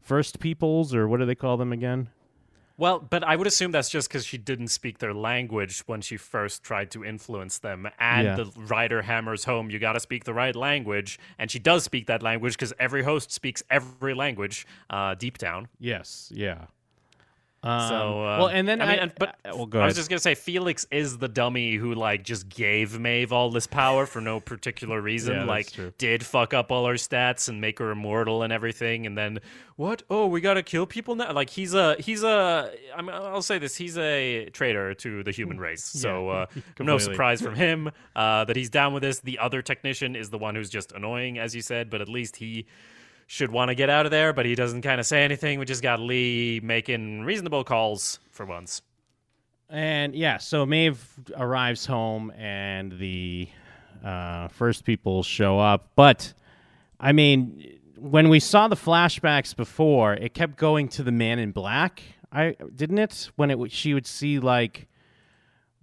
first 0.00 0.40
peoples, 0.40 0.94
or 0.94 1.08
what 1.08 1.18
do 1.18 1.26
they 1.26 1.34
call 1.34 1.56
them 1.56 1.72
again? 1.72 2.08
Well, 2.76 2.98
but 2.98 3.22
I 3.22 3.36
would 3.36 3.46
assume 3.46 3.72
that's 3.72 3.90
just 3.90 4.08
because 4.08 4.24
she 4.24 4.38
didn't 4.38 4.68
speak 4.68 5.00
their 5.00 5.12
language 5.12 5.80
when 5.84 6.00
she 6.00 6.16
first 6.16 6.62
tried 6.62 6.90
to 6.92 7.04
influence 7.04 7.58
them. 7.58 7.86
And 7.98 8.24
Yeah. 8.26 8.36
the 8.36 8.46
writer 8.56 9.02
hammers 9.02 9.44
home, 9.44 9.68
you 9.68 9.78
got 9.78 9.92
to 9.92 10.00
speak 10.00 10.24
the 10.24 10.32
right 10.32 10.56
language. 10.56 11.18
And 11.38 11.50
she 11.50 11.58
does 11.58 11.84
speak 11.84 12.06
that 12.06 12.22
language 12.22 12.54
because 12.54 12.72
every 12.78 13.02
host 13.02 13.30
speaks 13.32 13.62
every 13.68 14.14
language 14.14 14.66
uh, 14.88 15.14
deep 15.14 15.36
down. 15.36 15.68
Yes, 15.78 16.32
yeah. 16.34 16.66
Um, 17.62 17.88
So, 17.88 17.94
uh, 18.24 18.38
well, 18.38 18.46
and 18.48 18.66
then 18.66 18.80
I 18.80 18.92
I, 18.92 18.94
and- 18.94 19.12
but 19.18 19.36
uh, 19.44 19.54
well, 19.54 19.68
I 19.82 19.84
was 19.84 19.94
just 19.94 20.08
gonna 20.08 20.18
say 20.18 20.34
Felix 20.34 20.86
is 20.90 21.18
the 21.18 21.28
dummy 21.28 21.74
who 21.74 21.94
like 21.94 22.24
just 22.24 22.48
gave 22.48 22.98
Maeve 22.98 23.32
all 23.34 23.50
this 23.50 23.66
power 23.66 24.06
for 24.06 24.22
no 24.22 24.40
particular 24.40 24.98
reason. 25.10 25.34
Yeah, 25.34 25.44
like 25.44 25.68
did 25.98 26.24
fuck 26.24 26.54
up 26.54 26.72
all 26.72 26.86
her 26.86 26.94
stats 26.94 27.50
and 27.50 27.60
make 27.60 27.78
her 27.78 27.90
immortal 27.90 28.42
and 28.42 28.50
everything, 28.50 29.04
and 29.06 29.16
then 29.18 29.40
what? 29.76 30.02
Oh, 30.08 30.26
we 30.26 30.40
gotta 30.40 30.62
kill 30.62 30.86
people 30.86 31.14
now. 31.16 31.32
Like 31.34 31.50
he's 31.50 31.74
a 31.74 31.96
he's 31.98 32.22
a. 32.22 32.72
I 32.96 33.02
mean, 33.02 33.10
I'll 33.14 33.42
say 33.42 33.58
this: 33.58 33.76
he's 33.76 33.98
a 33.98 34.48
traitor 34.54 34.94
to 34.94 35.22
the 35.22 35.30
human 35.30 35.58
race. 35.68 35.84
So 35.84 36.28
uh, 36.30 36.46
no 36.80 36.96
surprise 36.96 37.42
from 37.42 37.56
him 37.56 37.90
uh, 38.16 38.44
that 38.46 38.56
he's 38.56 38.70
down 38.70 38.94
with 38.94 39.02
this. 39.02 39.20
The 39.20 39.38
other 39.38 39.60
technician 39.60 40.16
is 40.16 40.30
the 40.30 40.38
one 40.38 40.54
who's 40.54 40.70
just 40.70 40.92
annoying, 40.92 41.38
as 41.38 41.54
you 41.54 41.60
said, 41.60 41.90
but 41.90 42.00
at 42.00 42.08
least 42.08 42.36
he 42.36 42.64
should 43.30 43.52
want 43.52 43.68
to 43.68 43.76
get 43.76 43.88
out 43.88 44.06
of 44.06 44.10
there, 44.10 44.32
but 44.32 44.44
he 44.44 44.56
doesn't 44.56 44.82
kind 44.82 44.98
of 44.98 45.06
say 45.06 45.22
anything. 45.22 45.60
We 45.60 45.64
just 45.64 45.84
got 45.84 46.00
Lee 46.00 46.58
making 46.64 47.20
reasonable 47.20 47.62
calls 47.62 48.18
for 48.32 48.44
once. 48.44 48.82
and 49.68 50.16
yeah, 50.16 50.38
so 50.38 50.66
Maeve 50.66 51.00
arrives 51.36 51.86
home, 51.86 52.32
and 52.32 52.90
the 52.98 53.48
uh, 54.04 54.48
first 54.48 54.84
people 54.84 55.22
show 55.22 55.60
up. 55.60 55.92
But 55.94 56.34
I 56.98 57.12
mean, 57.12 57.78
when 57.96 58.30
we 58.30 58.40
saw 58.40 58.66
the 58.66 58.74
flashbacks 58.74 59.54
before, 59.54 60.14
it 60.14 60.34
kept 60.34 60.56
going 60.56 60.88
to 60.88 61.04
the 61.04 61.12
Man 61.12 61.38
in 61.38 61.52
Black. 61.52 62.02
I 62.32 62.56
didn't 62.74 62.98
it 62.98 63.30
when 63.36 63.52
it 63.52 63.70
she 63.70 63.94
would 63.94 64.08
see 64.08 64.40
like 64.40 64.88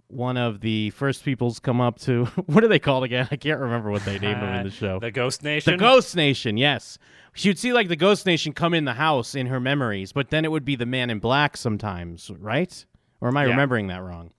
one 0.08 0.36
of 0.38 0.60
the 0.60 0.90
first 0.90 1.22
peoples 1.24 1.58
come 1.60 1.80
up 1.80 1.98
to 2.00 2.24
what 2.46 2.64
are 2.64 2.68
they 2.68 2.78
called 2.78 3.04
again? 3.04 3.28
I 3.30 3.36
can't 3.36 3.60
remember 3.60 3.90
what 3.90 4.04
they 4.04 4.18
named 4.18 4.42
them 4.42 4.54
in 4.54 4.64
the 4.64 4.70
show. 4.70 4.98
The 4.98 5.10
Ghost 5.10 5.42
Nation. 5.42 5.72
The 5.72 5.76
Ghost 5.78 6.16
Nation, 6.16 6.56
yes. 6.56 6.98
She 7.34 7.48
would 7.50 7.58
see 7.58 7.72
like 7.72 7.88
the 7.88 7.96
Ghost 7.96 8.26
Nation 8.26 8.52
come 8.52 8.74
in 8.74 8.84
the 8.84 8.94
house 8.94 9.34
in 9.34 9.46
her 9.46 9.60
memories, 9.60 10.12
but 10.12 10.30
then 10.30 10.44
it 10.44 10.50
would 10.50 10.64
be 10.64 10.76
the 10.76 10.86
Man 10.86 11.10
in 11.10 11.18
Black 11.18 11.56
sometimes, 11.56 12.30
right? 12.38 12.84
Or 13.20 13.28
am 13.28 13.36
I 13.36 13.44
Yeah. 13.44 13.50
remembering 13.50 13.88
that 13.88 14.02
wrong? 14.02 14.32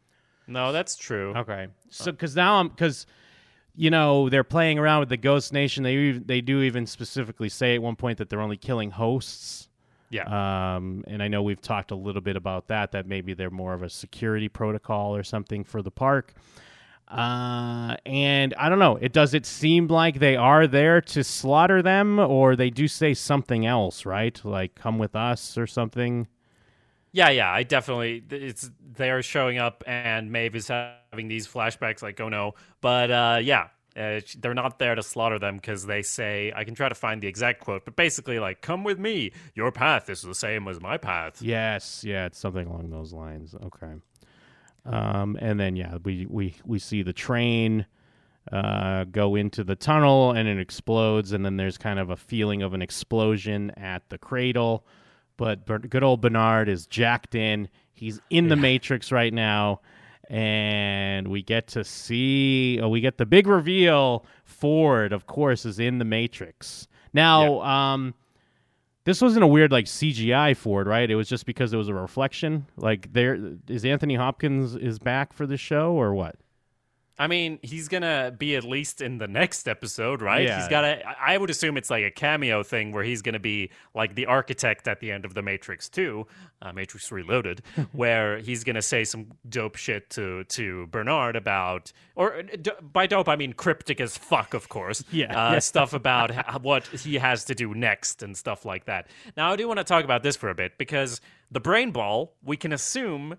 No, 0.47 0.71
that's 0.71 0.95
true. 0.97 1.33
Okay, 1.35 1.67
so 1.89 2.11
because 2.11 2.35
now 2.35 2.55
I'm 2.55 2.69
because 2.69 3.05
you 3.75 3.91
know 3.91 4.29
they're 4.29 4.43
playing 4.43 4.79
around 4.79 5.01
with 5.01 5.09
the 5.09 5.17
Ghost 5.17 5.53
Nation. 5.53 5.83
They 5.83 6.11
they 6.13 6.41
do 6.41 6.61
even 6.63 6.87
specifically 6.87 7.49
say 7.49 7.75
at 7.75 7.81
one 7.83 7.95
point 7.95 8.17
that 8.17 8.29
they're 8.29 8.41
only 8.41 8.57
killing 8.57 8.89
hosts. 8.91 9.68
Yeah. 10.09 10.75
Um, 10.75 11.03
and 11.07 11.21
I 11.21 11.27
know 11.27 11.43
we've 11.43 11.61
talked 11.61 11.91
a 11.91 11.95
little 11.95 12.21
bit 12.21 12.35
about 12.35 12.67
that. 12.67 12.91
That 12.91 13.07
maybe 13.07 13.33
they're 13.33 13.51
more 13.51 13.73
of 13.73 13.83
a 13.83 13.89
security 13.89 14.49
protocol 14.49 15.15
or 15.15 15.23
something 15.23 15.63
for 15.63 15.81
the 15.81 15.91
park. 15.91 16.33
Uh, 17.07 17.95
and 18.05 18.53
I 18.55 18.69
don't 18.69 18.79
know. 18.79 18.97
It 18.97 19.13
does 19.13 19.33
it 19.33 19.45
seem 19.45 19.87
like 19.87 20.19
they 20.19 20.35
are 20.35 20.67
there 20.67 21.01
to 21.01 21.23
slaughter 21.23 21.81
them, 21.81 22.19
or 22.19 22.55
they 22.55 22.69
do 22.69 22.87
say 22.87 23.13
something 23.15 23.65
else, 23.65 24.05
right? 24.05 24.39
Like 24.45 24.75
come 24.75 24.99
with 24.99 25.15
us 25.15 25.57
or 25.57 25.65
something. 25.67 26.27
yeah, 27.11 27.29
yeah. 27.29 27.51
I 27.51 27.63
definitely. 27.63 28.23
It's 28.29 28.69
they 28.93 29.09
are 29.09 29.21
showing 29.23 29.57
up, 29.57 29.83
and 29.87 30.31
Maeve 30.31 30.55
is 30.55 30.67
having 30.67 31.27
these 31.27 31.47
flashbacks. 31.47 32.01
Like, 32.03 32.19
oh 32.21 32.29
no, 32.29 32.53
but 32.81 33.09
uh, 33.11 33.39
yeah. 33.41 33.67
Uh, 33.99 34.21
they're 34.39 34.53
not 34.53 34.79
there 34.79 34.95
to 34.95 35.03
slaughter 35.03 35.37
them 35.37 35.57
because 35.57 35.85
they 35.85 36.01
say 36.01 36.53
I 36.55 36.63
can 36.63 36.73
try 36.73 36.87
to 36.87 36.95
find 36.95 37.21
the 37.21 37.27
exact 37.27 37.61
quote, 37.61 37.83
but 37.85 37.95
basically 37.95 38.39
like, 38.39 38.61
"Come 38.61 38.83
with 38.83 38.97
me. 38.97 39.31
Your 39.55 39.71
path 39.71 40.09
is 40.09 40.21
the 40.21 40.35
same 40.35 40.67
as 40.67 40.79
my 40.79 40.97
path." 40.97 41.41
Yes, 41.41 42.03
yeah, 42.03 42.25
it's 42.25 42.39
something 42.39 42.67
along 42.67 42.89
those 42.91 43.11
lines. 43.13 43.55
Okay. 43.55 43.93
Um, 44.85 45.37
and 45.41 45.59
then 45.59 45.75
yeah, 45.75 45.97
we 46.03 46.25
we 46.29 46.55
we 46.65 46.79
see 46.79 47.03
the 47.03 47.13
train 47.13 47.85
uh, 48.51 49.03
go 49.05 49.35
into 49.35 49.63
the 49.63 49.75
tunnel 49.75 50.31
and 50.31 50.47
it 50.47 50.59
explodes, 50.59 51.31
and 51.31 51.45
then 51.45 51.57
there's 51.57 51.77
kind 51.77 51.99
of 51.99 52.09
a 52.09 52.15
feeling 52.15 52.61
of 52.61 52.73
an 52.73 52.81
explosion 52.81 53.71
at 53.77 54.07
the 54.09 54.17
cradle. 54.17 54.85
But 55.37 55.65
good 55.89 56.03
old 56.03 56.21
Bernard 56.21 56.67
is 56.67 56.85
jacked 56.85 57.35
in. 57.35 57.69
He's 57.93 58.19
in 58.29 58.49
the 58.49 58.55
Matrix 58.55 59.11
right 59.11 59.33
now, 59.33 59.81
and 60.29 61.27
we 61.27 61.41
get 61.41 61.67
to 61.69 61.83
see. 61.83 62.79
Oh, 62.81 62.89
we 62.89 63.01
get 63.01 63.17
the 63.17 63.25
big 63.25 63.47
reveal. 63.47 64.25
Ford, 64.43 65.11
of 65.13 65.25
course, 65.27 65.65
is 65.65 65.79
in 65.79 65.97
the 65.97 66.05
Matrix 66.05 66.87
now. 67.13 67.61
Um, 67.61 68.13
this 69.05 69.21
wasn't 69.21 69.43
a 69.43 69.47
weird 69.47 69.71
like 69.71 69.85
CGI 69.85 70.55
Ford, 70.55 70.85
right? 70.85 71.09
It 71.09 71.15
was 71.15 71.27
just 71.27 71.45
because 71.45 71.73
it 71.73 71.77
was 71.77 71.89
a 71.89 71.93
reflection. 71.93 72.67
Like 72.77 73.11
there 73.11 73.55
is 73.67 73.83
Anthony 73.85 74.15
Hopkins 74.15 74.75
is 74.75 74.99
back 74.99 75.33
for 75.33 75.47
the 75.47 75.57
show 75.57 75.93
or 75.93 76.13
what? 76.13 76.35
I 77.19 77.27
mean, 77.27 77.59
he's 77.61 77.89
gonna 77.89 78.33
be 78.35 78.55
at 78.55 78.63
least 78.63 79.01
in 79.01 79.17
the 79.17 79.27
next 79.27 79.67
episode, 79.67 80.21
right? 80.21 80.43
Yeah. 80.47 80.57
He's 80.59 80.69
gotta. 80.69 81.03
I 81.19 81.37
would 81.37 81.49
assume 81.49 81.75
it's 81.75 81.89
like 81.89 82.05
a 82.05 82.11
cameo 82.11 82.63
thing 82.63 82.93
where 82.93 83.03
he's 83.03 83.21
gonna 83.21 83.39
be 83.39 83.71
like 83.93 84.15
the 84.15 84.25
architect 84.25 84.87
at 84.87 85.01
the 85.01 85.11
end 85.11 85.25
of 85.25 85.33
the 85.33 85.41
Matrix 85.41 85.89
Two, 85.89 86.27
uh, 86.61 86.71
Matrix 86.71 87.11
Reloaded, 87.11 87.61
where 87.91 88.37
he's 88.39 88.63
gonna 88.63 88.81
say 88.81 89.03
some 89.03 89.27
dope 89.49 89.75
shit 89.75 90.09
to 90.11 90.45
to 90.45 90.87
Bernard 90.87 91.35
about, 91.35 91.91
or 92.15 92.35
uh, 92.37 92.43
d- 92.61 92.71
by 92.81 93.05
dope 93.05 93.27
I 93.27 93.35
mean 93.35 93.51
cryptic 93.51 93.99
as 93.99 94.17
fuck, 94.17 94.53
of 94.53 94.69
course. 94.69 95.03
Yeah. 95.11 95.37
uh, 95.37 95.59
stuff 95.69 95.91
about 95.93 96.63
what 96.63 96.87
he 96.87 97.15
has 97.15 97.43
to 97.45 97.55
do 97.55 97.73
next 97.73 98.23
and 98.23 98.37
stuff 98.37 98.63
like 98.63 98.85
that. 98.85 99.07
Now, 99.35 99.51
I 99.51 99.57
do 99.57 99.67
want 99.67 99.79
to 99.79 99.83
talk 99.83 100.05
about 100.05 100.23
this 100.23 100.37
for 100.37 100.49
a 100.49 100.55
bit 100.55 100.77
because 100.77 101.19
the 101.51 101.59
brain 101.59 101.91
ball, 101.91 102.35
we 102.43 102.55
can 102.55 102.71
assume 102.71 103.35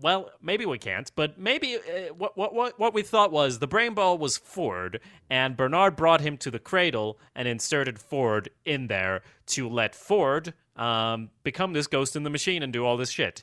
well, 0.00 0.30
maybe 0.40 0.66
we 0.66 0.78
can't, 0.78 1.10
but 1.16 1.38
maybe 1.38 1.76
uh, 1.76 2.14
what, 2.14 2.36
what 2.36 2.78
what 2.78 2.94
we 2.94 3.02
thought 3.02 3.32
was 3.32 3.58
the 3.58 3.66
brain 3.66 3.94
ball 3.94 4.18
was 4.18 4.36
Ford, 4.36 5.00
and 5.28 5.56
Bernard 5.56 5.96
brought 5.96 6.20
him 6.20 6.36
to 6.38 6.50
the 6.50 6.58
cradle 6.58 7.18
and 7.34 7.48
inserted 7.48 7.98
Ford 7.98 8.50
in 8.64 8.86
there 8.86 9.22
to 9.46 9.68
let 9.68 9.94
Ford 9.94 10.54
um, 10.76 11.30
become 11.42 11.72
this 11.72 11.86
ghost 11.86 12.16
in 12.16 12.22
the 12.22 12.30
machine 12.30 12.62
and 12.62 12.72
do 12.72 12.84
all 12.84 12.96
this 12.96 13.10
shit. 13.10 13.42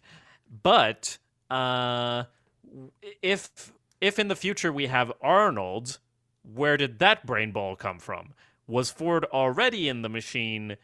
But 0.64 1.18
uh, 1.50 2.24
if 3.22 3.74
if 4.02 4.20
in 4.20 4.28
the 4.28 4.36
future 4.36 4.72
we 4.72 4.88
have 4.88 5.12
Arnold, 5.22 6.00
where 6.44 6.78
did 6.78 7.00
that 7.00 7.26
brain 7.26 7.52
ball 7.52 7.76
come 7.76 8.00
from? 8.00 8.34
Was 8.68 8.90
Ford 8.90 9.26
already 9.26 9.90
in 9.90 10.02
the 10.02 10.10
machine? 10.10 10.78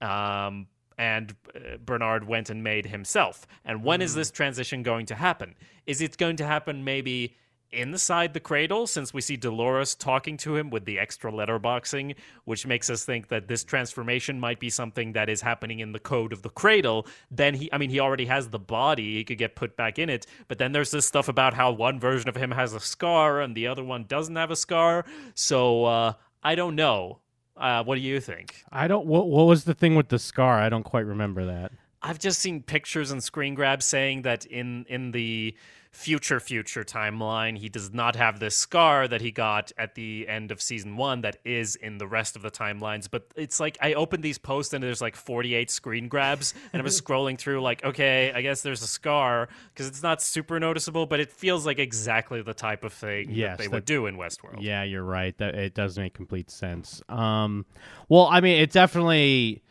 Um, 0.00 0.66
and 1.02 1.34
uh, 1.56 1.78
Bernard 1.84 2.28
went 2.28 2.48
and 2.48 2.62
made 2.62 2.86
himself. 2.86 3.44
And 3.64 3.82
when 3.82 4.00
is 4.00 4.14
this 4.14 4.30
transition 4.30 4.84
going 4.84 5.06
to 5.06 5.16
happen? 5.16 5.56
Is 5.84 6.00
it 6.00 6.16
going 6.16 6.36
to 6.36 6.46
happen 6.46 6.84
maybe 6.84 7.34
inside 7.72 8.34
the 8.34 8.38
cradle, 8.40 8.86
since 8.86 9.12
we 9.12 9.20
see 9.20 9.36
Dolores 9.36 9.96
talking 9.96 10.36
to 10.36 10.54
him 10.54 10.70
with 10.70 10.84
the 10.84 11.00
extra 11.00 11.32
letterboxing, 11.32 12.14
which 12.44 12.68
makes 12.68 12.88
us 12.88 13.04
think 13.04 13.28
that 13.28 13.48
this 13.48 13.64
transformation 13.64 14.38
might 14.38 14.60
be 14.60 14.70
something 14.70 15.14
that 15.14 15.28
is 15.28 15.40
happening 15.40 15.80
in 15.80 15.90
the 15.90 15.98
code 15.98 16.32
of 16.32 16.42
the 16.42 16.50
cradle? 16.50 17.08
Then 17.32 17.54
he, 17.54 17.72
I 17.72 17.78
mean, 17.78 17.90
he 17.90 17.98
already 17.98 18.26
has 18.26 18.50
the 18.50 18.60
body, 18.60 19.16
he 19.16 19.24
could 19.24 19.38
get 19.38 19.56
put 19.56 19.76
back 19.76 19.98
in 19.98 20.08
it. 20.08 20.26
But 20.46 20.58
then 20.58 20.70
there's 20.70 20.92
this 20.92 21.06
stuff 21.06 21.26
about 21.26 21.54
how 21.54 21.72
one 21.72 21.98
version 21.98 22.28
of 22.28 22.36
him 22.36 22.52
has 22.52 22.74
a 22.74 22.80
scar 22.80 23.40
and 23.40 23.56
the 23.56 23.66
other 23.66 23.82
one 23.82 24.04
doesn't 24.04 24.36
have 24.36 24.52
a 24.52 24.56
scar. 24.56 25.04
So 25.34 25.84
uh, 25.84 26.12
I 26.44 26.54
don't 26.54 26.76
know. 26.76 27.18
Uh, 27.62 27.84
what 27.84 27.94
do 27.94 28.00
you 28.00 28.20
think? 28.20 28.64
I 28.72 28.88
don't. 28.88 29.06
What, 29.06 29.28
what 29.28 29.44
was 29.44 29.62
the 29.62 29.72
thing 29.72 29.94
with 29.94 30.08
the 30.08 30.18
scar? 30.18 30.58
I 30.58 30.68
don't 30.68 30.82
quite 30.82 31.06
remember 31.06 31.46
that. 31.46 31.70
I've 32.02 32.18
just 32.18 32.40
seen 32.40 32.60
pictures 32.60 33.12
and 33.12 33.22
screen 33.22 33.54
grabs 33.54 33.84
saying 33.84 34.22
that 34.22 34.44
in 34.46 34.84
in 34.88 35.12
the 35.12 35.54
future 35.94 36.40
future 36.40 36.82
timeline 36.82 37.56
he 37.58 37.68
does 37.68 37.92
not 37.92 38.16
have 38.16 38.40
this 38.40 38.56
scar 38.56 39.06
that 39.06 39.20
he 39.20 39.30
got 39.30 39.70
at 39.76 39.94
the 39.94 40.26
end 40.26 40.50
of 40.50 40.60
season 40.62 40.96
1 40.96 41.20
that 41.20 41.36
is 41.44 41.76
in 41.76 41.98
the 41.98 42.06
rest 42.06 42.34
of 42.34 42.40
the 42.40 42.50
timelines 42.50 43.08
but 43.10 43.26
it's 43.36 43.60
like 43.60 43.76
I 43.78 43.92
opened 43.92 44.22
these 44.24 44.38
posts 44.38 44.72
and 44.72 44.82
there's 44.82 45.02
like 45.02 45.14
48 45.16 45.70
screen 45.70 46.08
grabs 46.08 46.54
and 46.72 46.80
I 46.80 46.82
was 46.82 46.98
scrolling 47.02 47.36
through 47.38 47.60
like 47.60 47.84
okay 47.84 48.32
I 48.34 48.40
guess 48.40 48.62
there's 48.62 48.80
a 48.80 48.86
scar 48.86 49.50
because 49.74 49.86
it's 49.86 50.02
not 50.02 50.22
super 50.22 50.58
noticeable 50.58 51.04
but 51.04 51.20
it 51.20 51.30
feels 51.30 51.66
like 51.66 51.78
exactly 51.78 52.40
the 52.40 52.54
type 52.54 52.84
of 52.84 52.92
thing 52.94 53.28
Yes, 53.30 53.50
that 53.50 53.58
they 53.58 53.64
that- 53.66 53.72
would 53.72 53.84
do 53.84 54.06
in 54.06 54.16
Westworld. 54.16 54.62
Yeah, 54.62 54.84
you're 54.84 55.04
right. 55.04 55.36
That 55.36 55.54
it 55.54 55.74
does 55.74 55.98
make 55.98 56.14
complete 56.14 56.50
sense. 56.50 57.02
Um, 57.10 57.66
well, 58.08 58.26
I 58.30 58.40
mean, 58.40 58.62
it 58.62 58.70
definitely 58.72 59.62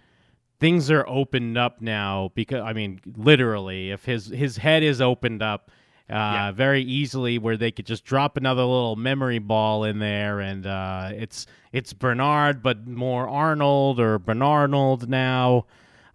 things 0.60 0.92
are 0.92 1.04
opened 1.08 1.58
up 1.58 1.82
now 1.82 2.30
because 2.36 2.62
I 2.62 2.74
mean, 2.74 3.02
literally, 3.18 3.90
if 3.92 4.06
his 4.06 4.28
his 4.28 4.58
head 4.58 4.84
is 4.84 5.02
opened 5.02 5.42
up. 5.42 5.72
Uh, 6.12 6.16
Yeah. 6.16 6.52
very 6.52 6.82
easily, 6.84 7.38
where 7.38 7.56
they 7.56 7.72
could 7.72 7.86
just 7.86 8.04
drop 8.04 8.36
another 8.36 8.64
little 8.64 8.96
memory 8.98 9.40
ball 9.40 9.84
in 9.86 10.00
there, 10.00 10.40
and 10.40 10.66
uh, 10.66 11.12
it's 11.14 11.48
it's 11.72 11.94
Bernard, 11.94 12.62
but 12.62 12.86
more 12.86 13.30
Arnold 13.30 14.00
or 14.00 14.20
Bernarnold 14.20 15.08
now. 15.08 15.66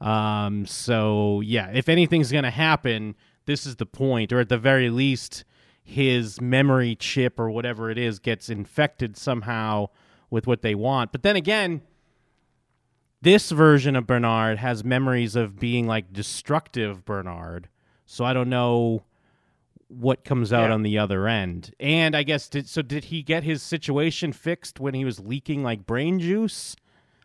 Um, 0.01 0.67
so 0.67 1.41
yeah, 1.41 1.71
if 1.73 1.89
anything's 1.89 2.31
gonna 2.31 2.51
happen, 2.51 3.15
this 3.47 3.65
is 3.65 3.77
the 3.77 3.87
point, 3.87 4.33
or 4.33 4.41
at 4.41 4.51
the 4.51 4.59
very 4.59 4.91
least, 4.91 5.45
his 5.83 6.41
memory 6.41 6.95
chip 6.97 7.41
or 7.41 7.49
whatever 7.51 7.91
it 7.91 7.97
is 7.97 8.19
gets 8.19 8.51
infected 8.51 9.17
somehow 9.17 9.87
with 10.29 10.47
what 10.47 10.61
they 10.61 10.75
want. 10.75 11.13
But 11.13 11.23
then 11.23 11.37
again, 11.37 11.81
this 13.23 13.51
version 13.51 13.97
of 13.97 14.07
Bernard 14.07 14.59
has 14.59 14.85
memories 14.85 15.35
of 15.37 15.59
being 15.59 15.87
like 15.87 16.13
destructive 16.13 17.05
Bernard. 17.07 17.69
So 18.05 18.25
I 18.25 18.33
don't 18.35 18.51
know 18.51 19.05
what 19.89 20.25
comes 20.25 20.53
out 20.53 20.69
Yeah. 20.69 20.75
on 20.75 20.83
the 20.83 20.99
other 20.99 21.29
end. 21.29 21.73
And 21.79 22.17
I 22.17 22.23
guess 22.25 22.49
did 22.49 22.69
so 22.69 22.83
did 22.83 23.05
he 23.05 23.23
get 23.23 23.45
his 23.45 23.63
situation 23.63 24.33
fixed 24.33 24.81
when 24.81 24.95
he 24.95 25.05
was 25.05 25.21
leaking 25.21 25.63
like 25.63 25.87
brain 25.87 26.19
juice? 26.19 26.75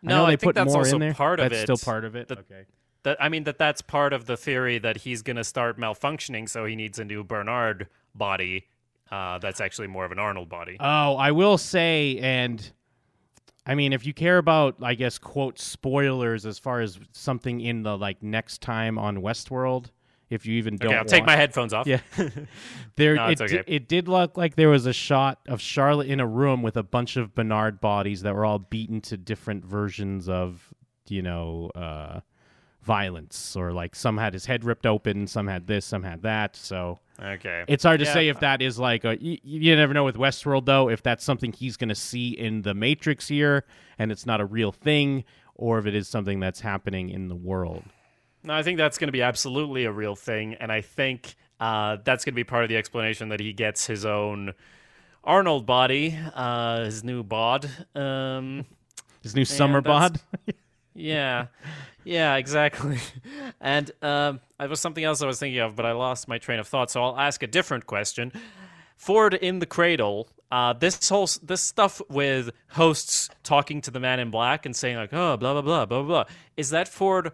No, 0.02 0.24
I 0.24 0.30
they 0.30 0.36
think 0.36 0.42
put 0.42 0.54
that's 0.56 0.68
more 0.72 0.78
also 0.78 0.96
in 0.96 1.00
there. 1.00 1.14
part 1.14 1.40
of 1.40 1.50
that's 1.50 1.62
it. 1.62 1.76
still 1.76 1.92
part 1.92 2.04
of 2.04 2.14
it. 2.16 2.28
The- 2.28 2.38
okay. 2.40 2.64
that 3.04 3.16
I 3.20 3.28
mean 3.28 3.44
that 3.44 3.58
that's 3.58 3.82
part 3.82 4.12
of 4.12 4.26
the 4.26 4.36
theory 4.36 4.78
that 4.78 4.98
he's 4.98 5.22
going 5.22 5.36
to 5.36 5.44
start 5.44 5.78
malfunctioning, 5.78 6.48
so 6.48 6.64
he 6.64 6.76
needs 6.76 6.98
a 7.00 7.04
new 7.04 7.24
Bernard 7.24 7.88
body. 8.14 8.66
Uh, 9.10 9.38
that's 9.38 9.60
actually 9.60 9.88
more 9.88 10.04
of 10.04 10.12
an 10.12 10.18
Arnold 10.18 10.48
body. 10.48 10.76
Oh, 10.80 11.16
I 11.16 11.32
will 11.32 11.58
say, 11.58 12.18
and 12.22 12.72
I 13.66 13.74
mean, 13.74 13.92
if 13.92 14.06
you 14.06 14.14
care 14.14 14.38
about, 14.38 14.76
I 14.82 14.94
guess, 14.94 15.18
quote 15.18 15.58
spoilers 15.58 16.46
as 16.46 16.58
far 16.58 16.80
as 16.80 16.98
something 17.12 17.60
in 17.60 17.82
the 17.82 17.98
like 17.98 18.22
next 18.22 18.62
time 18.62 18.98
on 18.98 19.18
Westworld, 19.18 19.90
if 20.32 20.46
you 20.46 20.54
even 20.54 20.76
don't, 20.76 20.88
okay, 20.90 20.98
I'll 20.98 21.04
take 21.04 21.26
my 21.26 21.36
headphones 21.36 21.72
off. 21.72 21.86
Yeah, 21.86 22.00
there. 22.96 23.14
No, 23.16 23.28
it, 23.28 23.40
okay. 23.40 23.62
it 23.66 23.88
did 23.88 24.08
look 24.08 24.36
like 24.36 24.56
there 24.56 24.68
was 24.68 24.86
a 24.86 24.92
shot 24.92 25.38
of 25.48 25.60
Charlotte 25.60 26.08
in 26.08 26.20
a 26.20 26.26
room 26.26 26.62
with 26.62 26.76
a 26.76 26.82
bunch 26.82 27.16
of 27.16 27.34
Bernard 27.34 27.80
bodies 27.80 28.22
that 28.22 28.34
were 28.34 28.44
all 28.44 28.58
beaten 28.58 29.00
to 29.02 29.16
different 29.16 29.64
versions 29.64 30.28
of, 30.28 30.72
you 31.08 31.22
know, 31.22 31.70
uh, 31.74 32.20
violence, 32.82 33.54
or 33.54 33.72
like 33.72 33.94
some 33.94 34.16
had 34.18 34.32
his 34.32 34.46
head 34.46 34.64
ripped 34.64 34.86
open, 34.86 35.26
some 35.26 35.46
had 35.46 35.66
this, 35.66 35.84
some 35.86 36.02
had 36.02 36.22
that. 36.22 36.56
So 36.56 36.98
Okay. 37.22 37.64
it's 37.68 37.84
hard 37.84 38.00
to 38.00 38.06
Yeah. 38.06 38.12
say 38.12 38.28
if 38.28 38.40
that 38.40 38.60
is 38.60 38.78
like 38.78 39.04
a. 39.04 39.22
You, 39.22 39.38
you 39.42 39.76
never 39.76 39.94
know 39.94 40.04
with 40.04 40.16
Westworld 40.16 40.64
though 40.66 40.88
if 40.88 41.02
that's 41.02 41.22
something 41.24 41.52
he's 41.52 41.76
going 41.76 41.90
to 41.90 41.94
see 41.94 42.30
in 42.30 42.62
the 42.62 42.74
Matrix 42.74 43.28
here, 43.28 43.64
and 43.98 44.10
it's 44.10 44.26
not 44.26 44.40
a 44.40 44.44
real 44.44 44.72
thing, 44.72 45.24
or 45.54 45.78
if 45.78 45.86
it 45.86 45.94
is 45.94 46.08
something 46.08 46.40
that's 46.40 46.60
happening 46.60 47.10
in 47.10 47.28
the 47.28 47.36
world. 47.36 47.84
No, 48.44 48.54
I 48.54 48.62
think 48.62 48.78
that's 48.78 48.98
going 48.98 49.08
to 49.08 49.12
be 49.12 49.22
absolutely 49.22 49.84
a 49.84 49.92
real 49.92 50.16
thing, 50.16 50.54
and 50.54 50.72
I 50.72 50.80
think 50.80 51.36
uh, 51.60 51.98
that's 52.02 52.24
going 52.24 52.34
to 52.34 52.36
be 52.36 52.44
part 52.44 52.64
of 52.64 52.68
the 52.68 52.76
explanation 52.76 53.28
that 53.28 53.40
he 53.40 53.52
gets 53.52 53.86
his 53.86 54.04
own 54.04 54.52
Arnold 55.24 55.66
body, 55.66 56.18
uh, 56.34 56.84
his 56.84 57.04
new 57.04 57.22
bod. 57.22 57.70
Um, 57.94 58.66
His 59.22 59.36
new 59.36 59.44
summer 59.44 59.80
bod. 59.80 60.20
yeah, 60.94 61.46
yeah, 62.04 62.34
exactly. 62.36 62.98
And 63.60 63.92
um, 64.02 64.40
there 64.58 64.68
was 64.68 64.80
something 64.80 65.04
else 65.04 65.22
I 65.22 65.26
was 65.26 65.38
thinking 65.38 65.60
of, 65.60 65.76
but 65.76 65.86
I 65.86 65.92
lost 65.92 66.26
my 66.26 66.38
train 66.38 66.58
of 66.58 66.66
thought. 66.66 66.90
So 66.90 67.00
I'll 67.00 67.16
ask 67.16 67.44
a 67.44 67.46
different 67.46 67.86
question. 67.86 68.32
Ford 68.96 69.34
in 69.34 69.60
the 69.60 69.66
cradle. 69.66 70.28
Uh, 70.50 70.72
this 70.72 71.08
whole 71.08 71.28
this 71.44 71.60
stuff 71.60 72.02
with 72.08 72.50
hosts 72.70 73.30
talking 73.44 73.80
to 73.82 73.92
the 73.92 74.00
man 74.00 74.18
in 74.18 74.32
black 74.32 74.66
and 74.66 74.74
saying 74.74 74.96
like, 74.96 75.12
oh, 75.12 75.36
blah 75.36 75.52
blah 75.52 75.62
blah 75.62 75.86
blah 75.86 76.02
blah. 76.02 76.24
Is 76.56 76.70
that 76.70 76.88
Ford 76.88 77.30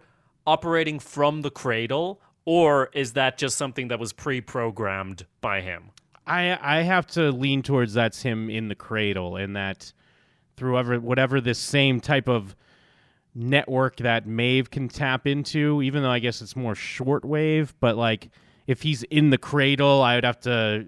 operating 0.53 0.99
from 0.99 1.41
the 1.41 1.51
cradle, 1.51 2.19
or 2.45 2.89
is 2.93 3.13
that 3.13 3.37
just 3.37 3.55
something 3.57 3.87
that 3.89 3.99
was 3.99 4.11
pre-programmed 4.13 5.25
by 5.41 5.61
him? 5.61 5.91
I 6.25 6.57
I 6.61 6.81
have 6.83 7.05
to 7.17 7.31
lean 7.31 7.61
towards 7.63 7.93
that's 7.93 8.21
him 8.23 8.49
in 8.49 8.67
the 8.67 8.75
cradle, 8.75 9.35
and 9.35 9.55
that 9.55 9.93
through 10.57 10.77
ever, 10.77 10.99
whatever 10.99 11.39
this 11.41 11.59
same 11.59 12.01
type 12.01 12.27
of 12.27 12.55
network 13.35 13.97
that 13.97 14.25
Maeve 14.27 14.69
can 14.71 14.87
tap 14.89 15.27
into, 15.27 15.81
even 15.81 16.03
though 16.03 16.09
I 16.09 16.19
guess 16.19 16.41
it's 16.41 16.55
more 16.55 16.73
shortwave, 16.73 17.73
but 17.79 17.95
like 17.95 18.29
if 18.67 18.81
he's 18.81 19.03
in 19.03 19.29
the 19.29 19.37
cradle, 19.37 20.01
I 20.01 20.15
would 20.15 20.23
have 20.25 20.39
to 20.41 20.85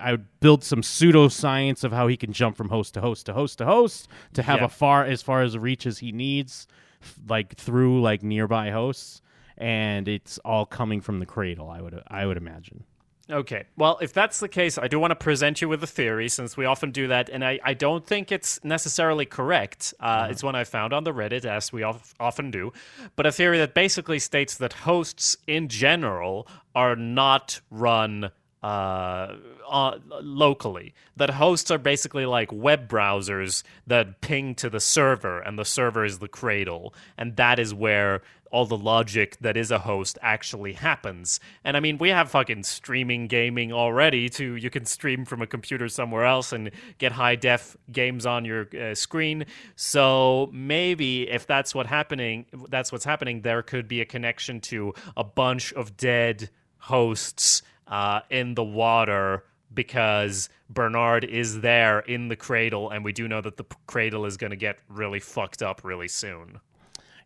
I 0.00 0.12
would 0.12 0.26
build 0.40 0.64
some 0.64 0.80
pseudoscience 0.82 1.84
of 1.84 1.92
how 1.92 2.06
he 2.08 2.16
can 2.16 2.32
jump 2.32 2.56
from 2.56 2.68
host 2.70 2.94
to 2.94 3.00
host 3.00 3.26
to 3.26 3.32
host 3.34 3.58
to 3.58 3.64
host 3.66 4.08
to 4.34 4.42
have 4.42 4.60
Yeah. 4.60 4.66
a 4.66 4.68
far 4.68 5.04
as 5.04 5.22
far 5.22 5.42
as 5.42 5.56
reach 5.58 5.86
as 5.86 5.98
he 5.98 6.10
needs, 6.12 6.66
f- 7.04 7.18
like 7.28 7.56
through 7.56 8.00
like 8.02 8.22
nearby 8.22 8.70
hosts, 8.70 9.20
and 9.56 10.08
it's 10.08 10.38
all 10.38 10.66
coming 10.66 11.00
from 11.00 11.20
the 11.20 11.26
cradle. 11.26 11.70
I 11.70 11.80
would 11.80 12.02
I 12.08 12.26
would 12.26 12.36
imagine. 12.36 12.84
Okay. 13.30 13.64
Well, 13.78 13.96
if 14.02 14.12
that's 14.12 14.38
the 14.40 14.48
case, 14.48 14.76
I 14.76 14.86
do 14.86 14.98
want 14.98 15.12
to 15.12 15.16
present 15.16 15.62
you 15.62 15.68
with 15.70 15.82
a 15.82 15.86
theory 15.86 16.28
since 16.28 16.58
we 16.58 16.66
often 16.66 16.90
do 16.90 17.08
that, 17.08 17.30
and 17.30 17.42
I, 17.42 17.58
I 17.64 17.72
don't 17.72 18.06
think 18.06 18.30
it's 18.30 18.62
necessarily 18.62 19.24
correct. 19.24 19.94
Uh, 19.98 20.28
It's 20.30 20.42
one 20.42 20.54
I 20.54 20.64
found 20.64 20.92
on 20.92 21.04
the 21.04 21.12
Reddit, 21.12 21.46
as 21.46 21.72
we 21.72 21.82
of, 21.82 22.12
often 22.20 22.50
do, 22.50 22.70
but 23.16 23.24
a 23.24 23.32
theory 23.32 23.56
that 23.60 23.72
basically 23.72 24.18
states 24.18 24.58
that 24.58 24.74
hosts 24.74 25.38
in 25.46 25.68
general 25.68 26.46
are 26.74 26.96
not 26.96 27.62
run 27.70 28.30
uh, 28.64 29.36
uh, 29.68 29.98
locally. 30.22 30.94
That 31.16 31.30
hosts 31.30 31.70
are 31.70 31.78
basically 31.78 32.24
like 32.24 32.50
web 32.50 32.88
browsers 32.88 33.62
that 33.86 34.22
ping 34.22 34.54
to 34.56 34.70
the 34.70 34.80
server, 34.80 35.38
and 35.38 35.58
the 35.58 35.66
server 35.66 36.02
is 36.04 36.18
the 36.18 36.28
cradle, 36.28 36.94
and 37.18 37.36
that 37.36 37.58
is 37.58 37.74
where 37.74 38.22
all 38.50 38.64
the 38.64 38.78
logic 38.78 39.36
that 39.40 39.58
is 39.58 39.70
a 39.70 39.80
host 39.80 40.16
actually 40.22 40.72
happens. 40.72 41.40
And 41.62 41.76
I 41.76 41.80
mean, 41.80 41.98
we 41.98 42.08
have 42.08 42.30
fucking 42.30 42.62
streaming 42.62 43.26
gaming 43.26 43.70
already. 43.70 44.30
To 44.30 44.54
you 44.54 44.70
can 44.70 44.86
stream 44.86 45.26
from 45.26 45.42
a 45.42 45.46
computer 45.46 45.88
somewhere 45.90 46.24
else 46.24 46.50
and 46.52 46.70
get 46.96 47.12
high 47.12 47.34
def 47.36 47.76
games 47.92 48.24
on 48.24 48.46
your 48.46 48.68
uh, 48.80 48.94
screen. 48.94 49.44
So 49.76 50.48
maybe 50.54 51.28
if 51.28 51.46
that's 51.46 51.74
what 51.74 51.86
happening, 51.86 52.46
that's 52.70 52.90
what's 52.92 53.04
happening. 53.04 53.42
There 53.42 53.62
could 53.62 53.88
be 53.88 54.00
a 54.00 54.06
connection 54.06 54.62
to 54.62 54.94
a 55.18 55.24
bunch 55.24 55.72
of 55.74 55.98
dead 55.98 56.48
hosts 56.78 57.62
uh, 57.88 58.20
in 58.30 58.54
the 58.54 58.64
water 58.64 59.44
because 59.74 60.48
Bernard 60.70 61.24
is 61.24 61.60
there 61.60 62.00
in 62.00 62.28
the 62.28 62.36
cradle, 62.36 62.90
and 62.90 63.04
we 63.04 63.12
do 63.12 63.28
know 63.28 63.40
that 63.40 63.56
the 63.56 63.64
p- 63.64 63.76
cradle 63.86 64.24
is 64.24 64.36
going 64.36 64.50
to 64.50 64.56
get 64.56 64.78
really 64.88 65.20
fucked 65.20 65.62
up 65.62 65.82
really 65.84 66.08
soon. 66.08 66.60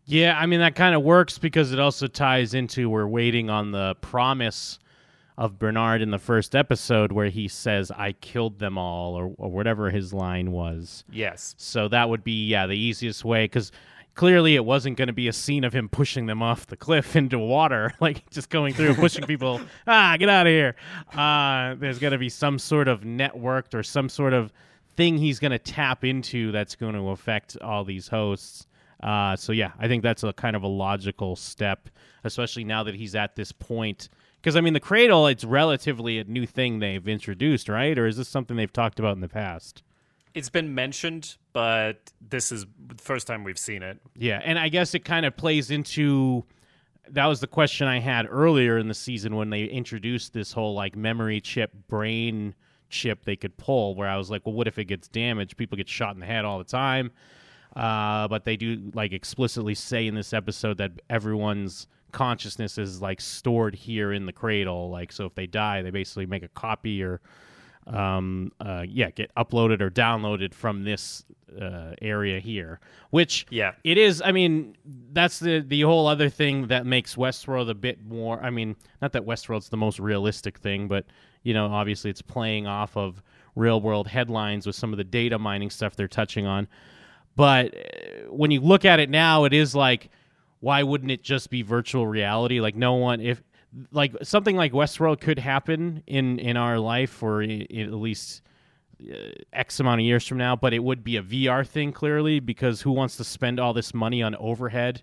Yeah, 0.04 0.38
I 0.38 0.46
mean 0.46 0.60
that 0.60 0.74
kind 0.74 0.94
of 0.94 1.02
works 1.02 1.36
because 1.36 1.72
it 1.72 1.78
also 1.78 2.06
ties 2.06 2.54
into 2.54 2.88
we're 2.88 3.06
waiting 3.06 3.50
on 3.50 3.72
the 3.72 3.94
promise 4.00 4.78
of 5.36 5.58
Bernard 5.58 6.00
in 6.00 6.10
the 6.10 6.18
first 6.18 6.56
episode 6.56 7.12
where 7.12 7.28
he 7.28 7.46
says 7.46 7.90
I 7.90 8.12
killed 8.12 8.58
them 8.58 8.78
all 8.78 9.14
or, 9.14 9.34
or 9.36 9.50
whatever 9.50 9.90
his 9.90 10.14
line 10.14 10.50
was. 10.50 11.04
Yes. 11.12 11.54
So 11.58 11.88
that 11.88 12.08
would 12.08 12.24
be 12.24 12.46
yeah 12.46 12.66
the 12.66 12.76
easiest 12.76 13.22
way 13.24 13.44
because 13.44 13.70
clearly 14.18 14.56
it 14.56 14.64
wasn't 14.64 14.96
going 14.96 15.06
to 15.06 15.12
be 15.12 15.28
a 15.28 15.32
scene 15.32 15.62
of 15.62 15.72
him 15.72 15.88
pushing 15.88 16.26
them 16.26 16.42
off 16.42 16.66
the 16.66 16.76
cliff 16.76 17.14
into 17.22 17.38
water, 17.38 17.94
like 18.00 18.28
just 18.30 18.50
going 18.50 18.74
through 18.74 18.88
and 18.88 18.98
pushing 18.98 19.24
people. 19.24 19.60
Ah, 19.86 20.16
get 20.18 20.28
out 20.28 20.46
of 20.46 20.50
here! 20.50 20.74
Uh, 21.14 21.74
there's 21.76 21.98
going 21.98 22.12
to 22.12 22.18
be 22.18 22.28
some 22.28 22.58
sort 22.58 22.88
of 22.88 23.02
networked 23.02 23.74
or 23.74 23.82
some 23.82 24.08
sort 24.08 24.34
of 24.34 24.52
thing 24.96 25.16
he's 25.16 25.38
going 25.38 25.52
to 25.52 25.58
tap 25.58 26.04
into 26.04 26.52
that's 26.52 26.74
going 26.74 26.94
to 26.94 27.08
affect 27.10 27.56
all 27.62 27.84
these 27.84 28.08
hosts. 28.08 28.66
Uh, 29.02 29.36
so 29.36 29.52
yeah, 29.52 29.70
I 29.78 29.86
think 29.88 30.02
that's 30.02 30.24
a 30.24 30.32
kind 30.32 30.56
of 30.56 30.62
a 30.62 30.68
logical 30.68 31.36
step, 31.36 31.88
especially 32.24 32.64
now 32.64 32.82
that 32.82 32.96
he's 32.96 33.14
at 33.14 33.36
this 33.36 33.52
point. 33.52 34.08
Because 34.40 34.56
I 34.56 34.60
mean, 34.60 34.74
the 34.74 34.80
cradle, 34.80 35.26
it's 35.28 35.44
relatively 35.44 36.18
a 36.18 36.24
new 36.24 36.44
thing 36.44 36.80
they've 36.80 37.06
introduced, 37.06 37.68
right? 37.68 37.96
Or 37.96 38.06
is 38.06 38.16
this 38.16 38.28
something 38.28 38.56
they've 38.56 38.72
talked 38.72 38.98
about 38.98 39.14
in 39.14 39.20
the 39.20 39.28
past? 39.28 39.82
It's 40.34 40.50
been 40.50 40.74
mentioned, 40.74 41.36
but 41.52 42.12
this 42.20 42.52
is 42.52 42.66
the 42.86 43.02
first 43.02 43.26
time 43.26 43.44
we've 43.44 43.58
seen 43.58 43.82
it. 43.82 43.98
Yeah, 44.16 44.40
and 44.44 44.58
I 44.58 44.68
guess 44.68 44.94
it 44.94 45.04
kind 45.04 45.26
of 45.26 45.36
plays 45.36 45.70
into 45.70 46.44
that 47.10 47.26
was 47.26 47.40
the 47.40 47.46
question 47.46 47.86
I 47.86 48.00
had 48.00 48.26
earlier 48.28 48.78
in 48.78 48.88
the 48.88 48.94
season 48.94 49.36
when 49.36 49.50
they 49.50 49.64
introduced 49.64 50.32
this 50.32 50.52
whole 50.52 50.74
like 50.74 50.94
memory 50.96 51.40
chip 51.40 51.72
brain 51.88 52.54
chip 52.90 53.24
they 53.24 53.36
could 53.36 53.56
pull 53.56 53.94
where 53.94 54.08
I 54.08 54.16
was 54.16 54.30
like, 54.30 54.46
well, 54.46 54.54
what 54.54 54.66
if 54.66 54.78
it 54.78 54.86
gets 54.86 55.08
damaged? 55.08 55.56
People 55.56 55.76
get 55.76 55.88
shot 55.88 56.14
in 56.14 56.20
the 56.20 56.26
head 56.26 56.44
all 56.44 56.58
the 56.58 56.64
time. 56.64 57.10
Uh, 57.76 58.26
but 58.28 58.44
they 58.44 58.56
do 58.56 58.90
like 58.94 59.12
explicitly 59.12 59.74
say 59.74 60.06
in 60.06 60.14
this 60.14 60.32
episode 60.32 60.78
that 60.78 60.92
everyone's 61.10 61.86
consciousness 62.12 62.78
is 62.78 63.02
like 63.02 63.20
stored 63.20 63.74
here 63.74 64.12
in 64.12 64.26
the 64.26 64.32
cradle. 64.32 64.90
Like, 64.90 65.12
so 65.12 65.26
if 65.26 65.34
they 65.34 65.46
die, 65.46 65.82
they 65.82 65.90
basically 65.90 66.26
make 66.26 66.42
a 66.42 66.48
copy 66.48 67.02
or, 67.02 67.20
um, 67.88 68.52
uh, 68.60 68.84
yeah, 68.88 69.10
get 69.10 69.34
uploaded 69.36 69.80
or 69.80 69.90
downloaded 69.90 70.54
from 70.54 70.84
this 70.84 71.24
uh, 71.60 71.94
area 72.02 72.38
here. 72.40 72.80
Which, 73.10 73.46
Yeah. 73.50 73.72
it 73.84 73.96
is. 73.98 74.20
I 74.22 74.32
mean, 74.32 74.76
that's 75.12 75.38
the 75.38 75.60
the 75.60 75.80
whole 75.82 76.06
other 76.06 76.28
thing 76.28 76.66
that 76.68 76.84
makes 76.86 77.16
Westworld 77.16 77.70
a 77.70 77.74
bit 77.74 78.04
more. 78.04 78.38
I 78.42 78.50
mean, 78.50 78.76
not 79.00 79.12
that 79.12 79.24
Westworld's 79.24 79.68
the 79.70 79.76
most 79.76 79.98
realistic 79.98 80.58
thing, 80.58 80.88
but 80.88 81.06
you 81.42 81.54
know, 81.54 81.66
obviously 81.66 82.10
it's 82.10 82.22
playing 82.22 82.66
off 82.66 82.96
of 82.96 83.22
real 83.54 83.80
world 83.80 84.06
headlines 84.06 84.66
with 84.66 84.76
some 84.76 84.92
of 84.92 84.98
the 84.98 85.04
data 85.04 85.38
mining 85.38 85.70
stuff 85.70 85.96
they're 85.96 86.06
touching 86.08 86.46
on. 86.46 86.68
But 87.36 87.74
uh, 87.74 88.30
when 88.32 88.50
you 88.50 88.60
look 88.60 88.84
at 88.84 89.00
it 89.00 89.08
now, 89.08 89.44
it 89.44 89.52
is 89.52 89.74
like, 89.74 90.10
why 90.60 90.82
wouldn't 90.82 91.10
it 91.10 91.22
just 91.22 91.50
be 91.50 91.62
virtual 91.62 92.06
reality? 92.06 92.60
Like 92.60 92.76
no 92.76 92.94
one, 92.94 93.20
if 93.20 93.42
like 93.92 94.14
something 94.22 94.56
like 94.56 94.72
Westworld 94.72 95.20
could 95.20 95.38
happen 95.38 96.02
in 96.06 96.38
in 96.38 96.56
our 96.56 96.78
life, 96.78 97.22
or 97.22 97.42
i 97.42 97.66
at 97.70 97.92
least 97.92 98.42
uh, 99.02 99.14
X 99.52 99.80
amount 99.80 100.00
of 100.00 100.06
years 100.06 100.26
from 100.26 100.38
now, 100.38 100.56
but 100.56 100.72
it 100.72 100.80
would 100.82 101.04
be 101.04 101.16
a 101.16 101.22
VR 101.22 101.66
thing 101.66 101.92
clearly 101.92 102.40
because 102.40 102.82
who 102.82 102.92
wants 102.92 103.16
to 103.16 103.24
spend 103.24 103.60
all 103.60 103.72
this 103.72 103.94
money 103.94 104.22
on 104.22 104.34
overhead? 104.36 105.02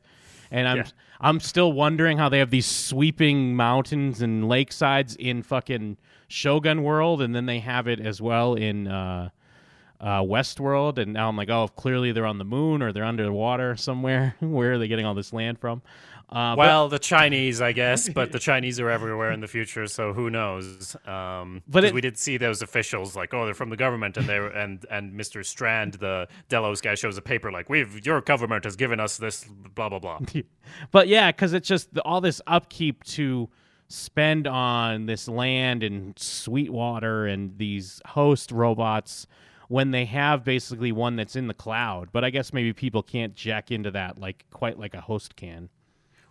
And 0.51 0.67
I'm 0.67 0.77
Yeah. 0.77 0.85
I'm 1.21 1.39
still 1.39 1.73
wondering 1.73 2.17
how 2.17 2.29
they 2.29 2.39
have 2.39 2.49
these 2.49 2.65
sweeping 2.65 3.55
mountains 3.55 4.21
and 4.21 4.43
lakesides 4.43 5.15
in 5.15 5.43
fucking 5.43 5.97
Shogun 6.27 6.83
World, 6.83 7.21
and 7.21 7.33
then 7.35 7.45
they 7.45 7.59
have 7.59 7.87
it 7.87 7.99
as 7.99 8.21
well 8.21 8.55
in 8.55 8.87
uh, 8.87 9.29
uh, 9.99 10.21
Westworld. 10.21 10.97
And 10.97 11.13
now 11.13 11.29
I'm 11.29 11.37
like, 11.37 11.49
oh, 11.49 11.67
clearly 11.69 12.11
they're 12.11 12.25
on 12.25 12.37
the 12.37 12.45
moon 12.45 12.81
or 12.81 12.91
they're 12.91 13.05
underwater 13.05 13.75
somewhere. 13.75 14.35
Where 14.41 14.73
are 14.73 14.77
they 14.77 14.87
getting 14.87 15.05
all 15.05 15.13
this 15.15 15.33
land 15.33 15.59
from? 15.59 15.81
Uh, 16.27 16.55
but- 16.55 16.57
Well, 16.57 16.89
the 16.89 16.97
Chinese, 16.97 17.61
I 17.61 17.71
guess, 17.71 18.09
but 18.09 18.31
the 18.31 18.39
Chinese 18.39 18.79
are 18.79 18.89
everywhere 18.89 19.31
in 19.31 19.41
the 19.41 19.47
future, 19.47 19.85
so 19.85 20.11
who 20.11 20.31
knows? 20.31 20.95
Um, 21.05 21.61
But 21.67 21.83
it- 21.83 21.93
we 21.93 22.01
did 22.01 22.17
see 22.17 22.37
those 22.37 22.63
officials 22.63 23.15
like, 23.15 23.31
oh, 23.33 23.45
they're 23.45 23.53
from 23.53 23.69
the 23.69 23.77
government, 23.77 24.17
and 24.17 24.25
they 24.27 24.37
and 24.37 24.83
and 24.89 25.13
Mr. 25.13 25.45
Strand, 25.45 25.93
the 25.95 26.27
Delos 26.49 26.81
guy, 26.81 26.95
shows 26.95 27.15
a 27.17 27.21
paper 27.21 27.51
like, 27.51 27.69
we've 27.69 28.03
your 28.05 28.21
government 28.21 28.63
has 28.63 28.75
given 28.75 28.99
us 28.99 29.17
this, 29.17 29.45
blah 29.75 29.87
blah 29.87 29.99
blah. 29.99 30.19
but 30.91 31.07
yeah, 31.07 31.31
because 31.31 31.53
it's 31.53 31.67
just 31.67 31.93
the, 31.93 32.01
all 32.01 32.21
this 32.21 32.41
upkeep 32.47 33.03
to 33.03 33.47
spend 33.87 34.47
on 34.47 35.05
this 35.05 35.27
land 35.27 35.83
and 35.83 36.17
Sweetwater 36.17 37.27
and 37.27 37.55
these 37.59 38.01
host 38.07 38.51
robots 38.51 39.27
when 39.67 39.91
they 39.91 40.05
have 40.05 40.43
basically 40.43 40.91
one 40.91 41.15
that's 41.15 41.35
in 41.35 41.47
the 41.47 41.53
cloud. 41.53 42.09
But 42.11 42.23
I 42.23 42.29
guess 42.29 42.53
maybe 42.53 42.73
people 42.73 43.03
can't 43.03 43.35
jack 43.35 43.71
into 43.71 43.91
that 43.91 44.19
like 44.19 44.45
quite 44.51 44.79
like 44.79 44.93
a 44.93 45.01
host 45.01 45.35
can. 45.35 45.69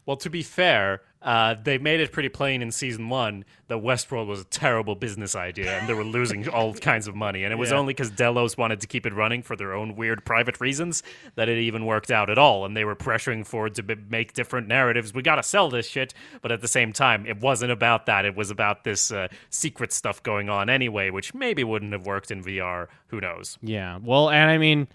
Well, 0.07 0.17
to 0.19 0.29
be 0.31 0.43
fair, 0.43 1.01
uh, 1.23 1.55
they 1.63 1.79
made 1.79 1.99
it 2.01 2.13
pretty 2.13 2.29
plain 2.29 2.61
in 2.61 2.71
season 2.71 3.09
one 3.09 3.47
that 3.69 3.79
Westworld 3.79 4.27
was 4.27 4.43
a 4.43 4.45
terrible 4.45 4.95
business 4.95 5.35
idea 5.35 5.79
and 5.79 5.89
they 5.89 5.95
were 5.95 6.05
losing 6.05 6.47
all 6.51 6.75
kinds 6.75 7.09
of 7.09 7.15
money. 7.17 7.45
And 7.45 7.53
it 7.53 7.57
was 7.57 7.71
Yeah. 7.71 7.77
only 7.79 7.95
because 7.95 8.11
Delos 8.11 8.59
wanted 8.59 8.83
to 8.83 8.87
keep 8.87 9.07
it 9.07 9.15
running 9.15 9.41
for 9.43 9.57
their 9.57 9.73
own 9.73 9.97
weird 9.97 10.27
private 10.27 10.61
reasons 10.61 11.03
that 11.37 11.49
it 11.49 11.57
even 11.57 11.87
worked 11.87 12.11
out 12.11 12.29
at 12.29 12.37
all. 12.37 12.67
And 12.67 12.77
they 12.77 12.85
were 12.85 12.95
pressuring 12.95 13.47
Ford 13.47 13.75
to 13.77 13.83
b- 13.83 13.97
make 14.11 14.35
different 14.35 14.69
narratives. 14.69 15.15
We 15.15 15.23
got 15.23 15.37
to 15.37 15.43
sell 15.43 15.71
this 15.71 15.89
shit. 15.89 16.13
But 16.43 16.53
at 16.53 16.61
the 16.61 16.69
same 16.69 16.93
time, 16.93 17.25
it 17.25 17.41
wasn't 17.41 17.73
about 17.73 18.05
that. 18.05 18.27
It 18.27 18.37
was 18.37 18.51
about 18.51 18.85
this 18.85 19.11
uh, 19.11 19.29
secret 19.49 19.91
stuff 19.95 20.23
going 20.23 20.51
on 20.51 20.69
anyway, 20.69 21.09
which 21.09 21.33
maybe 21.33 21.65
wouldn't 21.65 21.93
have 21.93 22.05
worked 22.05 22.31
in 22.31 22.43
VR. 22.45 22.89
Who 23.07 23.23
knows? 23.23 23.57
Yeah. 23.63 23.99
Well, 24.03 24.29
and 24.29 24.51
I 24.51 24.59
mean, 24.59 24.89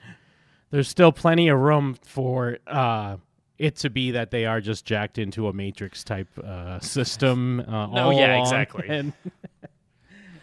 there's 0.69 0.87
still 0.87 1.11
plenty 1.11 1.47
of 1.49 1.57
room 1.57 1.95
for 2.05 2.59
uh, 2.67 3.17
it 3.59 3.75
to 3.77 3.89
be 3.89 4.11
that 4.11 4.31
they 4.31 4.45
are 4.45 4.61
just 4.61 4.85
jacked 4.85 5.17
into 5.17 5.47
a 5.47 5.53
Matrix 5.53 6.03
type 6.03 6.29
uh, 6.39 6.79
system. 6.79 7.59
Uh, 7.59 7.87
No, 7.93 8.09
yeah, 8.11 8.39
exactly. 8.39 8.85
And- 8.89 9.13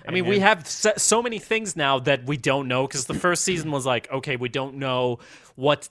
I 0.09 0.13
mean, 0.13 0.27
we 0.27 0.39
have 0.39 0.69
so, 0.69 0.93
so 0.97 1.21
many 1.21 1.41
things 1.41 1.75
now 1.75 1.99
that 1.99 2.27
we 2.27 2.37
don't 2.37 2.69
know 2.69 2.87
because 2.87 3.07
the 3.07 3.15
first 3.15 3.43
season 3.43 3.73
was 3.73 3.85
like, 3.85 4.09
okay, 4.13 4.37
we 4.37 4.49
don't 4.49 4.77
know 4.77 5.19
what 5.57 5.89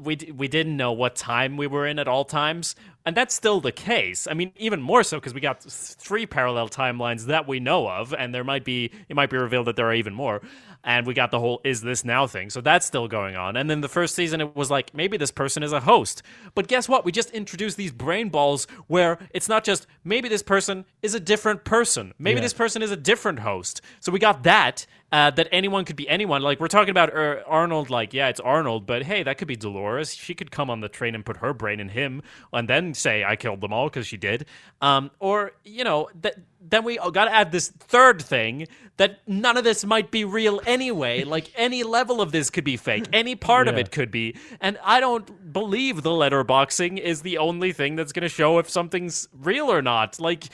we 0.00 0.16
we 0.34 0.46
didn't 0.46 0.76
know 0.76 0.92
what 0.92 1.16
time 1.16 1.56
we 1.56 1.66
were 1.66 1.84
in 1.84 1.98
at 1.98 2.06
all 2.06 2.24
times, 2.24 2.76
and 3.04 3.16
that's 3.16 3.34
still 3.34 3.60
the 3.60 3.72
case. 3.72 4.28
I 4.30 4.34
mean, 4.34 4.52
even 4.56 4.80
more 4.80 5.02
so 5.02 5.18
because 5.18 5.34
we 5.34 5.40
got 5.40 5.62
three 5.62 6.24
parallel 6.24 6.68
timelines 6.68 7.26
that 7.26 7.48
we 7.48 7.58
know 7.58 7.88
of, 7.88 8.14
and 8.14 8.32
there 8.32 8.44
might 8.44 8.64
be 8.64 8.92
it 9.08 9.16
might 9.16 9.28
be 9.28 9.36
revealed 9.36 9.66
that 9.66 9.74
there 9.74 9.88
are 9.88 9.94
even 9.94 10.14
more. 10.14 10.40
And 10.84 11.06
we 11.06 11.12
got 11.12 11.30
the 11.30 11.40
whole 11.40 11.60
"is 11.64 11.82
this 11.82 12.04
now" 12.04 12.26
thing, 12.26 12.50
so 12.50 12.60
that's 12.60 12.86
still 12.86 13.08
going 13.08 13.36
on. 13.36 13.56
And 13.56 13.68
then 13.68 13.80
the 13.80 13.88
first 13.88 14.14
season, 14.14 14.40
it 14.40 14.54
was 14.56 14.70
like 14.70 14.94
maybe 14.94 15.16
this 15.16 15.30
person 15.32 15.62
is 15.62 15.72
a 15.72 15.80
host, 15.80 16.22
but 16.54 16.68
guess 16.68 16.88
what? 16.88 17.04
We 17.04 17.12
just 17.12 17.30
introduced 17.32 17.76
these 17.76 17.92
brain 17.92 18.28
balls 18.28 18.66
where 18.86 19.18
it's 19.30 19.48
not 19.48 19.64
just 19.64 19.86
maybe 20.04 20.28
this 20.28 20.42
person 20.42 20.84
is 21.02 21.14
a 21.14 21.20
different 21.20 21.64
person, 21.64 22.14
maybe 22.18 22.36
Yeah. 22.38 22.42
this 22.42 22.54
person 22.54 22.82
is 22.82 22.90
a 22.92 22.96
different 22.96 23.40
host. 23.40 23.80
So 24.00 24.12
we 24.12 24.18
got 24.18 24.44
that. 24.44 24.86
Uh, 25.10 25.30
that 25.30 25.48
anyone 25.52 25.86
could 25.86 25.96
be 25.96 26.06
anyone. 26.06 26.42
Like 26.42 26.60
we're 26.60 26.68
talking 26.68 26.90
about 26.90 27.16
uh, 27.16 27.36
Arnold. 27.46 27.88
Like 27.88 28.12
yeah, 28.12 28.28
it's 28.28 28.40
Arnold, 28.40 28.84
but 28.84 29.04
hey, 29.04 29.22
that 29.22 29.38
could 29.38 29.48
be 29.48 29.56
Dolores. 29.56 30.14
She 30.14 30.34
could 30.34 30.50
come 30.50 30.68
on 30.68 30.80
the 30.82 30.88
train 30.90 31.14
and 31.14 31.24
put 31.24 31.38
her 31.38 31.54
brain 31.54 31.80
in 31.80 31.88
him, 31.88 32.20
and 32.52 32.68
then 32.68 32.92
say 32.92 33.24
I 33.24 33.34
killed 33.34 33.62
them 33.62 33.72
all 33.72 33.88
because 33.88 34.06
she 34.06 34.18
did. 34.18 34.44
Um, 34.82 35.10
or 35.18 35.52
you 35.64 35.82
know 35.82 36.10
that. 36.20 36.34
Then 36.60 36.84
we 36.84 36.96
got 36.96 37.26
to 37.26 37.34
add 37.34 37.52
this 37.52 37.68
third 37.68 38.20
thing 38.20 38.66
that 38.96 39.20
none 39.28 39.56
of 39.56 39.64
this 39.64 39.84
might 39.84 40.10
be 40.10 40.24
real 40.24 40.60
anyway. 40.66 41.24
Like 41.28 41.52
any 41.56 41.82
level 41.82 42.20
of 42.20 42.32
this 42.32 42.50
could 42.50 42.64
be 42.64 42.76
fake. 42.76 43.06
Any 43.12 43.36
part 43.36 43.68
of 43.68 43.76
it 43.76 43.90
could 43.92 44.10
be. 44.10 44.34
And 44.60 44.78
I 44.82 44.98
don't 45.00 45.52
believe 45.52 46.02
the 46.02 46.10
letterboxing 46.10 46.98
is 46.98 47.22
the 47.22 47.38
only 47.38 47.72
thing 47.72 47.96
that's 47.96 48.12
going 48.12 48.22
to 48.22 48.28
show 48.28 48.58
if 48.58 48.68
something's 48.68 49.28
real 49.32 49.70
or 49.70 49.82
not. 49.82 50.18
Like 50.18 50.46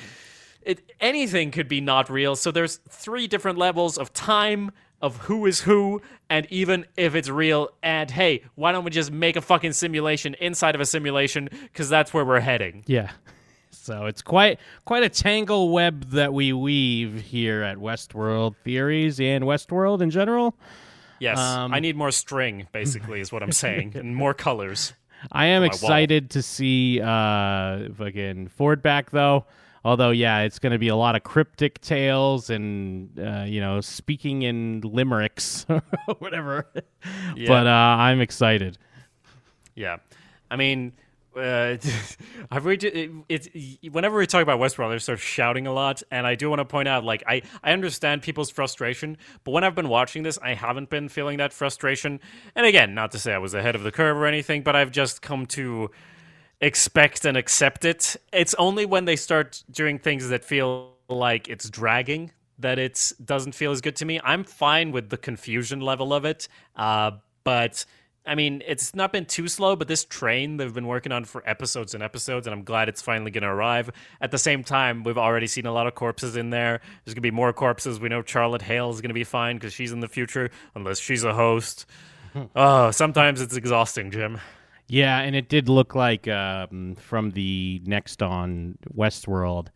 it, 0.62 0.82
anything 1.00 1.50
could 1.50 1.68
be 1.68 1.80
not 1.80 2.11
real. 2.11 2.36
So 2.36 2.50
there's 2.50 2.80
three 2.88 3.26
different 3.26 3.57
levels 3.59 3.96
of 3.98 4.12
time, 4.12 4.72
of 5.00 5.16
who 5.18 5.46
is 5.46 5.61
who, 5.61 6.00
and 6.30 6.46
even 6.50 6.86
if 6.96 7.14
it's 7.14 7.28
real. 7.28 7.70
And 7.82 8.11
hey, 8.11 8.42
why 8.55 8.72
don't 8.72 8.84
we 8.84 8.90
just 8.90 9.12
make 9.12 9.36
a 9.36 9.42
fucking 9.42 9.72
simulation 9.72 10.34
inside 10.40 10.74
of 10.74 10.80
a 10.80 10.86
simulation? 10.86 11.48
Because 11.64 11.88
that's 11.88 12.12
where 12.12 12.24
we're 12.24 12.40
heading. 12.40 12.84
yeah. 12.86 13.11
So 13.77 14.07
it's 14.07 14.22
quite 14.22 14.59
quite 14.85 15.03
a 15.03 15.09
tangle 15.09 15.70
web 15.70 16.11
that 16.11 16.33
we 16.33 16.53
weave 16.53 17.20
here 17.20 17.62
at 17.62 17.79
Westworld 17.79 18.57
Theories 18.64 19.20
and 19.20 19.45
Westworld 19.45 20.01
in 20.01 20.11
general. 20.11 20.55
Yes, 21.20 21.39
Um, 21.39 21.72
I 21.72 21.81
need 21.81 21.97
more 21.97 22.11
string. 22.11 22.66
Basically, 22.72 23.20
is 23.20 23.33
what 23.33 23.43
I'm 23.43 23.53
saying, 23.53 23.93
and 23.97 24.14
more 24.16 24.35
colors. 24.35 24.93
I 25.33 25.47
am 25.47 25.62
excited 25.62 26.31
to 26.31 26.43
see 26.43 27.01
uh 27.01 27.89
fucking 27.97 28.49
Ford 28.49 28.83
back 28.83 29.11
though. 29.11 29.47
Although 29.87 30.11
yeah, 30.11 30.41
it's 30.41 30.59
going 30.59 30.72
to 30.72 30.79
be 30.79 30.89
a 30.89 30.97
lot 30.97 31.14
of 31.14 31.22
cryptic 31.25 31.81
tales 31.83 32.49
and 32.49 33.11
uh, 33.18 33.45
you 33.47 33.61
know 33.61 33.81
speaking 33.81 34.43
in 34.43 34.81
limericks 34.83 35.66
or 35.68 35.83
whatever. 36.18 36.66
Yeah. 37.37 37.49
But 37.49 37.66
uh, 37.66 37.70
I'm 37.70 38.20
excited. 38.20 38.79
Yeah, 39.75 39.97
I 40.51 40.57
mean, 40.57 40.93
uh, 41.37 41.76
I've 42.51 42.64
read 42.64 42.85
it, 42.85 43.11
it's 43.28 43.49
whenever 43.91 44.18
we 44.18 44.26
talk 44.26 44.43
about 44.43 44.61
Westworld, 44.61 44.93
they 44.93 44.99
start 44.99 45.18
shouting 45.18 45.66
a 45.66 45.72
lot, 45.72 46.03
and 46.11 46.26
I 46.26 46.35
do 46.35 46.49
want 46.49 46.61
to 46.61 46.64
point 46.64 46.89
out, 46.89 47.05
like, 47.05 47.22
I 47.26 47.43
I 47.62 47.72
understand 47.72 48.22
people's 48.22 48.51
frustration, 48.51 49.16
but 49.45 49.53
when 49.53 49.64
I've 49.64 49.74
been 49.74 49.89
watching 49.89 50.22
this, 50.22 50.39
I 50.43 50.55
haven't 50.55 50.91
been 50.91 51.09
feeling 51.09 51.39
that 51.39 51.53
frustration. 51.53 52.20
And 52.55 52.66
again, 52.66 52.95
not 52.95 53.11
to 53.12 53.18
say 53.18 53.32
I 53.32 53.39
was 53.39 53.55
ahead 53.55 53.74
of 53.74 53.82
the 53.82 53.93
curve 53.93 54.16
or 54.16 54.26
anything, 54.26 54.62
but 54.62 54.76
I've 54.76 54.91
just 54.91 55.22
come 55.22 55.47
to 55.47 55.91
expect 56.61 57.24
and 57.24 57.37
accept 57.37 57.85
it. 57.85 58.16
It's 58.32 58.55
only 58.55 58.87
when 58.87 59.05
they 59.05 59.16
start 59.16 59.62
doing 59.70 59.99
things 59.99 60.28
that 60.28 60.45
feel 60.45 60.93
like 61.09 61.49
it's 61.49 61.68
dragging 61.68 62.32
that 62.59 62.78
it 62.78 63.12
doesn't 63.24 63.53
feel 63.53 63.72
as 63.72 63.80
good 63.80 63.97
to 63.97 64.05
me. 64.05 64.20
I'm 64.22 64.45
fine 64.45 64.93
with 64.93 65.11
the 65.11 65.16
confusion 65.16 65.80
level 65.80 66.14
of 66.14 66.24
it, 66.24 66.49
uh, 66.76 67.12
but 67.43 67.85
I 68.27 68.35
mean, 68.35 68.62
it's 68.66 68.95
not 68.95 69.12
been 69.12 69.27
too 69.27 69.49
slow. 69.49 69.77
But 69.77 69.89
this 69.89 70.05
train 70.05 70.57
they've 70.57 70.72
been 70.72 70.87
working 70.87 71.12
on 71.12 71.25
for 71.25 71.43
episodes 71.49 71.95
and 71.95 72.03
episodes, 72.03 72.47
and 72.47 72.55
I'm 72.55 72.64
glad 72.64 72.89
it's 72.89 73.03
finally 73.03 73.31
going 73.31 73.43
to 73.43 73.49
arrive. 73.49 73.91
At 74.20 74.31
the 74.31 74.39
same 74.39 74.64
time, 74.64 75.03
we've 75.03 75.18
already 75.18 75.47
seen 75.47 75.66
a 75.66 75.72
lot 75.72 75.87
of 75.87 75.95
corpses 75.95 76.37
in 76.37 76.51
there. 76.51 76.81
There's 77.05 77.14
going 77.14 77.16
to 77.16 77.20
be 77.20 77.31
more 77.31 77.53
corpses. 77.53 78.01
We 78.01 78.09
know 78.09 78.22
Charlotte 78.22 78.62
Hale 78.62 78.91
is 78.91 79.01
going 79.01 79.11
to 79.11 79.14
be 79.14 79.25
fine 79.25 79.57
because 79.57 79.72
she's 79.72 79.93
in 79.93 80.01
the 80.01 80.09
future, 80.09 80.51
unless 80.75 80.99
she's 80.99 81.25
a 81.25 81.35
host. 81.35 81.87
oh, 82.57 82.91
sometimes 82.91 83.41
it's 83.41 83.57
exhausting, 83.57 84.11
Jim. 84.11 84.41
Yeah, 84.87 85.20
and 85.20 85.35
it 85.35 85.49
did 85.49 85.68
look 85.68 85.95
like 85.95 86.29
um, 86.29 86.97
from 86.97 87.31
the 87.31 87.81
next 87.85 88.22
on 88.22 88.77
Westworld, 88.95 89.68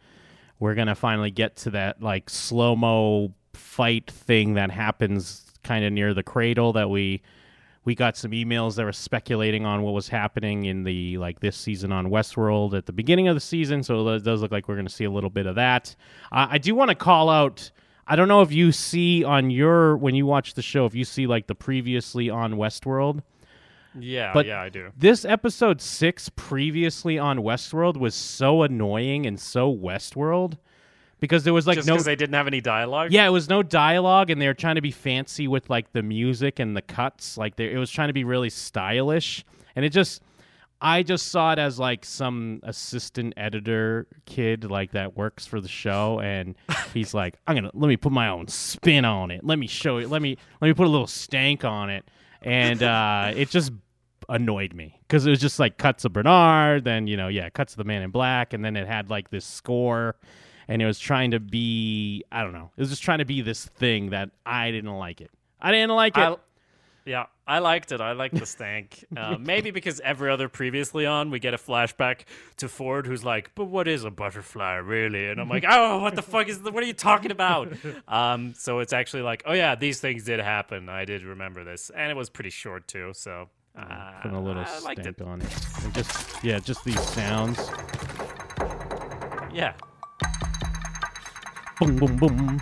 we're 0.59 0.75
gonna 0.75 0.95
finally 0.95 1.31
get 1.31 1.57
to 1.57 1.71
that 1.71 2.03
like 2.03 2.29
slow 2.29 2.77
mo 2.77 3.33
fight 3.55 4.11
thing 4.11 4.55
that 4.55 4.71
happens 4.71 5.45
kind 5.63 5.85
of 5.85 5.93
near 5.93 6.15
the 6.15 6.23
cradle 6.23 6.73
that 6.75 6.91
we 6.91 7.23
we 7.89 7.95
got 7.95 8.19
some 8.19 8.33
emails 8.33 8.77
that 8.77 8.85
were 8.85 8.93
speculating 8.93 9.65
on 9.65 9.81
what 9.81 9.95
was 9.95 10.09
happening 10.11 10.67
in 10.67 10.85
the 10.85 11.17
like 11.17 11.41
this 11.41 11.57
season 11.57 11.91
on 11.91 12.09
Westworld 12.09 12.75
at 12.75 12.85
the 12.85 12.93
beginning 12.93 13.29
of 13.29 13.35
the 13.35 13.41
season. 13.41 13.83
So 13.83 14.07
it 14.11 14.23
does 14.25 14.43
look 14.43 14.53
like 14.53 14.69
we're 14.69 14.75
going 14.75 14.87
to 14.87 14.93
see 14.93 15.05
a 15.05 15.11
little 15.11 15.31
bit 15.31 15.47
of 15.47 15.55
that. 15.55 15.97
Uh, 16.31 16.49
I 16.51 16.59
do 16.59 16.75
want 16.75 16.91
to 16.91 16.95
call 16.95 17.31
out. 17.31 17.71
I 18.07 18.15
don't 18.15 18.29
know 18.29 18.43
if 18.43 18.53
you 18.53 18.73
see 18.73 19.25
on 19.25 19.49
your 19.49 19.97
when 19.97 20.15
you 20.15 20.27
watch 20.27 20.53
the 20.53 20.61
show 20.61 20.85
if 20.85 20.95
you 20.95 21.07
see 21.07 21.27
like 21.27 21.47
the 21.47 21.55
previously 21.55 22.29
on 22.29 22.57
Westworld. 22.57 23.23
Yeah, 23.99 24.35
But- 24.35 24.45
yeah, 24.45 24.61
I 24.61 24.69
do. 24.69 24.91
This 24.95 25.25
episode 25.25 25.81
six 25.81 26.29
previously 26.37 27.19
on 27.19 27.39
Westworld 27.39 27.97
was 27.97 28.15
so 28.15 28.65
annoying 28.65 29.25
and 29.25 29.41
so 29.41 29.75
Westworld 29.75 30.59
because 31.21 31.45
there 31.45 31.53
was 31.55 31.67
like 31.67 31.77
Just 31.77 31.89
no 31.89 31.97
they 31.99 32.17
didn't 32.17 32.35
have 32.35 32.47
any 32.47 32.61
dialogue. 32.61 33.13
yeah, 33.13 33.27
it 33.27 33.31
was 33.31 33.49
no 33.49 33.63
dialogue, 33.63 34.31
and 34.31 34.41
they 34.41 34.47
were 34.47 34.55
trying 34.55 34.77
to 34.77 34.81
be 34.81 34.91
fancy 34.91 35.49
with 35.49 35.69
like 35.71 35.93
the 35.93 36.03
music 36.03 36.59
and 36.59 36.77
the 36.77 36.83
cuts. 36.83 37.37
Like 37.37 37.57
they, 37.57 37.73
it 37.73 37.79
was 37.79 37.91
trying 37.91 38.09
to 38.09 38.13
be 38.15 38.25
really 38.25 38.51
stylish, 38.51 39.45
and 39.77 39.85
it 39.85 39.91
just, 39.91 40.23
I 40.81 41.03
just 41.03 41.29
saw 41.29 41.53
it 41.53 41.59
as 41.59 41.79
like 41.79 42.05
some 42.05 42.61
assistant 42.63 43.35
editor 43.37 44.07
kid 44.27 44.71
like 44.71 44.93
that 44.93 45.17
works 45.17 45.45
for 45.47 45.61
the 45.61 45.69
show, 45.69 46.21
and 46.21 46.55
he's 46.95 47.15
like, 47.15 47.35
I'm 47.47 47.57
gonna 47.57 47.71
let 47.75 47.89
me 47.89 47.97
put 47.97 48.13
my 48.13 48.29
own 48.29 48.47
spin 48.49 49.05
on 49.05 49.31
it. 49.31 49.45
Let 49.45 49.59
me 49.59 49.67
show 49.67 49.99
it. 49.99 50.09
Let 50.09 50.23
me 50.23 50.37
let 50.61 50.69
me 50.69 50.75
put 50.75 50.87
a 50.87 50.91
little 50.91 51.07
stank 51.07 51.65
on 51.65 51.91
it, 51.91 52.05
and 52.43 52.83
uh, 52.83 53.33
it 53.35 53.51
just 53.51 53.73
annoyed 54.31 54.75
me 54.75 54.95
because 55.09 55.27
it 55.27 55.31
was 55.31 55.41
just 55.41 55.59
like 55.59 55.79
cuts 55.79 56.05
of 56.05 56.13
Bernard, 56.13 56.85
then 56.85 57.07
you 57.07 57.17
know, 57.17 57.29
yeah, 57.29 57.49
cuts 57.49 57.73
of 57.73 57.79
the 57.79 57.85
Man 57.85 58.03
in 58.03 58.11
Black, 58.11 58.53
and 58.53 58.65
then 58.65 58.77
it 58.77 58.87
had 58.87 59.09
like 59.11 59.31
this 59.31 59.45
score, 59.45 60.17
and 60.69 60.81
it 60.83 60.87
was 60.87 60.99
trying 60.99 61.33
to 61.33 61.41
be, 61.41 62.23
I 62.31 62.43
don't 62.43 62.53
know, 62.53 62.71
it 62.77 62.81
was 62.81 62.91
just 62.91 63.03
trying 63.03 63.19
to 63.19 63.25
be 63.25 63.41
this 63.41 63.65
thing 63.65 64.11
that 64.11 64.31
I 64.47 64.71
didn't 64.71 64.95
like 64.97 65.21
it. 65.21 65.31
I 65.61 65.73
didn't 65.73 65.95
like 65.97 66.17
it. 66.17 66.21
I, 66.21 66.37
yeah, 67.05 67.25
I 67.47 67.59
liked 67.61 67.91
it. 67.91 68.01
I 68.03 68.13
liked 68.13 68.35
the 68.35 68.45
stank. 68.47 69.05
Uh, 69.17 69.37
maybe 69.41 69.71
because 69.71 69.99
every 70.01 70.31
other 70.31 70.49
previously 70.49 71.05
on, 71.07 71.31
we 71.31 71.39
get 71.41 71.55
a 71.55 71.57
flashback 71.57 72.21
to 72.59 72.69
Ford, 72.69 73.07
who's 73.07 73.25
like, 73.25 73.51
"But 73.57 73.65
what 73.65 73.89
is 73.89 74.05
a 74.05 74.11
butterfly, 74.11 74.75
really?" 74.77 75.29
And 75.29 75.41
I'm 75.41 75.49
like, 75.49 75.65
"Oh, 75.69 75.99
what 76.01 76.15
the 76.15 76.23
fuck 76.23 76.49
is? 76.49 76.61
The, 76.63 76.71
what 76.71 76.85
are 76.85 76.87
you 76.87 76.93
talking 76.93 77.31
about?" 77.33 77.73
Um, 78.07 78.53
so 78.55 78.79
it's 78.81 78.93
actually 78.93 79.23
like, 79.23 79.43
"Oh 79.47 79.55
yeah, 79.55 79.75
these 79.75 79.99
things 80.01 80.25
did 80.25 80.39
happen. 80.39 80.89
I 80.89 81.05
did 81.07 81.23
remember 81.25 81.65
this, 81.65 81.91
and 81.91 82.11
it 82.11 82.17
was 82.17 82.29
pretty 82.31 82.51
short 82.51 82.87
too." 82.87 83.13
So 83.15 83.49
uh, 83.77 84.21
Putting 84.23 84.37
a 84.37 84.43
little 84.43 84.63
I 84.63 84.79
liked 84.81 85.01
stank 85.01 85.19
it. 85.19 85.23
on 85.23 85.41
it. 85.41 85.57
And 85.83 85.95
just 85.95 86.45
yeah, 86.45 86.59
just 86.61 86.85
these 86.85 87.01
sounds. 87.01 87.59
Yeah, 89.53 89.73
Boom, 91.81 91.95
boom, 91.97 92.17
boom. 92.17 92.61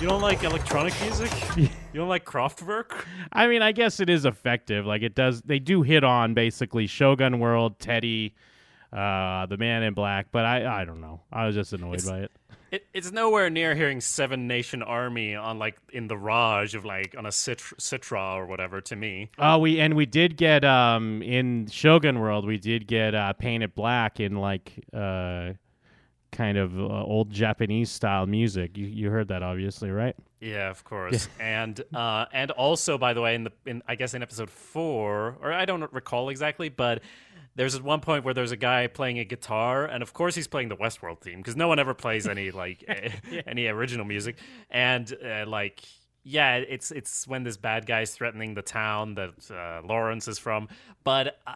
you 0.00 0.06
don't 0.06 0.22
like 0.22 0.42
electronic 0.44 0.94
music? 1.02 1.30
you 1.56 1.68
don't 1.92 2.08
like 2.08 2.24
Kraftwerk? 2.24 3.04
I 3.32 3.48
mean, 3.48 3.60
I 3.60 3.72
guess 3.72 4.00
it 4.00 4.08
is 4.08 4.24
effective. 4.24 4.86
Like 4.86 5.02
it 5.02 5.14
does, 5.14 5.42
they 5.42 5.58
do 5.58 5.82
hit 5.82 6.04
on 6.04 6.32
basically 6.32 6.86
Shogun 6.86 7.38
World, 7.38 7.78
Teddy, 7.80 8.34
uh, 8.92 9.46
the 9.46 9.56
Man 9.58 9.82
in 9.82 9.94
Black. 9.94 10.28
But 10.32 10.44
I, 10.44 10.82
I 10.82 10.84
don't 10.84 11.00
know. 11.00 11.20
I 11.32 11.46
was 11.46 11.54
just 11.54 11.72
annoyed 11.72 12.04
by 12.06 12.20
it. 12.20 12.32
It, 12.70 12.86
it's 12.92 13.10
nowhere 13.10 13.48
near 13.48 13.74
hearing 13.74 14.00
Seven 14.02 14.46
Nation 14.46 14.82
Army 14.82 15.34
on 15.34 15.58
like 15.58 15.78
in 15.90 16.06
the 16.06 16.18
Raj 16.18 16.74
of 16.74 16.84
like 16.84 17.14
on 17.16 17.24
a 17.24 17.32
sitar, 17.32 17.74
sitar 17.78 18.42
or 18.42 18.46
whatever. 18.46 18.80
To 18.82 18.96
me, 18.96 19.30
Oh, 19.38 19.58
we 19.58 19.80
and 19.80 19.94
we 19.94 20.04
did 20.04 20.36
get 20.36 20.64
um 20.66 21.22
in 21.22 21.66
Shogun 21.68 22.18
World, 22.18 22.46
we 22.46 22.58
did 22.58 22.86
get 22.86 23.14
uh, 23.14 23.32
Paint 23.32 23.62
It 23.62 23.74
Black 23.74 24.20
in 24.20 24.36
like 24.36 24.84
uh 24.92 25.54
kind 26.30 26.58
of 26.58 26.78
uh, 26.78 27.04
old 27.04 27.30
Japanese 27.30 27.90
style 27.90 28.26
music. 28.26 28.76
You 28.76 28.86
you 28.86 29.08
heard 29.10 29.28
that 29.28 29.42
obviously, 29.42 29.90
right? 29.90 30.14
Yeah, 30.40 30.68
of 30.70 30.84
course. 30.84 31.26
and 31.40 31.80
uh, 31.94 32.26
and 32.32 32.50
also, 32.50 32.98
by 32.98 33.14
the 33.14 33.22
way, 33.22 33.34
in 33.34 33.44
the 33.44 33.52
in 33.64 33.82
I 33.88 33.94
guess 33.94 34.12
in 34.12 34.22
episode 34.22 34.50
four, 34.50 35.38
or 35.40 35.54
I 35.54 35.64
don't 35.64 35.90
recall 35.92 36.28
exactly, 36.28 36.68
but 36.68 37.02
there's 37.58 37.74
at 37.74 37.82
one 37.82 38.00
point 38.00 38.24
where 38.24 38.32
there's 38.32 38.52
a 38.52 38.56
guy 38.56 38.86
playing 38.86 39.18
a 39.18 39.24
guitar, 39.24 39.84
and 39.84 40.02
of 40.02 40.14
course 40.14 40.34
he's 40.34 40.48
playing 40.48 40.68
the 40.70 40.76
Westworld 40.76 41.20
theme 41.20 41.38
because 41.38 41.56
no 41.56 41.68
one 41.68 41.78
ever 41.78 41.92
plays 41.92 42.26
any 42.26 42.50
like 42.62 42.82
eh, 42.88 43.10
any 43.46 43.66
original 43.66 44.06
music, 44.06 44.38
and 44.70 45.12
uh, 45.22 45.44
like. 45.46 45.82
Yeah, 46.24 46.56
it's 46.56 46.90
it's 46.90 47.26
when 47.26 47.42
this 47.44 47.56
bad 47.56 47.86
guy's 47.86 48.10
threatening 48.12 48.52
the 48.52 48.60
town 48.60 49.14
that 49.14 49.50
uh, 49.50 49.80
Lawrence 49.86 50.28
is 50.28 50.38
from, 50.38 50.68
but 51.02 51.38
uh, 51.46 51.52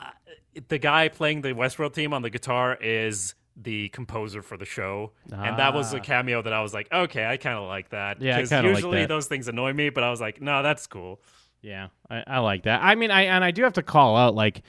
the 0.68 0.78
guy 0.78 1.08
playing 1.08 1.42
the 1.42 1.50
Westworld 1.52 1.92
theme 1.92 2.14
on 2.14 2.22
the 2.22 2.30
guitar 2.30 2.78
is 2.80 3.34
the 3.54 3.90
composer 3.90 4.40
for 4.40 4.56
the 4.56 4.64
show, 4.64 5.12
and 5.30 5.58
that 5.58 5.74
was 5.74 5.92
a 5.92 5.98
Ah. 5.98 6.00
cameo 6.00 6.40
that 6.40 6.54
I 6.54 6.62
was 6.62 6.72
like, 6.72 6.90
okay, 6.90 7.26
I 7.26 7.36
kind 7.36 7.58
of 7.58 7.66
like 7.68 7.90
that. 7.90 8.22
Yeah, 8.22 8.36
I 8.36 8.40
'Cause 8.40 8.48
kinda 8.48 8.68
like 8.68 8.76
usually 8.76 9.00
that. 9.00 9.08
those 9.08 9.26
things 9.26 9.46
annoy 9.46 9.74
me, 9.74 9.90
but 9.90 10.04
I 10.04 10.10
was 10.10 10.22
like, 10.22 10.40
no, 10.40 10.62
that's 10.62 10.86
cool. 10.86 11.20
Yeah, 11.60 11.88
I, 12.08 12.24
I 12.26 12.38
like 12.38 12.62
that. 12.62 12.80
I 12.82 12.94
mean, 12.94 13.10
I 13.10 13.22
and 13.24 13.44
I 13.44 13.50
do 13.50 13.64
have 13.64 13.74
to 13.74 13.82
call 13.82 14.16
out 14.16 14.34
like 14.34 14.62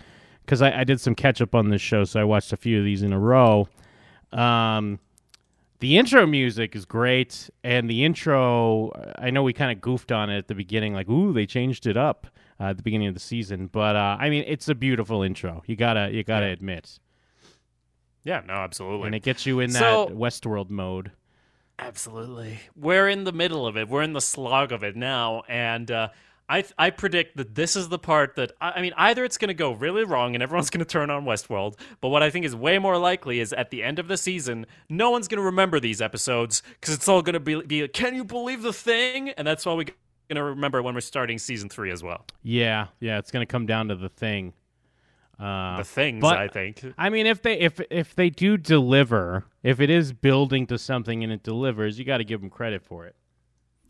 because 0.46 0.62
I, 0.62 0.80
I 0.82 0.84
did 0.84 1.00
some 1.02 1.16
catch 1.16 1.42
up 1.42 1.56
on 1.56 1.70
this 1.70 1.82
show, 1.82 2.04
so 2.04 2.20
I 2.20 2.24
watched 2.24 2.52
a 2.54 2.58
few 2.58 2.80
of 2.80 2.86
these 2.86 3.02
in 3.04 3.14
a 3.14 3.20
row. 3.20 3.68
Um, 4.32 5.00
the 5.80 5.98
intro 5.98 6.26
music 6.26 6.76
is 6.76 6.86
great, 6.86 7.50
and 7.64 7.90
the 7.90 8.04
intro 8.06 8.92
I 9.18 9.30
know 9.32 9.44
we 9.44 9.54
kind 9.54 9.72
of 9.72 9.82
goofed 9.82 10.12
on 10.12 10.30
it 10.30 10.38
at 10.38 10.48
the 10.48 10.56
beginning, 10.56 10.94
like 10.94 11.10
ooh, 11.10 11.34
they 11.34 11.46
changed 11.46 11.86
it 11.88 11.98
up 11.98 12.28
uh, 12.60 12.66
at 12.66 12.78
the 12.78 12.84
beginning 12.84 13.08
of 13.08 13.14
the 13.14 13.20
season, 13.20 13.68
but 13.68 13.96
uh, 13.96 14.18
I 14.20 14.30
mean, 14.30 14.44
it's 14.48 14.70
a 14.70 14.76
beautiful 14.76 15.24
intro. 15.24 15.62
You 15.66 15.76
gotta 15.76 16.10
you 16.14 16.24
gotta 16.24 16.46
Yeah. 16.48 16.52
admit, 16.54 17.00
Yeah, 18.24 18.42
no, 18.48 18.54
absolutely. 18.54 19.08
and 19.08 19.16
it 19.16 19.24
gets 19.24 19.46
you 19.46 19.60
in 19.60 19.72
that 19.72 19.80
So- 19.80 20.08
Westworld 20.10 20.70
mode. 20.70 21.12
Absolutely. 21.80 22.60
We're 22.76 23.10
in 23.10 23.24
the 23.24 23.32
middle 23.34 23.66
of 23.66 23.76
it. 23.76 23.90
We're 23.90 24.04
in 24.04 24.14
the 24.14 24.22
slog 24.22 24.72
of 24.72 24.84
it 24.84 24.96
now, 24.96 25.42
and 25.50 25.90
uh, 25.90 26.10
I 26.54 26.64
I 26.78 26.90
predict 26.92 27.38
that 27.38 27.56
this 27.56 27.76
is 27.76 27.90
the 27.90 27.98
part 27.98 28.36
that 28.36 28.52
I, 28.62 28.74
I 28.74 28.82
mean 28.82 28.94
either 28.96 29.26
it's 29.26 29.38
going 29.38 29.48
to 29.48 29.56
go 29.56 29.72
really 29.72 30.04
wrong 30.04 30.36
and 30.36 30.44
everyone's 30.44 30.70
going 30.74 30.86
to 30.86 30.86
turn 30.86 31.10
on 31.10 31.26
Westworld, 31.26 31.80
but 32.00 32.10
what 32.10 32.22
I 32.22 32.30
think 32.30 32.46
is 32.46 32.56
way 32.56 32.78
more 32.78 32.98
likely 32.98 33.40
is 33.40 33.54
at 33.54 33.72
the 33.72 33.82
end 33.82 33.98
of 33.98 34.08
the 34.08 34.18
season, 34.18 34.68
no 34.88 35.10
one's 35.10 35.28
going 35.28 35.40
to 35.40 35.46
remember 35.46 35.80
these 35.80 36.00
episodes 36.02 36.62
because 36.80 36.94
it's 36.94 37.08
all 37.08 37.24
going 37.24 37.34
to 37.34 37.40
be, 37.40 37.62
be 37.62 37.88
can 37.88 38.14
you 38.14 38.24
believe 38.24 38.62
the 38.62 38.74
thing? 38.74 39.30
And 39.30 39.48
that's 39.48 39.66
why 39.66 39.74
we're 39.74 39.86
going 40.30 40.36
to 40.36 40.44
remember 40.44 40.84
when 40.84 40.94
we're 40.94 41.02
starting 41.02 41.40
season 41.40 41.70
three 41.70 41.92
as 41.92 42.04
well. 42.04 42.26
Yeah, 42.44 42.88
yeah, 43.00 43.18
it's 43.18 43.32
gonna 43.32 43.48
come 43.48 43.66
down 43.66 43.88
to 43.88 43.96
the 43.96 44.10
thing. 44.10 44.54
Uh, 45.40 45.78
The 45.78 45.84
things 45.84 46.22
but- 46.22 46.38
I 46.38 46.48
think. 46.48 46.84
I 46.98 47.10
mean, 47.10 47.26
if 47.26 47.42
they 47.42 47.60
if 47.60 47.82
if 47.90 48.14
they 48.14 48.30
do 48.30 48.58
deliver, 48.58 49.46
if 49.64 49.80
it 49.80 49.90
is 49.90 50.14
building 50.14 50.68
to 50.68 50.78
something 50.78 51.24
and 51.24 51.34
it 51.34 51.42
delivers, 51.42 51.98
you 51.98 52.06
got 52.06 52.18
to 52.20 52.24
give 52.24 52.42
them 52.42 52.52
credit 52.52 52.84
for 52.84 53.08
it. 53.08 53.16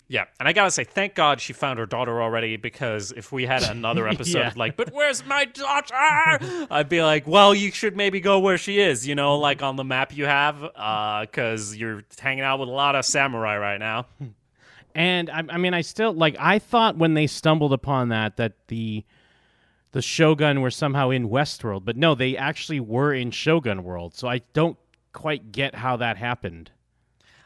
Yeah, 0.10 0.26
and 0.40 0.48
I 0.48 0.54
gotta 0.54 0.70
say, 0.70 0.84
thank 0.84 1.16
God 1.16 1.40
she 1.42 1.54
found 1.54 1.80
her 1.80 1.86
daughter 1.86 2.22
already. 2.22 2.58
Because 2.58 3.12
if 3.16 3.32
we 3.32 3.46
had 3.46 3.64
another 3.64 4.08
episode 4.10 4.40
Yeah. 4.40 4.54
like, 4.56 4.76
but 4.76 4.92
where's 4.94 5.26
my 5.26 5.46
daughter? 5.46 5.94
I'd 6.70 6.90
be 6.90 7.02
like, 7.02 7.26
well, 7.26 7.56
you 7.56 7.72
should 7.72 7.96
maybe 7.96 8.20
go 8.20 8.40
where 8.40 8.58
she 8.58 8.80
is. 8.80 9.08
You 9.08 9.16
know, 9.16 9.38
like 9.40 9.64
on 9.64 9.76
the 9.76 9.84
map 9.84 10.16
you 10.16 10.26
have, 10.26 10.64
uh, 10.76 11.22
because 11.22 11.76
you're 11.76 12.04
hanging 12.20 12.44
out 12.44 12.60
with 12.60 12.70
a 12.70 12.72
lot 12.72 12.96
of 12.96 13.06
samurai 13.06 13.58
right 13.58 13.80
now. 13.80 14.06
And 14.96 15.30
I, 15.30 15.44
I 15.50 15.58
mean, 15.58 15.74
I 15.74 15.82
still 15.82 16.14
like. 16.14 16.36
I 16.40 16.60
thought 16.60 16.98
when 16.98 17.16
they 17.16 17.26
stumbled 17.26 17.74
upon 17.74 18.10
that 18.10 18.38
that 18.38 18.54
the 18.68 19.04
the 19.94 20.02
Shogun 20.02 20.62
were 20.62 20.72
somehow 20.72 21.10
in 21.12 21.30
Westworld, 21.30 21.86
but 21.86 21.96
no, 21.98 22.14
they 22.14 22.36
actually 22.38 22.80
were 22.80 23.14
in 23.14 23.32
Shogun 23.32 23.84
World. 23.84 24.16
So 24.16 24.28
I 24.28 24.42
don't 24.54 24.78
quite 25.14 25.52
get 25.52 25.76
how 25.76 25.98
that 25.98 26.18
happened. 26.18 26.72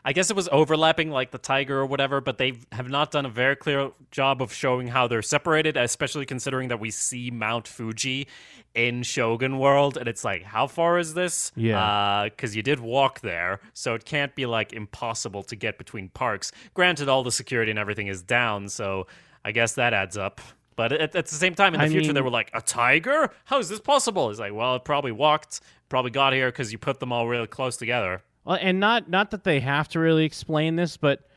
I 0.08 0.14
guess 0.14 0.30
it 0.30 0.38
was 0.38 0.48
overlapping 0.54 1.12
like 1.12 1.32
the 1.32 1.38
tiger 1.38 1.80
or 1.80 1.86
whatever, 1.86 2.22
but 2.22 2.38
they 2.38 2.54
have 2.72 2.88
not 2.88 3.12
done 3.12 3.26
a 3.26 3.30
very 3.30 3.58
clear 3.58 3.92
job 4.10 4.42
of 4.42 4.54
showing 4.54 4.88
how 4.88 5.10
they're 5.10 5.22
separated, 5.22 5.76
especially 5.76 6.26
considering 6.26 6.70
that 6.70 6.80
we 6.80 6.92
see 6.92 7.30
Mount 7.30 7.68
Fuji 7.68 8.30
in 8.74 9.04
Shogun 9.04 9.60
World, 9.60 9.98
and 9.98 10.08
it's 10.08 10.24
like, 10.24 10.44
how 10.44 10.66
far 10.66 10.98
is 10.98 11.14
this? 11.14 11.52
Yeah. 11.58 11.84
Uh, 11.84 12.24
because 12.30 12.56
you 12.56 12.64
did 12.64 12.80
walk 12.80 13.20
there, 13.20 13.60
so 13.74 13.96
it 13.96 14.06
can't 14.06 14.34
be 14.34 14.46
like 14.46 14.72
impossible 14.72 15.44
to 15.44 15.58
get 15.58 15.78
between 15.78 16.08
parks. 16.08 16.54
Granted, 16.74 17.10
all 17.10 17.24
the 17.24 17.32
security 17.32 17.70
and 17.70 17.78
everything 17.78 18.08
is 18.08 18.22
down, 18.22 18.70
so 18.70 19.08
I 19.44 19.52
guess 19.52 19.74
that 19.74 19.94
adds 19.94 20.16
up. 20.16 20.40
But 20.78 20.94
at, 20.94 21.16
at 21.18 21.26
the 21.26 21.36
same 21.36 21.54
time, 21.54 21.74
in 21.74 21.82
the 21.82 21.86
I 21.86 21.90
future, 21.90 22.14
they 22.14 22.22
were 22.22 22.30
like, 22.30 22.50
a 22.54 22.62
tiger? 22.62 23.34
How 23.44 23.60
is 23.60 23.68
this 23.68 23.82
possible? 23.82 24.30
It's 24.30 24.40
like, 24.40 24.54
well, 24.54 24.78
it 24.78 24.86
probably 24.86 25.12
walked, 25.12 25.60
probably 25.90 26.12
got 26.12 26.32
here 26.32 26.50
because 26.50 26.72
you 26.72 26.78
put 26.78 27.02
them 27.02 27.12
all 27.12 27.28
really 27.28 27.48
close 27.48 27.76
together. 27.76 28.22
Well, 28.48 28.58
and 28.62 28.80
not 28.80 29.10
not 29.10 29.32
that 29.32 29.44
they 29.44 29.60
have 29.60 29.90
to 29.90 30.00
really 30.00 30.24
explain 30.24 30.78
this, 30.78 30.96
but 30.96 31.28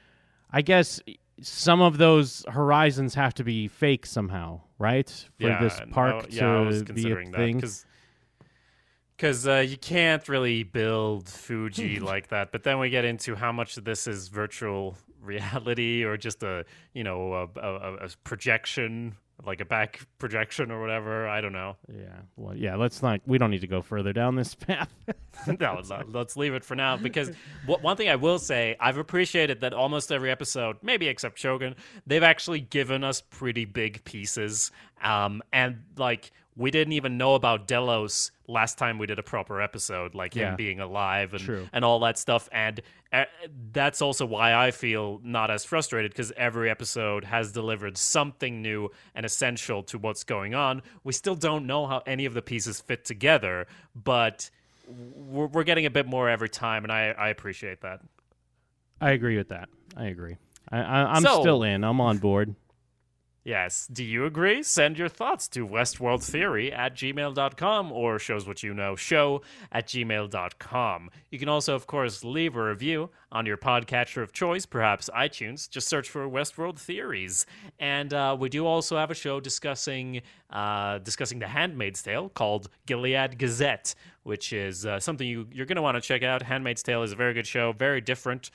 I 0.49 0.63
guess 0.63 1.01
some 1.43 1.81
of 1.81 1.99
those 1.99 2.45
horizons 2.49 3.15
have 3.15 3.35
to 3.35 3.45
be 3.45 3.67
fake 3.67 4.07
somehow, 4.07 4.61
right? 4.79 5.09
For 5.41 5.59
this 5.61 5.81
no, 5.81 5.87
park 5.93 6.27
yeah, 6.31 6.59
I 6.59 6.61
was 6.61 6.85
to 6.85 6.93
be 6.93 7.11
a 7.11 7.17
that 7.17 7.33
thing. 7.33 7.57
because 7.57 7.85
because 9.17 9.49
uh, 9.49 9.57
you 9.57 9.77
can't 9.77 10.29
really 10.29 10.63
build 10.63 11.29
Fuji 11.29 11.99
like 12.01 12.29
that. 12.29 12.53
But 12.53 12.63
then 12.63 12.79
we 12.79 12.91
get 12.91 13.05
into 13.05 13.35
how 13.35 13.51
much 13.51 13.77
of 13.77 13.83
this 13.83 14.07
is 14.07 14.29
virtual 14.29 14.97
reality 15.21 16.05
or 16.05 16.17
just 16.17 16.45
a 16.45 16.65
you 16.95 17.03
know 17.03 17.33
a, 17.35 17.61
a, 17.61 17.95
a 18.05 18.09
projection, 18.23 19.17
like 19.45 19.61
a 19.61 19.65
back 19.65 20.01
projection 20.19 20.71
or 20.71 20.81
whatever. 20.81 21.29
I 21.29 21.41
don't 21.41 21.53
know. 21.53 21.77
Yeah. 21.93 22.17
Well, 22.37 22.57
yeah. 22.57 22.77
Let's 22.77 23.03
not. 23.03 23.21
We 23.27 23.39
don't 23.39 23.51
need 23.51 23.61
to 23.63 23.67
go 23.67 23.83
further 23.83 24.13
down 24.13 24.37
this 24.37 24.55
path. 24.67 24.93
no, 25.61 25.75
let's, 25.77 25.91
let's 26.09 26.37
leave 26.37 26.55
it 26.55 26.65
for 26.65 26.75
now 26.75 26.97
because 26.97 27.31
wh- 27.67 27.83
one 27.83 27.97
thing 27.97 28.09
I 28.09 28.17
will 28.17 28.39
say, 28.39 28.77
I've 28.81 28.99
appreciated 28.99 29.61
that 29.61 29.73
almost 29.73 30.13
every 30.13 30.31
episode, 30.31 30.77
maybe 30.83 31.09
except 31.09 31.39
Shogun, 31.39 31.77
they've 32.07 32.23
actually 32.23 32.61
given 32.61 33.05
us 33.05 33.21
pretty 33.21 33.65
big 33.65 34.05
pieces. 34.05 34.71
Um, 35.03 35.43
and 35.53 35.83
like 35.97 36.31
we 36.57 36.71
didn't 36.71 36.93
even 36.93 37.17
know 37.17 37.35
about 37.37 37.67
Delos 37.67 38.33
last 38.47 38.77
time 38.77 38.99
we 38.99 39.07
did 39.07 39.19
a 39.19 39.23
proper 39.23 39.63
episode, 39.63 40.15
like 40.15 40.35
Yeah. 40.35 40.51
him 40.51 40.57
being 40.57 40.81
alive 40.81 41.33
and 41.33 41.43
True. 41.43 41.69
and 41.73 41.85
all 41.85 42.01
that 42.01 42.19
stuff. 42.19 42.49
And 42.53 42.81
uh, 43.13 43.25
that's 43.73 44.03
also 44.03 44.27
why 44.27 44.55
I 44.55 44.71
feel 44.73 45.21
not 45.25 45.51
as 45.51 45.65
frustrated 45.65 46.11
because 46.11 46.33
every 46.37 46.69
episode 46.69 47.25
has 47.25 47.53
delivered 47.53 47.97
something 47.97 48.61
new 48.61 48.91
and 49.15 49.25
essential 49.25 49.83
to 49.85 49.99
what's 49.99 50.25
going 50.25 50.55
on. 50.55 50.83
We 51.05 51.13
still 51.13 51.35
don't 51.37 51.67
know 51.67 51.87
how 51.87 52.03
any 52.07 52.27
of 52.27 52.35
the 52.35 52.43
pieces 52.43 52.81
fit 52.81 53.05
together, 53.05 53.67
but 53.95 54.51
we're, 54.89 55.47
we're 55.47 55.65
getting 55.65 55.87
a 55.87 55.91
bit 55.91 56.07
more 56.07 56.29
every 56.29 56.49
time, 56.49 56.85
and 56.85 56.93
I, 56.93 57.11
I 57.13 57.29
appreciate 57.29 57.81
that. 57.83 58.01
I 59.01 59.13
agree 59.13 59.37
with 59.37 59.49
that. 59.49 59.69
I 59.97 60.07
agree. 60.07 60.37
I, 60.71 60.79
I'm 60.81 61.23
So- 61.23 61.41
still 61.41 61.63
in. 61.63 61.85
I'm 61.85 62.01
on 62.01 62.19
board. 62.19 62.55
Yes. 63.43 63.89
Do 63.91 64.05
you 64.05 64.27
agree? 64.27 64.63
Send 64.63 64.99
your 64.99 65.09
thoughts 65.09 65.49
to 65.49 65.67
westworldtheory 65.67 66.77
at 66.77 66.95
gmail.com 66.95 67.91
or 67.91 68.19
shows 68.19 68.47
what 68.47 68.63
you 68.63 68.75
know 68.75 68.97
show 68.97 69.41
at 69.73 69.87
gmail.com. 69.87 71.11
You 71.31 71.39
can 71.39 71.49
also, 71.49 71.75
of 71.75 71.87
course, 71.87 72.23
leave 72.23 72.55
a 72.57 72.63
review 72.63 73.09
on 73.33 73.47
your 73.47 73.57
podcatcher 73.57 74.23
of 74.23 74.33
choice, 74.33 74.67
perhaps 74.67 75.09
iTunes. 75.17 75.71
Just 75.71 75.89
search 75.89 76.11
for 76.11 76.29
Westworld 76.29 76.79
Theories. 76.79 77.47
And 77.79 78.13
uh, 78.13 78.37
we 78.39 78.51
do 78.51 78.67
also 78.67 78.99
have 78.99 79.11
a 79.11 79.15
show 79.15 79.41
discussing 79.41 80.21
uh, 80.51 80.99
discussing 80.99 81.39
The 81.39 81.47
Handmaid's 81.47 82.03
Tale 82.03 82.29
called 82.29 82.69
Gilead 82.87 83.39
Gazette, 83.39 83.95
which 84.25 84.53
is 84.53 84.85
uh, 84.85 85.01
something 85.01 85.27
you, 85.27 85.47
you're 85.53 85.67
going 85.67 85.77
to 85.77 85.83
want 85.83 85.97
to 85.97 86.01
check 86.01 86.23
out. 86.23 86.43
Handmaid's 86.43 86.83
Tale 86.83 87.05
is 87.05 87.13
a 87.13 87.17
very 87.17 87.33
good 87.33 87.47
show, 87.47 87.73
very 87.73 88.01
different. 88.01 88.51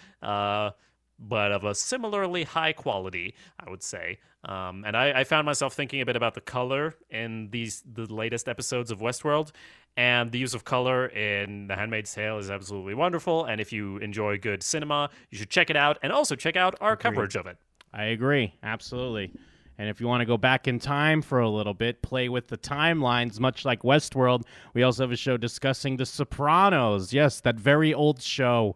But 1.18 1.52
of 1.52 1.64
a 1.64 1.74
similarly 1.74 2.44
high 2.44 2.74
quality, 2.74 3.36
I 3.60 3.70
would 3.70 3.82
say. 3.84 4.20
Um, 4.44 4.84
and 4.86 4.96
I, 4.96 5.22
I 5.22 5.24
found 5.24 5.46
myself 5.46 5.74
thinking 5.74 6.02
a 6.02 6.06
bit 6.06 6.16
about 6.16 6.34
the 6.34 6.42
color 6.42 6.96
in 7.10 7.50
these 7.52 7.84
the 7.86 8.06
latest 8.14 8.48
episodes 8.48 8.92
of 8.92 9.00
Westworld, 9.00 9.52
and 9.98 10.32
the 10.32 10.38
use 10.38 10.54
of 10.54 10.66
color 10.66 11.08
in 11.08 11.68
The 11.68 11.76
Handmaid's 11.76 12.14
Tale 12.14 12.38
is 12.38 12.52
absolutely 12.52 12.94
wonderful. 12.94 13.46
And 13.46 13.62
if 13.62 13.72
you 13.72 13.98
enjoy 13.98 14.38
good 14.38 14.62
cinema, 14.62 15.10
you 15.32 15.38
should 15.38 15.50
check 15.50 15.70
it 15.70 15.78
out, 15.78 15.98
and 16.04 16.12
also 16.12 16.36
check 16.36 16.56
out 16.56 16.76
our 16.82 16.96
coverage 16.98 17.36
of 17.36 17.48
it. 17.48 17.58
I 17.94 18.06
agree. 18.06 18.54
Absolutely. 18.62 19.32
And 19.78 19.90
if 19.90 20.00
you 20.00 20.08
want 20.08 20.22
to 20.22 20.26
go 20.26 20.38
back 20.38 20.68
in 20.68 20.80
time 20.80 21.22
for 21.22 21.40
a 21.40 21.50
little 21.50 21.74
bit, 21.74 22.02
play 22.02 22.30
with 22.30 22.48
the 22.48 22.58
timelines, 22.58 23.40
much 23.40 23.66
like 23.66 23.82
Westworld, 23.84 24.44
we 24.74 24.84
also 24.84 25.04
have 25.04 25.12
a 25.12 25.18
show 25.18 25.38
discussing 25.38 25.98
The 25.98 26.06
Sopranos. 26.06 27.14
Yes, 27.14 27.42
that 27.42 27.56
very 27.56 27.94
old 27.94 28.22
show. 28.22 28.76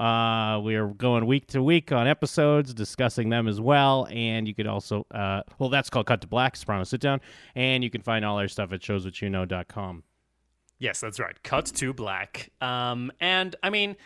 Uh, 0.00 0.58
we 0.60 0.76
are 0.76 0.86
going 0.86 1.26
week 1.26 1.46
to 1.48 1.62
week 1.62 1.92
on 1.92 2.08
episodes, 2.08 2.72
discussing 2.72 3.28
them 3.28 3.46
as 3.46 3.60
well. 3.60 4.08
And 4.10 4.48
you 4.48 4.54
could 4.54 4.66
also, 4.66 5.06
uh, 5.10 5.42
well, 5.58 5.68
that's 5.68 5.90
called 5.90 6.06
Cut 6.06 6.22
to 6.22 6.26
Black, 6.26 6.56
Sopranos 6.56 6.88
Sit 6.88 7.02
Down. 7.02 7.20
And 7.54 7.84
you 7.84 7.90
can 7.90 8.00
find 8.00 8.24
all 8.24 8.38
our 8.38 8.48
stuff 8.48 8.72
at 8.72 8.80
showswhatyouknow.com. 8.80 10.02
Yes, 10.78 11.00
that's 11.00 11.20
right. 11.20 11.40
Cut 11.42 11.66
to 11.66 11.92
black. 11.92 12.50
Um, 12.62 13.12
and 13.20 13.54
I 13.62 13.68
mean, 13.68 13.96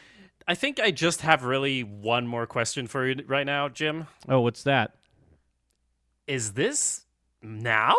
I 0.48 0.56
think 0.56 0.80
I 0.80 0.90
just 0.90 1.20
have 1.20 1.44
really 1.44 1.84
one 1.84 2.26
more 2.26 2.48
question 2.48 2.88
for 2.88 3.06
you 3.06 3.22
right 3.28 3.46
now, 3.46 3.68
Jim. 3.68 4.08
Oh, 4.28 4.40
what's 4.40 4.64
that? 4.64 4.96
Is 6.26 6.54
this 6.54 7.06
now? 7.40 7.94